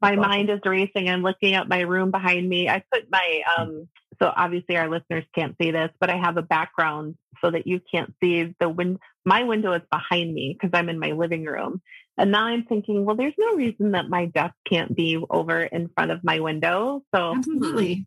My 0.01 0.17
mind 0.17 0.51
is 0.51 0.61
racing. 0.67 1.09
I'm 1.09 1.23
looking 1.23 1.55
at 1.55 1.67
my 1.67 1.81
room 1.81 2.11
behind 2.11 2.47
me. 2.47 2.69
I 2.69 2.83
put 2.93 3.11
my 3.11 3.43
um 3.57 3.89
so 4.21 4.33
obviously 4.37 4.77
our 4.77 4.89
listeners 4.89 5.25
can't 5.35 5.57
see 5.61 5.71
this 5.71 5.91
but 6.01 6.11
i 6.11 6.17
have 6.17 6.37
a 6.37 6.43
background 6.43 7.17
so 7.41 7.51
that 7.51 7.67
you 7.67 7.81
can't 7.91 8.15
see 8.23 8.55
the 8.61 8.69
wind 8.69 8.99
my 9.25 9.43
window 9.43 9.73
is 9.73 9.83
behind 9.91 10.33
me 10.33 10.57
because 10.59 10.77
i'm 10.79 10.89
in 10.89 10.99
my 10.99 11.13
living 11.13 11.45
room. 11.45 11.81
And 12.17 12.31
now 12.31 12.47
i'm 12.47 12.65
thinking 12.65 13.05
well 13.05 13.17
there's 13.17 13.35
no 13.39 13.55
reason 13.55 13.93
that 13.93 14.09
my 14.09 14.27
desk 14.27 14.55
can't 14.69 14.95
be 14.95 15.23
over 15.31 15.63
in 15.63 15.89
front 15.89 16.11
of 16.11 16.23
my 16.23 16.41
window. 16.41 17.03
So 17.15 17.35
absolutely 17.37 18.07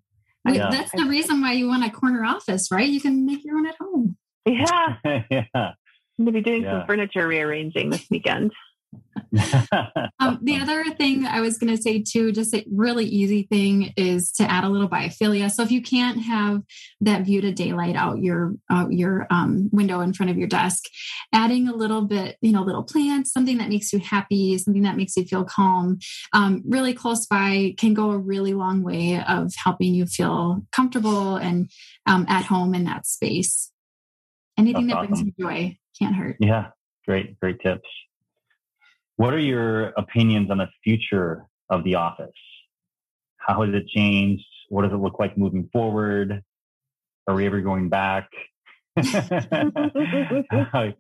yeah. 0.56 0.70
That's 0.70 0.92
the 0.92 1.06
reason 1.06 1.42
why 1.42 1.54
you 1.54 1.68
want 1.68 1.86
a 1.86 1.90
corner 1.90 2.24
office, 2.24 2.70
right? 2.72 2.88
You 2.88 3.02
can 3.02 3.26
make 3.26 3.44
your 3.44 3.58
own 3.58 3.68
at 3.68 3.76
home. 3.80 4.18
Yeah. 4.46 4.96
yeah. 5.30 5.44
I'm 5.56 6.26
going 6.26 6.28
to 6.28 6.32
be 6.32 6.42
doing 6.42 6.64
yeah. 6.64 6.80
some 6.80 6.88
furniture 6.88 7.28
rearranging 7.28 7.92
this 7.92 8.08
weekend. 8.10 8.52
um, 10.20 10.40
the 10.42 10.58
other 10.62 10.84
thing 10.96 11.26
I 11.26 11.42
was 11.42 11.58
going 11.58 11.76
to 11.76 11.82
say 11.82 12.02
too, 12.02 12.32
just 12.32 12.54
a 12.54 12.66
really 12.72 13.06
easy 13.06 13.44
thing 13.44 13.94
is 13.98 14.32
to 14.34 14.44
add 14.44 14.64
a 14.64 14.70
little 14.70 14.90
biophilia. 14.90 15.52
So 15.52 15.64
if 15.64 15.72
you 15.72 15.82
can't 15.82 16.22
have 16.24 16.62
that 17.02 17.24
view 17.24 17.42
to 17.42 17.52
daylight 17.52 17.96
out 17.96 18.20
your 18.20 18.56
uh, 18.70 18.86
your 18.90 19.28
um, 19.30 19.70
window 19.72 20.02
in 20.02 20.14
front 20.14 20.30
of 20.30 20.38
your 20.38 20.48
desk, 20.48 20.84
adding 21.34 21.68
a 21.68 21.76
little 21.76 22.02
bit, 22.02 22.38
you 22.42 22.52
know, 22.52 22.64
little 22.64 22.84
plants, 22.84 23.32
something 23.32 23.58
that 23.58 23.70
makes 23.70 23.92
you 23.92 24.00
happy, 24.00 24.58
something 24.58 24.84
that 24.84 24.98
makes 24.98 25.16
you 25.18 25.26
feel 25.26 25.44
calm, 25.44 26.00
um, 26.34 26.64
really 26.66 26.94
close 26.94 27.26
by 27.26 27.76
can 27.78 27.94
go 27.94 28.12
a 28.12 28.18
really 28.18 28.54
long 28.54 28.84
way 28.84 29.22
of 29.28 29.52
helping 29.64 29.94
you 29.94 30.06
feel 30.06 30.62
comfortable 30.72 31.36
and 31.36 31.70
um, 32.06 32.26
at 32.30 32.46
home 32.46 32.74
in 32.74 32.86
that 32.86 33.06
space. 33.06 33.72
Anything 34.58 34.88
That's 34.88 35.08
that 35.08 35.12
awesome. 35.12 35.24
brings 35.24 35.34
you 35.38 35.46
joy 35.46 35.78
can't 36.00 36.16
hurt. 36.16 36.38
Yeah, 36.40 36.68
great, 37.06 37.40
great 37.40 37.60
tips. 37.60 37.88
What 39.18 39.34
are 39.34 39.40
your 39.40 39.88
opinions 39.98 40.50
on 40.52 40.60
the 40.60 40.68
future 40.84 41.46
of 41.70 41.84
the 41.84 41.96
office? 41.96 42.30
How 43.38 43.64
has 43.64 43.74
it 43.74 43.88
changed? 43.88 44.46
What 44.70 44.84
does 44.84 44.92
it 44.92 44.98
look 44.98 45.20
like 45.20 45.38
moving 45.38 45.70
forward? 45.74 46.44
Are 47.28 47.36
we 47.36 47.48
ever 47.48 47.62
going 47.62 47.90
back? 47.90 48.30
are 48.98 50.94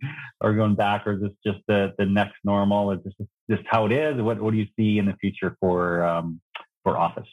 we 0.43 0.56
going 0.56 0.75
back, 0.75 1.08
or 1.08 1.13
is 1.13 1.21
this 1.21 1.32
just 1.45 1.60
the, 1.67 1.93
the 1.97 2.06
next 2.06 2.36
normal? 2.43 2.91
Is 2.91 2.99
this 3.03 3.13
just 3.49 3.63
how 3.67 3.86
it 3.86 3.91
is? 3.91 4.21
What 4.21 4.41
What 4.41 4.51
do 4.51 4.58
you 4.58 4.67
see 4.77 4.97
in 4.97 5.06
the 5.06 5.15
future 5.21 5.56
for 5.60 6.03
um, 6.03 6.41
for 6.84 6.97
office? 6.97 7.27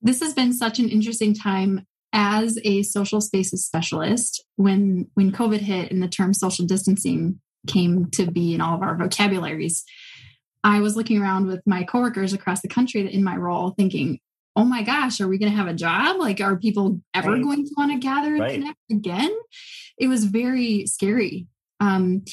This 0.00 0.20
has 0.20 0.34
been 0.34 0.52
such 0.52 0.78
an 0.78 0.88
interesting 0.88 1.34
time 1.34 1.86
as 2.12 2.58
a 2.64 2.82
social 2.82 3.20
spaces 3.20 3.64
specialist. 3.66 4.44
When 4.56 5.08
when 5.14 5.32
COVID 5.32 5.60
hit 5.60 5.90
and 5.90 6.02
the 6.02 6.08
term 6.08 6.32
social 6.34 6.66
distancing 6.66 7.40
came 7.66 8.10
to 8.12 8.30
be 8.30 8.54
in 8.54 8.60
all 8.60 8.74
of 8.74 8.82
our 8.82 8.96
vocabularies. 8.96 9.84
I 10.62 10.80
was 10.80 10.96
looking 10.96 11.20
around 11.20 11.46
with 11.46 11.60
my 11.66 11.84
coworkers 11.84 12.32
across 12.32 12.62
the 12.62 12.68
country 12.68 13.12
in 13.12 13.22
my 13.22 13.36
role 13.36 13.70
thinking, 13.70 14.18
oh 14.56 14.64
my 14.64 14.82
gosh, 14.82 15.20
are 15.20 15.28
we 15.28 15.38
going 15.38 15.50
to 15.50 15.56
have 15.56 15.66
a 15.66 15.74
job? 15.74 16.16
Like, 16.18 16.40
are 16.40 16.56
people 16.56 17.00
ever 17.12 17.32
right. 17.32 17.42
going 17.42 17.64
to 17.64 17.74
want 17.76 17.92
to 17.92 17.98
gather 17.98 18.32
and 18.34 18.40
right. 18.40 18.54
connect 18.54 18.78
again? 18.90 19.30
It 19.98 20.08
was 20.08 20.24
very 20.24 20.86
scary. 20.86 21.46
Um, 21.80 22.24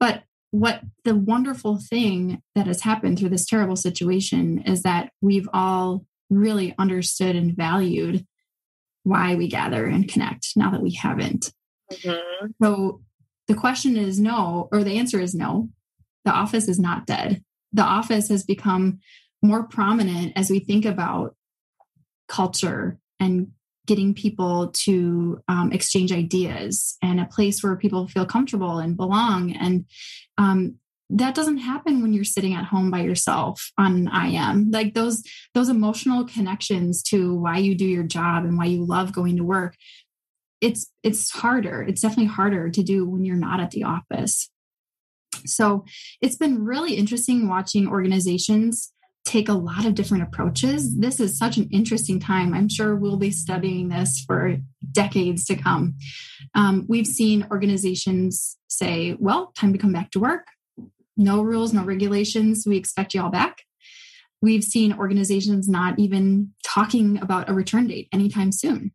but 0.00 0.24
what 0.50 0.80
the 1.04 1.14
wonderful 1.14 1.78
thing 1.78 2.42
that 2.54 2.66
has 2.66 2.80
happened 2.80 3.18
through 3.18 3.28
this 3.28 3.46
terrible 3.46 3.76
situation 3.76 4.62
is 4.66 4.82
that 4.82 5.10
we've 5.20 5.48
all 5.52 6.06
really 6.30 6.74
understood 6.78 7.36
and 7.36 7.54
valued 7.54 8.26
why 9.02 9.34
we 9.34 9.48
gather 9.48 9.84
and 9.84 10.08
connect 10.08 10.56
now 10.56 10.70
that 10.70 10.82
we 10.82 10.92
haven't. 10.94 11.52
Mm-hmm. 11.92 12.46
So 12.62 13.02
the 13.48 13.54
question 13.54 13.96
is 13.96 14.18
no, 14.18 14.68
or 14.72 14.84
the 14.84 14.98
answer 14.98 15.20
is 15.20 15.34
no. 15.34 15.68
The 16.24 16.32
office 16.32 16.68
is 16.68 16.78
not 16.78 17.06
dead. 17.06 17.42
The 17.72 17.82
office 17.82 18.28
has 18.28 18.44
become 18.44 19.00
more 19.42 19.64
prominent 19.64 20.32
as 20.36 20.48
we 20.50 20.58
think 20.58 20.86
about 20.86 21.36
culture 22.28 22.98
and 23.20 23.48
getting 23.86 24.14
people 24.14 24.68
to 24.68 25.42
um, 25.48 25.70
exchange 25.72 26.10
ideas 26.10 26.96
and 27.02 27.20
a 27.20 27.26
place 27.26 27.62
where 27.62 27.76
people 27.76 28.08
feel 28.08 28.24
comfortable 28.24 28.78
and 28.78 28.96
belong. 28.96 29.52
And 29.52 29.84
um, 30.38 30.76
that 31.10 31.34
doesn't 31.34 31.58
happen 31.58 32.00
when 32.00 32.14
you're 32.14 32.24
sitting 32.24 32.54
at 32.54 32.64
home 32.64 32.90
by 32.90 33.00
yourself 33.00 33.70
on 33.76 34.08
IM. 34.08 34.70
Like 34.70 34.94
those 34.94 35.22
those 35.52 35.68
emotional 35.68 36.24
connections 36.24 37.02
to 37.04 37.34
why 37.34 37.58
you 37.58 37.74
do 37.74 37.84
your 37.84 38.04
job 38.04 38.44
and 38.44 38.56
why 38.56 38.64
you 38.64 38.84
love 38.84 39.12
going 39.12 39.36
to 39.36 39.44
work 39.44 39.76
it's 40.64 40.90
it's 41.02 41.30
harder. 41.30 41.82
It's 41.82 42.00
definitely 42.00 42.32
harder 42.32 42.70
to 42.70 42.82
do 42.82 43.06
when 43.06 43.24
you're 43.24 43.36
not 43.36 43.60
at 43.60 43.70
the 43.72 43.84
office. 43.84 44.50
So 45.44 45.84
it's 46.22 46.36
been 46.36 46.64
really 46.64 46.94
interesting 46.94 47.48
watching 47.48 47.86
organizations 47.86 48.90
take 49.26 49.48
a 49.48 49.54
lot 49.54 49.84
of 49.84 49.94
different 49.94 50.22
approaches. 50.22 50.96
This 50.98 51.20
is 51.20 51.36
such 51.36 51.56
an 51.56 51.68
interesting 51.70 52.18
time. 52.18 52.54
I'm 52.54 52.68
sure 52.68 52.94
we'll 52.94 53.16
be 53.16 53.30
studying 53.30 53.88
this 53.88 54.22
for 54.26 54.56
decades 54.90 55.44
to 55.46 55.56
come. 55.56 55.94
Um, 56.54 56.84
we've 56.88 57.06
seen 57.06 57.46
organizations 57.50 58.56
say 58.68 59.16
well 59.18 59.52
time 59.58 59.72
to 59.72 59.78
come 59.78 59.92
back 59.92 60.10
to 60.12 60.20
work. 60.20 60.46
No 61.16 61.42
rules 61.42 61.74
no 61.74 61.84
regulations. 61.84 62.64
We 62.66 62.78
expect 62.78 63.12
you 63.12 63.22
all 63.22 63.30
back. 63.30 63.58
We've 64.40 64.64
seen 64.64 64.94
organizations 64.94 65.68
not 65.68 65.98
even 65.98 66.52
talking 66.62 67.18
about 67.20 67.50
a 67.50 67.54
return 67.54 67.86
date 67.86 68.08
anytime 68.12 68.50
soon 68.50 68.92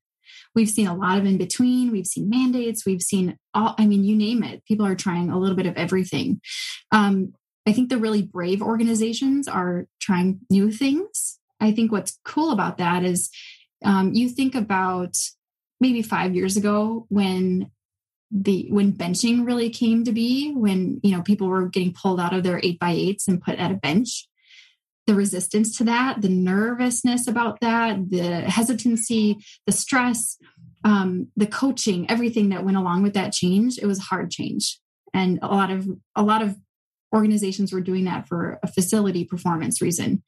We've 0.56 0.70
seen 0.70 0.88
a 0.88 0.96
lot 0.96 1.18
of 1.18 1.26
in 1.26 1.38
between. 1.38 1.92
We've 1.92 2.08
seen 2.08 2.30
mandates. 2.30 2.86
We've 2.86 3.02
seen 3.02 3.38
all, 3.54 3.76
I 3.78 3.86
mean, 3.86 4.04
you 4.04 4.16
name 4.16 4.44
it. 4.44 4.66
People 4.66 4.86
are 4.86 4.96
trying 4.96 5.30
a 5.30 5.40
little 5.40 5.56
bit 5.56 5.66
of 5.66 5.76
everything. 5.78 6.42
Um, 6.92 7.34
I 7.68 7.74
think 7.74 7.90
the 7.90 7.98
really 7.98 8.24
brave 8.24 8.62
organizations 8.62 9.48
are 9.48 9.86
trying 10.02 10.40
new 10.50 10.72
things. 10.72 11.40
I 11.60 11.72
think 11.72 11.92
what's 11.92 12.18
cool 12.26 12.52
about 12.52 12.78
that 12.78 13.04
is 13.04 13.30
um, 13.86 14.14
you 14.14 14.30
think 14.30 14.56
about 14.56 15.16
maybe 15.80 16.02
five 16.02 16.36
years 16.36 16.58
ago 16.58 17.06
when 17.10 17.72
the 18.32 18.68
when 18.70 18.94
benching 18.94 19.46
really 19.46 19.70
came 19.70 20.04
to 20.04 20.12
be 20.12 20.54
when 20.54 21.00
you 21.02 21.16
know 21.16 21.24
people 21.24 21.48
were 21.48 21.68
getting 21.68 21.94
pulled 21.94 22.20
out 22.20 22.34
of 22.34 22.44
their 22.44 22.60
eight 22.62 22.80
by 22.80 22.92
eights 22.92 23.28
and 23.28 23.42
put 23.42 23.58
at 23.58 23.72
a 23.72 23.76
bench 23.76 24.29
the 25.10 25.16
resistance 25.16 25.76
to 25.76 25.84
that, 25.84 26.22
the 26.22 26.30
nervousness 26.30 27.26
about 27.26 27.60
that, 27.62 28.12
the 28.12 28.42
hesitancy, 28.42 29.40
the 29.66 29.72
stress, 29.72 30.38
um, 30.84 31.30
the 31.36 31.48
coaching, 31.48 32.08
everything 32.12 32.50
that 32.50 32.64
went 32.64 32.78
along 32.78 33.02
with 33.02 33.16
that 33.16 33.34
change, 33.34 33.80
it 33.80 33.88
was 33.88 33.98
hard 33.98 34.30
change. 34.30 34.80
And 35.12 35.40
a 35.42 35.48
lot 35.48 35.72
of 35.72 35.88
a 36.16 36.22
lot 36.22 36.44
of 36.44 36.56
organizations 37.12 37.74
were 37.74 37.82
doing 37.82 38.06
that 38.06 38.28
for 38.28 38.60
a 38.62 38.68
facility 38.68 39.26
performance 39.26 39.82
reason. 39.82 40.22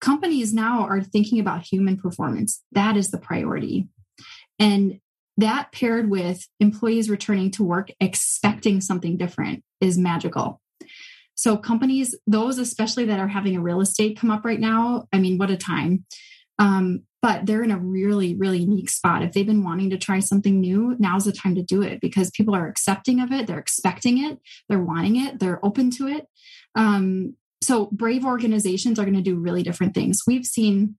Companies 0.00 0.52
now 0.52 0.80
are 0.80 1.00
thinking 1.00 1.38
about 1.38 1.62
human 1.62 1.96
performance. 1.96 2.64
That 2.72 2.96
is 2.96 3.12
the 3.12 3.18
priority. 3.18 3.86
And 4.58 4.98
that 5.36 5.70
paired 5.70 6.10
with 6.10 6.48
employees 6.58 7.08
returning 7.08 7.52
to 7.52 7.62
work 7.62 7.90
expecting 8.00 8.80
something 8.80 9.16
different 9.16 9.62
is 9.80 9.96
magical. 9.96 10.60
So 11.42 11.56
companies, 11.56 12.14
those 12.28 12.58
especially 12.58 13.04
that 13.06 13.18
are 13.18 13.26
having 13.26 13.56
a 13.56 13.60
real 13.60 13.80
estate 13.80 14.16
come 14.16 14.30
up 14.30 14.44
right 14.44 14.60
now, 14.60 15.08
I 15.12 15.18
mean, 15.18 15.38
what 15.38 15.50
a 15.50 15.56
time. 15.56 16.04
Um, 16.60 17.02
but 17.20 17.46
they're 17.46 17.64
in 17.64 17.72
a 17.72 17.78
really, 17.80 18.36
really 18.36 18.60
unique 18.60 18.88
spot. 18.88 19.24
If 19.24 19.32
they've 19.32 19.44
been 19.44 19.64
wanting 19.64 19.90
to 19.90 19.98
try 19.98 20.20
something 20.20 20.60
new, 20.60 20.94
now's 21.00 21.24
the 21.24 21.32
time 21.32 21.56
to 21.56 21.62
do 21.62 21.82
it 21.82 22.00
because 22.00 22.30
people 22.30 22.54
are 22.54 22.68
accepting 22.68 23.18
of 23.18 23.32
it, 23.32 23.48
they're 23.48 23.58
expecting 23.58 24.24
it, 24.24 24.38
they're 24.68 24.78
wanting 24.78 25.16
it, 25.16 25.40
they're 25.40 25.58
open 25.66 25.90
to 25.90 26.06
it. 26.06 26.28
Um, 26.76 27.34
so 27.60 27.86
brave 27.90 28.24
organizations 28.24 29.00
are 29.00 29.04
going 29.04 29.16
to 29.16 29.20
do 29.20 29.34
really 29.34 29.64
different 29.64 29.94
things. 29.94 30.20
We've 30.24 30.46
seen 30.46 30.94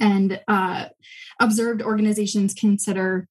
and 0.00 0.40
uh, 0.48 0.86
observed 1.38 1.82
organizations 1.82 2.54
consider 2.54 3.28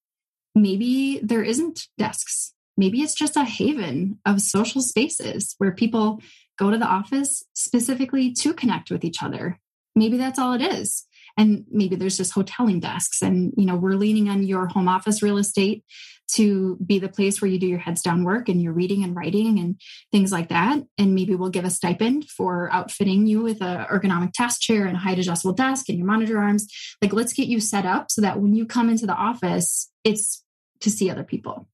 maybe 0.54 1.20
there 1.24 1.42
isn't 1.42 1.88
desks 1.98 2.54
maybe 2.78 3.02
it's 3.02 3.16
just 3.16 3.36
a 3.36 3.44
haven 3.44 4.20
of 4.26 4.42
social 4.42 4.82
spaces 4.82 5.56
where 5.58 5.72
people 5.72 6.22
go 6.58 6.72
to 6.72 6.78
the 6.78 6.86
office 6.86 7.44
specifically 7.54 8.32
to 8.34 8.54
connect 8.54 8.90
with 8.92 9.04
each 9.04 9.22
other. 9.22 9.60
Maybe 9.96 10.18
that's 10.18 10.40
all 10.40 10.54
it 10.54 10.62
is. 10.62 11.06
and 11.38 11.66
maybe 11.72 11.96
there's 11.96 12.18
just 12.18 12.34
hoteling 12.34 12.82
desks 12.82 13.22
and 13.22 13.54
you 13.58 13.66
know 13.66 13.76
we're 13.76 13.94
leaning 13.94 14.28
on 14.30 14.44
your 14.44 14.68
home 14.68 14.88
office 14.88 15.22
real 15.22 15.38
estate 15.38 15.84
to 16.30 16.76
be 16.86 17.00
the 17.00 17.08
place 17.08 17.42
where 17.42 17.50
you 17.50 17.58
do 17.58 17.68
your 17.68 17.80
heads 17.80 18.02
down 18.02 18.26
work 18.26 18.50
and 18.50 18.62
your 18.62 18.74
reading 18.74 19.04
and 19.04 19.16
writing 19.16 19.60
and 19.60 19.80
things 20.12 20.32
like 20.32 20.50
that 20.50 20.80
and 20.98 21.16
maybe 21.16 21.36
we'll 21.36 21.50
give 21.50 21.64
a 21.64 21.70
stipend 21.70 22.30
for 22.30 22.70
outfitting 22.74 23.28
you 23.28 23.42
with 23.42 23.62
a 23.62 23.88
ergonomic 23.90 24.34
task 24.34 24.60
chair 24.60 24.86
and 24.86 24.98
a 24.98 25.00
height 25.00 25.20
adjustable 25.20 25.54
desk 25.54 25.88
and 25.88 25.98
your 25.98 26.08
monitor 26.08 26.38
arms 26.38 26.68
like 27.02 27.14
let's 27.14 27.34
get 27.34 27.48
you 27.48 27.60
set 27.60 27.86
up 27.86 28.12
so 28.12 28.22
that 28.22 28.40
when 28.42 28.54
you 28.54 28.66
come 28.66 28.90
into 28.90 29.06
the 29.06 29.14
office 29.14 29.90
it's 30.04 30.44
to 30.82 30.90
see 30.90 31.10
other 31.10 31.24
people 31.24 31.68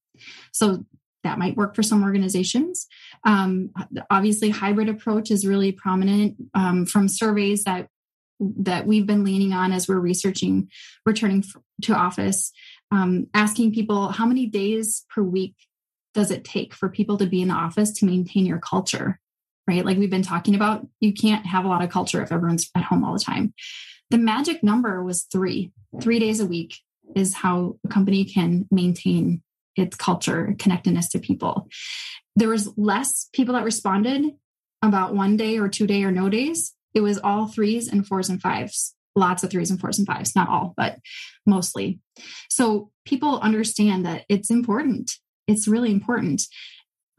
so 0.52 0.86
that 1.24 1.40
might 1.40 1.56
work 1.56 1.76
for 1.76 1.84
some 1.84 2.04
organizations. 2.04 2.88
Um, 3.24 3.72
obviously, 4.10 4.50
hybrid 4.50 4.90
approach 4.90 5.32
is 5.32 5.48
really 5.48 5.72
prominent 5.72 6.36
um, 6.54 6.86
from 6.86 7.08
surveys 7.08 7.64
that 7.64 7.88
that 8.40 8.86
we've 8.86 9.06
been 9.06 9.24
leaning 9.24 9.54
on 9.54 9.72
as 9.72 9.88
we're 9.88 10.00
researching 10.00 10.70
returning 11.06 11.44
to 11.84 11.94
office. 11.94 12.52
Um, 12.92 13.28
asking 13.34 13.74
people 13.74 14.10
how 14.10 14.26
many 14.26 14.48
days 14.48 15.06
per 15.10 15.22
week 15.22 15.56
does 16.14 16.30
it 16.30 16.44
take 16.44 16.74
for 16.74 16.90
people 16.90 17.18
to 17.18 17.26
be 17.26 17.42
in 17.42 17.48
the 17.48 17.54
office 17.54 17.92
to 17.94 18.06
maintain 18.06 18.46
your 18.46 18.60
culture, 18.60 19.20
right? 19.68 19.86
Like 19.86 19.98
we've 19.98 20.10
been 20.10 20.22
talking 20.22 20.56
about, 20.56 20.86
you 21.00 21.14
can't 21.14 21.46
have 21.46 21.66
a 21.66 21.68
lot 21.68 21.84
of 21.84 21.90
culture 21.90 22.22
if 22.22 22.32
everyone's 22.32 22.70
at 22.76 22.84
home 22.84 23.04
all 23.04 23.14
the 23.14 23.20
time. 23.20 23.54
The 24.12 24.18
magic 24.18 24.64
number 24.64 25.04
was 25.04 25.24
three. 25.24 25.72
Three 26.02 26.20
days 26.20 26.40
a 26.40 26.46
week 26.46 26.76
is 27.16 27.34
how 27.34 27.78
a 27.84 27.88
company 27.88 28.26
can 28.26 28.68
maintain 28.70 29.42
its 29.76 29.96
culture, 29.96 30.56
connectedness 30.60 31.10
to 31.10 31.20
people. 31.20 31.68
There 32.36 32.50
was 32.50 32.72
less 32.78 33.30
people 33.34 33.54
that 33.54 33.64
responded 33.64 34.32
about 34.82 35.16
one 35.16 35.38
day 35.38 35.60
or 35.60 35.70
two 35.70 35.88
day 35.88 36.04
or 36.04 36.12
no 36.12 36.30
days. 36.30 36.74
It 36.94 37.02
was 37.02 37.20
all 37.20 37.48
threes 37.48 37.88
and 37.88 38.06
fours 38.06 38.30
and 38.30 38.42
fives. 38.42 38.96
Lots 39.16 39.44
of 39.44 39.52
threes 39.52 39.70
and 39.70 39.80
fours 39.80 40.00
and 40.00 40.08
fives, 40.08 40.36
not 40.36 40.50
all, 40.50 40.74
but 40.76 40.98
mostly. 41.46 42.00
So 42.50 42.92
people 43.06 43.40
understand 43.40 44.06
that 44.06 44.26
it's 44.28 44.50
important. 44.50 45.12
It's 45.48 45.68
really 45.68 45.92
important. 45.92 46.44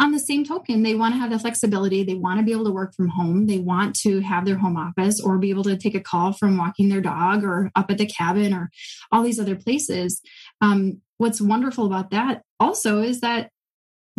On 0.00 0.10
the 0.10 0.18
same 0.18 0.44
token, 0.44 0.82
they 0.82 0.96
want 0.96 1.14
to 1.14 1.20
have 1.20 1.30
the 1.30 1.38
flexibility. 1.38 2.02
They 2.02 2.14
want 2.14 2.40
to 2.40 2.44
be 2.44 2.50
able 2.50 2.64
to 2.64 2.72
work 2.72 2.94
from 2.94 3.08
home. 3.08 3.46
They 3.46 3.58
want 3.58 3.94
to 4.00 4.20
have 4.20 4.44
their 4.44 4.58
home 4.58 4.76
office 4.76 5.20
or 5.20 5.38
be 5.38 5.50
able 5.50 5.62
to 5.64 5.76
take 5.76 5.94
a 5.94 6.00
call 6.00 6.32
from 6.32 6.56
walking 6.56 6.88
their 6.88 7.00
dog 7.00 7.44
or 7.44 7.70
up 7.76 7.90
at 7.90 7.98
the 7.98 8.06
cabin 8.06 8.52
or 8.52 8.70
all 9.12 9.22
these 9.22 9.38
other 9.38 9.54
places. 9.54 10.20
Um, 10.60 11.00
what's 11.24 11.40
wonderful 11.40 11.86
about 11.86 12.10
that 12.10 12.42
also 12.60 13.00
is 13.00 13.22
that 13.22 13.48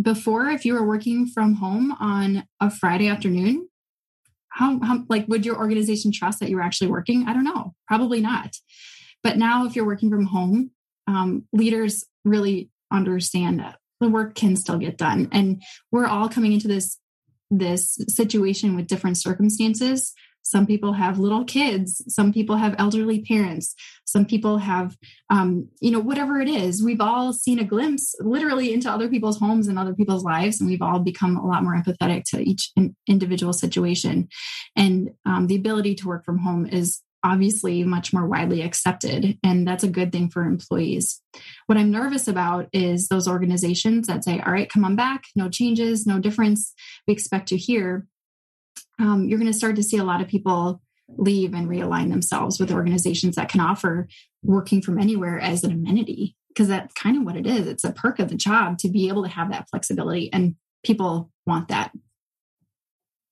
before, 0.02 0.50
if 0.50 0.66
you 0.66 0.74
were 0.74 0.86
working 0.86 1.28
from 1.28 1.54
home 1.54 1.92
on 2.00 2.48
a 2.60 2.72
Friday 2.72 3.08
afternoon, 3.08 3.70
how, 4.50 4.80
how 4.80 5.04
like 5.08 5.28
would 5.28 5.46
your 5.46 5.56
organization 5.58 6.12
trust 6.12 6.40
that 6.40 6.50
you 6.50 6.56
were 6.56 6.64
actually 6.64 6.88
working? 6.88 7.28
I 7.28 7.34
don't 7.34 7.44
know, 7.44 7.76
probably 7.88 8.22
not. 8.22 8.56
But 9.22 9.38
now, 9.38 9.68
if 9.68 9.76
you're 9.76 9.86
working 9.86 10.10
from 10.10 10.26
home, 10.26 10.72
um, 11.06 11.48
leaders 11.54 12.04
really 12.24 12.72
understand 12.92 13.60
that 13.60 13.78
the 14.00 14.10
work 14.10 14.34
can 14.34 14.56
still 14.56 14.80
get 14.80 14.98
done, 14.98 15.30
and 15.32 15.62
we're 15.92 16.08
all 16.08 16.28
coming 16.28 16.54
into 16.54 16.68
this 16.68 16.98
this 17.52 18.00
situation 18.08 18.76
with 18.76 18.88
different 18.88 19.18
circumstances 19.18 20.12
some 20.46 20.68
people 20.68 20.94
have 20.94 21.18
little 21.18 21.44
kids. 21.44 22.04
Some 22.08 22.32
people 22.32 22.56
have 22.58 22.76
elderly 22.78 23.22
parents. 23.22 23.74
Some 24.06 24.26
people 24.26 24.60
have, 24.60 24.96
um, 25.32 25.70
you 25.82 25.90
know, 25.90 26.00
whatever 26.00 26.40
it 26.40 26.48
is. 26.48 26.84
We've 26.84 27.02
all 27.02 27.34
seen 27.34 27.58
a 27.58 27.64
glimpse 27.64 28.14
literally 28.20 28.72
into 28.72 28.90
other 28.90 29.10
people's 29.10 29.40
homes 29.40 29.68
and 29.68 29.80
other 29.80 29.96
people's 29.96 30.24
lives. 30.24 30.62
And 30.62 30.70
we've 30.70 30.84
all 30.84 31.00
become 31.00 31.36
a 31.36 31.46
lot 31.46 31.64
more 31.64 31.76
empathetic 31.76 32.26
to 32.26 32.40
each 32.40 32.72
individual 33.08 33.54
situation. 33.54 34.30
And 34.76 35.10
um, 35.26 35.48
the 35.48 35.56
ability 35.56 35.96
to 35.96 36.08
work 36.08 36.24
from 36.24 36.38
home 36.38 36.68
is 36.68 37.02
obviously 37.24 37.84
much 37.84 38.14
more 38.14 38.28
widely 38.28 38.62
accepted. 38.62 39.40
And 39.44 39.68
that's 39.68 39.84
a 39.84 39.90
good 39.90 40.12
thing 40.12 40.30
for 40.30 40.44
employees. 40.44 41.24
What 41.66 41.80
I'm 41.80 41.90
nervous 41.90 42.28
about 42.28 42.68
is 42.72 43.08
those 43.08 43.28
organizations 43.28 44.06
that 44.06 44.24
say, 44.24 44.40
all 44.46 44.54
right, 44.54 44.70
come 44.70 44.86
on 44.86 44.96
back, 44.96 45.24
no 45.36 45.50
changes, 45.50 46.06
no 46.06 46.20
difference. 46.20 46.72
We 47.08 47.14
expect 47.16 47.50
you 47.50 47.58
here 47.58 48.06
um, 49.00 49.26
you're 49.26 49.40
going 49.40 49.52
to 49.52 49.58
start 49.58 49.76
to 49.76 49.84
see 49.84 49.98
a 49.98 50.04
lot 50.04 50.22
of 50.22 50.28
people 50.28 50.82
leave 51.18 51.54
and 51.54 51.68
realign 51.68 52.10
themselves 52.10 52.60
with 52.60 52.72
organizations 52.72 53.36
that 53.36 53.50
can 53.50 53.62
offer 53.62 54.08
working 54.44 54.82
from 54.82 55.00
anywhere 55.00 55.40
as 55.40 55.64
an 55.64 55.72
amenity 55.72 56.36
because 56.50 56.68
that's 56.68 56.94
kind 56.94 57.18
of 57.18 57.24
what 57.24 57.36
it 57.36 57.46
is. 57.46 57.68
It's 57.68 57.84
a 57.84 57.92
perk 57.92 58.20
of 58.20 58.30
the 58.30 58.36
job 58.36 58.78
to 58.80 58.90
be 58.90 59.08
able 59.08 59.24
to 59.24 59.30
have 59.30 59.52
that 59.52 59.70
flexibility 59.70 60.32
and 60.32 60.56
people 60.84 61.30
want 61.46 61.68
that. 61.68 61.92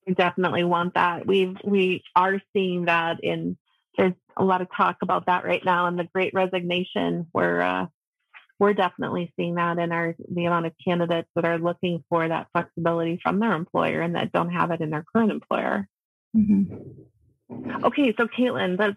We 0.06 0.14
definitely 0.14 0.66
want 0.66 0.96
that. 0.96 1.26
We 1.26 1.56
we 1.64 2.04
are 2.16 2.42
seeing 2.52 2.86
that 2.86 3.24
in 3.24 3.58
there's 3.98 4.14
a 4.36 4.44
lot 4.44 4.62
of 4.62 4.68
talk 4.76 4.98
about 5.02 5.28
that 5.28 5.46
right 5.46 5.64
now 5.64 5.88
in 5.88 5.96
the 5.96 6.10
great 6.14 6.34
resignation 6.34 7.28
where 7.32 7.62
uh, 7.62 7.86
we're 8.64 8.74
definitely 8.74 9.34
seeing 9.36 9.56
that 9.56 9.78
in 9.78 9.92
our 9.92 10.16
the 10.32 10.46
amount 10.46 10.66
of 10.66 10.72
candidates 10.82 11.28
that 11.36 11.44
are 11.44 11.60
looking 11.60 12.02
for 12.08 12.26
that 12.26 12.48
flexibility 12.54 13.20
from 13.22 13.38
their 13.38 13.52
employer 13.52 14.00
and 14.00 14.16
that 14.16 14.32
don't 14.32 14.52
have 14.52 14.72
it 14.72 14.80
in 14.80 14.90
their 14.90 15.04
current 15.14 15.32
employer. 15.32 15.86
Mm-hmm. 16.34 17.84
Okay, 17.84 18.16
so 18.18 18.26
Caitlin, 18.26 18.78
there's 18.78 18.96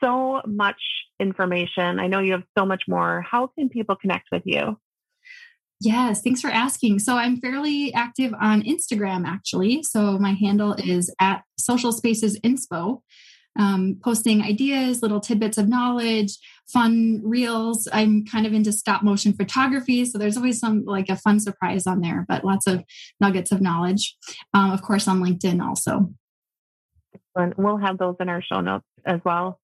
so 0.00 0.42
much 0.46 0.80
information. 1.18 1.98
I 1.98 2.06
know 2.06 2.20
you 2.20 2.32
have 2.32 2.44
so 2.56 2.64
much 2.64 2.84
more. 2.86 3.26
How 3.28 3.48
can 3.48 3.68
people 3.68 3.96
connect 3.96 4.28
with 4.30 4.42
you? 4.44 4.78
Yes, 5.80 6.22
thanks 6.22 6.40
for 6.40 6.48
asking. 6.48 7.00
So 7.00 7.16
I'm 7.16 7.40
fairly 7.40 7.92
active 7.92 8.32
on 8.40 8.62
Instagram 8.62 9.26
actually. 9.26 9.82
So 9.82 10.18
my 10.18 10.34
handle 10.34 10.74
is 10.74 11.12
at 11.20 11.42
social 11.58 11.90
spaces 11.90 12.38
inspo 12.40 13.00
um, 13.58 13.98
posting 14.02 14.42
ideas, 14.42 15.02
little 15.02 15.20
tidbits 15.20 15.58
of 15.58 15.68
knowledge, 15.68 16.38
fun 16.68 17.20
reels. 17.24 17.88
I'm 17.92 18.24
kind 18.24 18.46
of 18.46 18.52
into 18.52 18.72
stop 18.72 19.02
motion 19.02 19.32
photography. 19.32 20.04
So 20.04 20.18
there's 20.18 20.36
always 20.36 20.58
some 20.58 20.84
like 20.84 21.08
a 21.08 21.16
fun 21.16 21.40
surprise 21.40 21.86
on 21.86 22.00
there, 22.00 22.24
but 22.28 22.44
lots 22.44 22.66
of 22.66 22.84
nuggets 23.20 23.52
of 23.52 23.60
knowledge. 23.60 24.16
Um, 24.54 24.70
of 24.70 24.82
course, 24.82 25.08
on 25.08 25.20
LinkedIn 25.20 25.62
also. 25.62 26.12
And 27.34 27.54
we'll 27.56 27.76
have 27.76 27.98
those 27.98 28.16
in 28.20 28.28
our 28.28 28.42
show 28.42 28.60
notes 28.60 28.86
as 29.04 29.20
well. 29.24 29.60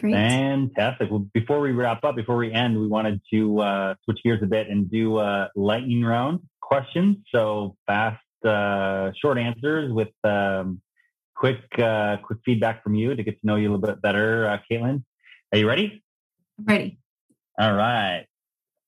Great. 0.00 0.14
Fantastic. 0.14 1.10
Well, 1.10 1.26
before 1.34 1.60
we 1.60 1.72
wrap 1.72 2.02
up, 2.02 2.16
before 2.16 2.36
we 2.36 2.50
end, 2.50 2.80
we 2.80 2.88
wanted 2.88 3.20
to 3.32 3.60
uh, 3.60 3.94
switch 4.04 4.20
gears 4.24 4.42
a 4.42 4.46
bit 4.46 4.68
and 4.68 4.90
do 4.90 5.18
a 5.18 5.50
lightning 5.54 6.02
round 6.02 6.40
questions. 6.60 7.18
So 7.32 7.76
fast, 7.86 8.22
uh, 8.44 9.12
short 9.20 9.38
answers 9.38 9.92
with 9.92 10.08
um, 10.24 10.80
quick 11.42 11.78
uh, 11.80 12.18
quick 12.18 12.38
feedback 12.44 12.84
from 12.84 12.94
you 12.94 13.16
to 13.16 13.22
get 13.24 13.32
to 13.40 13.44
know 13.44 13.56
you 13.56 13.68
a 13.68 13.70
little 13.74 13.84
bit 13.84 14.00
better, 14.00 14.46
uh, 14.46 14.58
Caitlin. 14.70 15.02
Are 15.50 15.58
you 15.58 15.66
ready? 15.66 16.04
Ready. 16.56 17.00
All 17.58 17.72
right. 17.72 18.26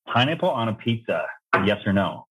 Pineapple 0.07 0.49
on 0.49 0.69
a 0.69 0.73
pizza, 0.73 1.25
yes 1.65 1.79
or 1.85 1.91
no? 1.91 2.27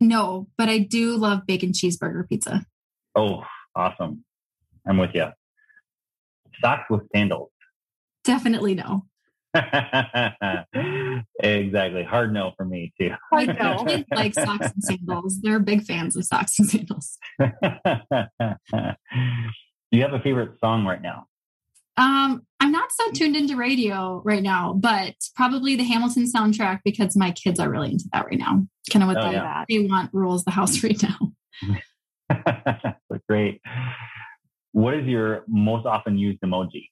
No, 0.00 0.46
but 0.56 0.68
I 0.68 0.78
do 0.78 1.16
love 1.16 1.44
bacon 1.44 1.72
cheeseburger 1.72 2.28
pizza. 2.28 2.64
Oh, 3.16 3.42
awesome. 3.74 4.24
I'm 4.86 4.96
with 4.96 5.10
you. 5.14 5.26
Socks 6.60 6.84
with 6.88 7.02
sandals. 7.12 7.50
Definitely 8.22 8.76
no. 8.76 9.06
Exactly. 11.42 12.02
Hard 12.04 12.32
no 12.32 12.52
for 12.56 12.64
me 12.64 12.92
too. 12.98 13.10
I 13.32 13.46
know. 13.46 13.84
Kids 13.86 14.04
like 14.14 14.34
socks 14.34 14.72
and 14.72 14.82
sandals. 14.82 15.40
They're 15.40 15.58
big 15.58 15.84
fans 15.84 16.16
of 16.16 16.24
socks 16.24 16.58
and 16.58 16.68
sandals. 16.68 17.18
Do 17.38 17.50
you 19.92 20.02
have 20.02 20.12
a 20.12 20.20
favorite 20.20 20.58
song 20.60 20.84
right 20.84 21.02
now? 21.02 21.26
Um, 21.96 22.42
I'm 22.60 22.70
not 22.70 22.90
so 22.92 23.10
tuned 23.10 23.34
into 23.34 23.56
radio 23.56 24.22
right 24.24 24.42
now, 24.42 24.72
but 24.72 25.14
probably 25.34 25.74
the 25.74 25.82
Hamilton 25.82 26.30
soundtrack 26.32 26.80
because 26.84 27.16
my 27.16 27.32
kids 27.32 27.58
are 27.58 27.68
really 27.68 27.90
into 27.90 28.04
that 28.12 28.26
right 28.26 28.38
now. 28.38 28.66
Kind 28.92 29.02
of 29.02 29.08
what 29.08 29.18
oh, 29.18 29.28
they, 29.28 29.34
yeah. 29.34 29.64
they 29.68 29.80
want 29.80 30.10
rules 30.12 30.44
the 30.44 30.52
house 30.52 30.82
right 30.84 31.02
now. 31.02 31.32
Great. 33.28 33.60
What 34.72 34.94
is 34.94 35.06
your 35.06 35.44
most 35.48 35.86
often 35.86 36.16
used 36.18 36.40
emoji? 36.40 36.88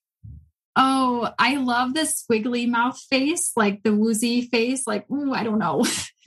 Oh, 0.76 1.30
I 1.38 1.56
love 1.56 1.94
the 1.94 2.02
squiggly 2.02 2.68
mouth 2.68 3.00
face, 3.10 3.52
like 3.56 3.82
the 3.82 3.94
woozy 3.94 4.42
face. 4.42 4.86
Like, 4.86 5.10
ooh, 5.10 5.32
I 5.32 5.42
don't 5.42 5.58
know. 5.58 5.84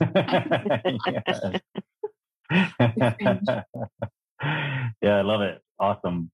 yeah, 5.00 5.18
I 5.18 5.22
love 5.22 5.42
it. 5.42 5.62
Awesome. 5.78 6.32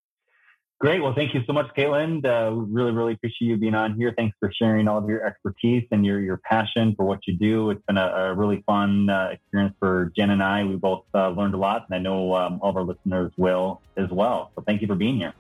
Great. 0.79 1.03
Well, 1.03 1.15
thank 1.15 1.33
you 1.33 1.41
so 1.47 1.55
much, 1.55 1.67
Caitlin. 1.75 2.25
Uh, 2.25 2.53
really, 2.53 2.93
really 2.93 3.15
appreciate 3.15 3.49
you 3.49 3.57
being 3.57 3.75
on 3.75 3.95
here. 3.95 4.13
Thanks 4.15 4.37
for 4.39 4.53
sharing 4.53 4.89
all 4.89 4.99
of 4.99 5.09
your 5.09 5.25
expertise 5.25 5.85
and 5.91 6.05
your, 6.05 6.21
your 6.21 6.37
passion 6.39 6.95
for 6.97 7.07
what 7.07 7.21
you 7.27 7.35
do. 7.35 7.71
It's 7.71 7.83
been 7.87 7.97
a, 7.97 8.07
a 8.07 8.35
really 8.35 8.63
fun 8.67 9.09
uh, 9.09 9.29
experience 9.33 9.75
for 9.79 10.13
Jen 10.15 10.31
and 10.31 10.43
I. 10.43 10.65
We 10.65 10.77
both 10.77 11.05
uh, 11.15 11.31
learned 11.31 11.55
a 11.55 11.57
lot, 11.57 11.87
and 11.89 11.95
I 11.95 11.99
know 11.99 12.35
um, 12.35 12.61
all 12.63 12.71
of 12.71 12.77
our 12.77 12.83
listeners 12.83 13.33
will 13.39 13.81
as 13.97 14.11
well. 14.11 14.53
So 14.55 14.63
thank 14.67 14.83
you 14.83 14.87
for 14.87 14.97
being 14.97 15.17
here. 15.17 15.33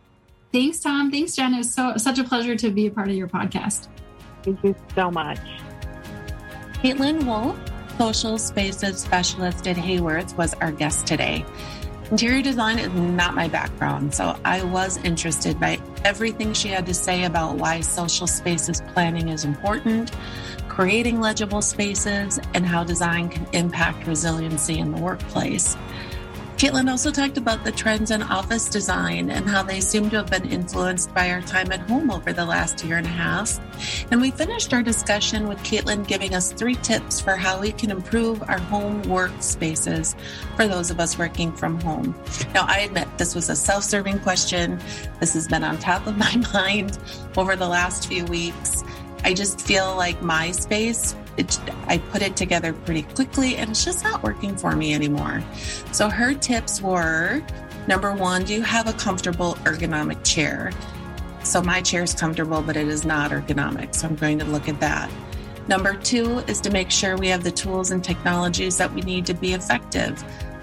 Thanks, 0.56 0.80
Tom. 0.80 1.10
Thanks, 1.10 1.36
Jen. 1.36 1.52
It 1.52 1.58
was 1.58 1.74
so 1.74 1.98
such 1.98 2.18
a 2.18 2.24
pleasure 2.24 2.56
to 2.56 2.70
be 2.70 2.86
a 2.86 2.90
part 2.90 3.10
of 3.10 3.14
your 3.14 3.28
podcast. 3.28 3.88
Thank 4.42 4.64
you 4.64 4.74
so 4.94 5.10
much. 5.10 5.38
Caitlin 6.82 7.24
Wolff, 7.26 7.58
social 7.98 8.38
spaces 8.38 8.98
specialist 8.98 9.68
at 9.68 9.76
Haworth, 9.76 10.34
was 10.38 10.54
our 10.54 10.72
guest 10.72 11.06
today. 11.06 11.44
Interior 12.10 12.40
design 12.40 12.78
is 12.78 12.90
not 12.94 13.34
my 13.34 13.48
background, 13.48 14.14
so 14.14 14.40
I 14.46 14.64
was 14.64 14.96
interested 15.04 15.60
by 15.60 15.78
everything 16.06 16.54
she 16.54 16.68
had 16.68 16.86
to 16.86 16.94
say 16.94 17.24
about 17.24 17.56
why 17.56 17.82
social 17.82 18.26
spaces 18.26 18.80
planning 18.94 19.28
is 19.28 19.44
important, 19.44 20.12
creating 20.68 21.20
legible 21.20 21.60
spaces, 21.60 22.40
and 22.54 22.64
how 22.64 22.82
design 22.82 23.28
can 23.28 23.46
impact 23.52 24.06
resiliency 24.06 24.78
in 24.78 24.90
the 24.90 25.02
workplace. 25.02 25.76
Caitlin 26.56 26.90
also 26.90 27.10
talked 27.10 27.36
about 27.36 27.64
the 27.64 27.70
trends 27.70 28.10
in 28.10 28.22
office 28.22 28.70
design 28.70 29.30
and 29.30 29.46
how 29.46 29.62
they 29.62 29.78
seem 29.78 30.08
to 30.08 30.16
have 30.16 30.30
been 30.30 30.50
influenced 30.50 31.12
by 31.12 31.30
our 31.30 31.42
time 31.42 31.70
at 31.70 31.80
home 31.80 32.10
over 32.10 32.32
the 32.32 32.46
last 32.46 32.82
year 32.82 32.96
and 32.96 33.06
a 33.06 33.10
half. 33.10 33.60
And 34.10 34.22
we 34.22 34.30
finished 34.30 34.72
our 34.72 34.82
discussion 34.82 35.48
with 35.48 35.58
Caitlin 35.58 36.08
giving 36.08 36.34
us 36.34 36.52
three 36.52 36.76
tips 36.76 37.20
for 37.20 37.36
how 37.36 37.60
we 37.60 37.72
can 37.72 37.90
improve 37.90 38.42
our 38.48 38.58
home 38.58 39.02
work 39.02 39.32
spaces 39.40 40.16
for 40.56 40.66
those 40.66 40.90
of 40.90 40.98
us 40.98 41.18
working 41.18 41.52
from 41.52 41.78
home. 41.82 42.18
Now, 42.54 42.64
I 42.66 42.78
admit 42.78 43.06
this 43.18 43.34
was 43.34 43.50
a 43.50 43.56
self 43.56 43.84
serving 43.84 44.20
question. 44.20 44.80
This 45.20 45.34
has 45.34 45.46
been 45.48 45.62
on 45.62 45.76
top 45.76 46.06
of 46.06 46.16
my 46.16 46.36
mind 46.54 46.98
over 47.36 47.54
the 47.54 47.68
last 47.68 48.08
few 48.08 48.24
weeks. 48.24 48.82
I 49.24 49.34
just 49.34 49.60
feel 49.60 49.94
like 49.94 50.22
my 50.22 50.52
space 50.52 51.14
it, 51.36 51.58
I 51.86 51.98
put 51.98 52.22
it 52.22 52.36
together 52.36 52.72
pretty 52.72 53.02
quickly 53.02 53.56
and 53.56 53.70
it's 53.70 53.84
just 53.84 54.02
not 54.02 54.22
working 54.22 54.56
for 54.56 54.74
me 54.74 54.94
anymore. 54.94 55.42
So 55.92 56.08
her 56.08 56.34
tips 56.34 56.80
were 56.80 57.42
number 57.86 58.14
one, 58.14 58.44
do 58.44 58.54
you 58.54 58.62
have 58.62 58.88
a 58.88 58.92
comfortable 58.94 59.54
ergonomic 59.64 60.24
chair? 60.24 60.72
So 61.42 61.62
my 61.62 61.80
chair 61.80 62.02
is 62.02 62.14
comfortable, 62.14 62.60
but 62.62 62.76
it 62.76 62.88
is 62.88 63.04
not 63.04 63.30
ergonomic. 63.30 63.94
So 63.94 64.08
I'm 64.08 64.16
going 64.16 64.38
to 64.40 64.44
look 64.44 64.68
at 64.68 64.80
that. 64.80 65.10
Number 65.68 65.94
two 65.94 66.38
is 66.40 66.60
to 66.62 66.70
make 66.70 66.90
sure 66.90 67.16
we 67.16 67.28
have 67.28 67.44
the 67.44 67.50
tools 67.50 67.90
and 67.90 68.02
technologies 68.02 68.76
that 68.78 68.92
we 68.92 69.00
need 69.02 69.26
to 69.26 69.34
be 69.34 69.52
effective. 69.52 70.22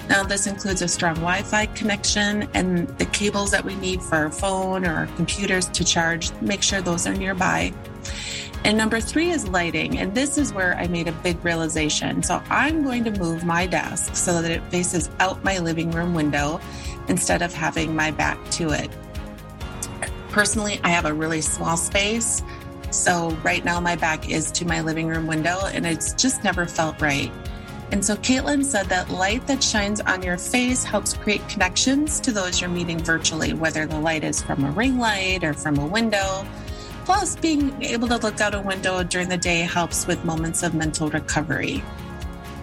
Now, 0.10 0.24
this 0.24 0.48
includes 0.48 0.82
a 0.82 0.88
strong 0.88 1.16
Wi 1.16 1.44
Fi 1.44 1.66
connection 1.68 2.50
and 2.54 2.88
the 2.98 3.06
cables 3.06 3.52
that 3.52 3.64
we 3.64 3.76
need 3.76 4.02
for 4.02 4.16
our 4.16 4.32
phone 4.32 4.86
or 4.86 4.94
our 4.94 5.08
computers 5.16 5.68
to 5.70 5.84
charge. 5.86 6.32
Make 6.42 6.62
sure 6.62 6.82
those 6.82 7.08
are 7.08 7.14
nearby. 7.14 7.74
And 8.66 8.78
number 8.78 9.02
three 9.02 9.30
is 9.30 9.48
lighting. 9.48 9.98
And 10.00 10.16
this 10.16 10.38
is 10.38 10.54
where 10.54 10.76
I 10.78 10.88
made 10.88 11.08
a 11.08 11.12
big 11.12 11.44
realization. 11.44 12.24
So 12.24 12.42
I'm 12.50 12.84
going 12.84 13.04
to 13.04 13.12
move 13.12 13.44
my 13.44 13.68
desk 13.68 14.16
so 14.16 14.42
that 14.42 14.50
it 14.50 14.64
faces 14.72 15.10
out 15.20 15.44
my 15.44 15.60
living 15.60 15.92
room 15.92 16.14
window 16.14 16.62
instead 17.10 17.42
of 17.42 17.54
having 17.54 17.96
my 17.96 18.12
back 18.12 18.38
to 18.52 18.70
it. 18.70 18.90
Personally, 20.30 20.80
I 20.84 20.90
have 20.90 21.06
a 21.06 21.14
really 21.14 21.42
small 21.42 21.76
space. 21.76 22.42
So 22.90 23.32
right 23.44 23.66
now 23.66 23.80
my 23.80 23.96
back 23.96 24.30
is 24.30 24.52
to 24.54 24.66
my 24.66 24.82
living 24.82 25.08
room 25.08 25.28
window 25.28 25.66
and 25.66 25.86
it's 25.86 26.14
just 26.14 26.44
never 26.44 26.66
felt 26.66 27.02
right. 27.02 27.32
And 27.92 28.04
so 28.04 28.16
Caitlin 28.16 28.64
said 28.64 28.88
that 28.88 29.10
light 29.10 29.46
that 29.48 29.62
shines 29.62 30.00
on 30.02 30.24
your 30.24 30.38
face 30.38 30.84
helps 30.84 31.14
create 31.14 31.48
connections 31.50 32.20
to 32.22 32.32
those 32.32 32.62
you're 32.62 32.70
meeting 32.70 32.98
virtually, 32.98 33.54
whether 33.54 33.86
the 33.86 34.00
light 34.00 34.24
is 34.24 34.42
from 34.42 34.64
a 34.64 34.72
ring 34.72 34.98
light 34.98 35.44
or 35.44 35.54
from 35.54 35.78
a 35.78 35.86
window. 35.86 36.46
Plus, 37.06 37.36
being 37.36 37.82
able 37.84 38.08
to 38.08 38.18
look 38.18 38.40
out 38.40 38.56
a 38.56 38.62
window 38.62 39.04
during 39.04 39.28
the 39.28 39.38
day 39.38 39.60
helps 39.60 40.08
with 40.08 40.24
moments 40.24 40.64
of 40.64 40.74
mental 40.74 41.10
recovery. 41.10 41.84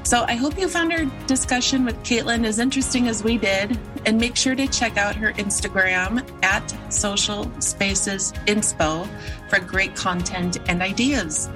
So 0.03 0.24
I 0.26 0.34
hope 0.34 0.59
you 0.59 0.66
found 0.66 0.93
our 0.93 1.05
discussion 1.26 1.84
with 1.84 1.97
Caitlin 2.03 2.47
as 2.47 2.59
interesting 2.59 3.07
as 3.07 3.22
we 3.22 3.36
did. 3.36 3.78
And 4.07 4.18
make 4.18 4.34
sure 4.34 4.55
to 4.55 4.66
check 4.66 4.97
out 4.97 5.14
her 5.14 5.32
Instagram 5.34 6.26
at 6.43 6.93
Social 6.93 7.51
Spaces 7.61 8.32
Inspo 8.47 9.07
for 9.51 9.61
great 9.61 9.95
content 9.95 10.57
and 10.68 10.80
ideas. 10.80 11.51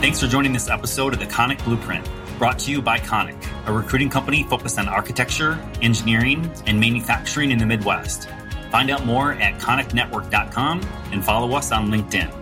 Thanks 0.00 0.20
for 0.20 0.26
joining 0.26 0.52
this 0.52 0.68
episode 0.68 1.14
of 1.14 1.20
the 1.20 1.26
Konik 1.26 1.64
Blueprint, 1.64 2.06
brought 2.36 2.58
to 2.60 2.72
you 2.72 2.82
by 2.82 2.98
Konik, 2.98 3.40
a 3.66 3.72
recruiting 3.72 4.10
company 4.10 4.42
focused 4.42 4.78
on 4.78 4.88
architecture, 4.88 5.56
engineering, 5.82 6.50
and 6.66 6.80
manufacturing 6.80 7.52
in 7.52 7.58
the 7.58 7.66
Midwest. 7.66 8.28
Find 8.70 8.90
out 8.90 9.06
more 9.06 9.32
at 9.32 9.60
koniknetwork.com 9.60 10.80
and 11.12 11.24
follow 11.24 11.56
us 11.56 11.72
on 11.72 11.88
LinkedIn. 11.90 12.32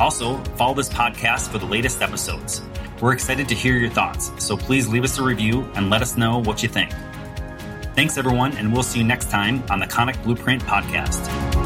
Also, 0.00 0.38
follow 0.56 0.74
this 0.74 0.88
podcast 0.88 1.50
for 1.50 1.58
the 1.58 1.66
latest 1.66 2.02
episodes. 2.02 2.62
We're 3.00 3.12
excited 3.12 3.48
to 3.48 3.54
hear 3.54 3.76
your 3.76 3.90
thoughts, 3.90 4.30
so 4.38 4.56
please 4.56 4.88
leave 4.88 5.04
us 5.04 5.18
a 5.18 5.22
review 5.22 5.62
and 5.74 5.90
let 5.90 6.02
us 6.02 6.16
know 6.16 6.38
what 6.42 6.62
you 6.62 6.68
think. 6.68 6.92
Thanks, 7.94 8.16
everyone, 8.16 8.56
and 8.56 8.72
we'll 8.72 8.82
see 8.82 9.00
you 9.00 9.04
next 9.04 9.30
time 9.30 9.62
on 9.70 9.78
the 9.78 9.86
Konik 9.86 10.22
Blueprint 10.22 10.62
Podcast. 10.62 11.61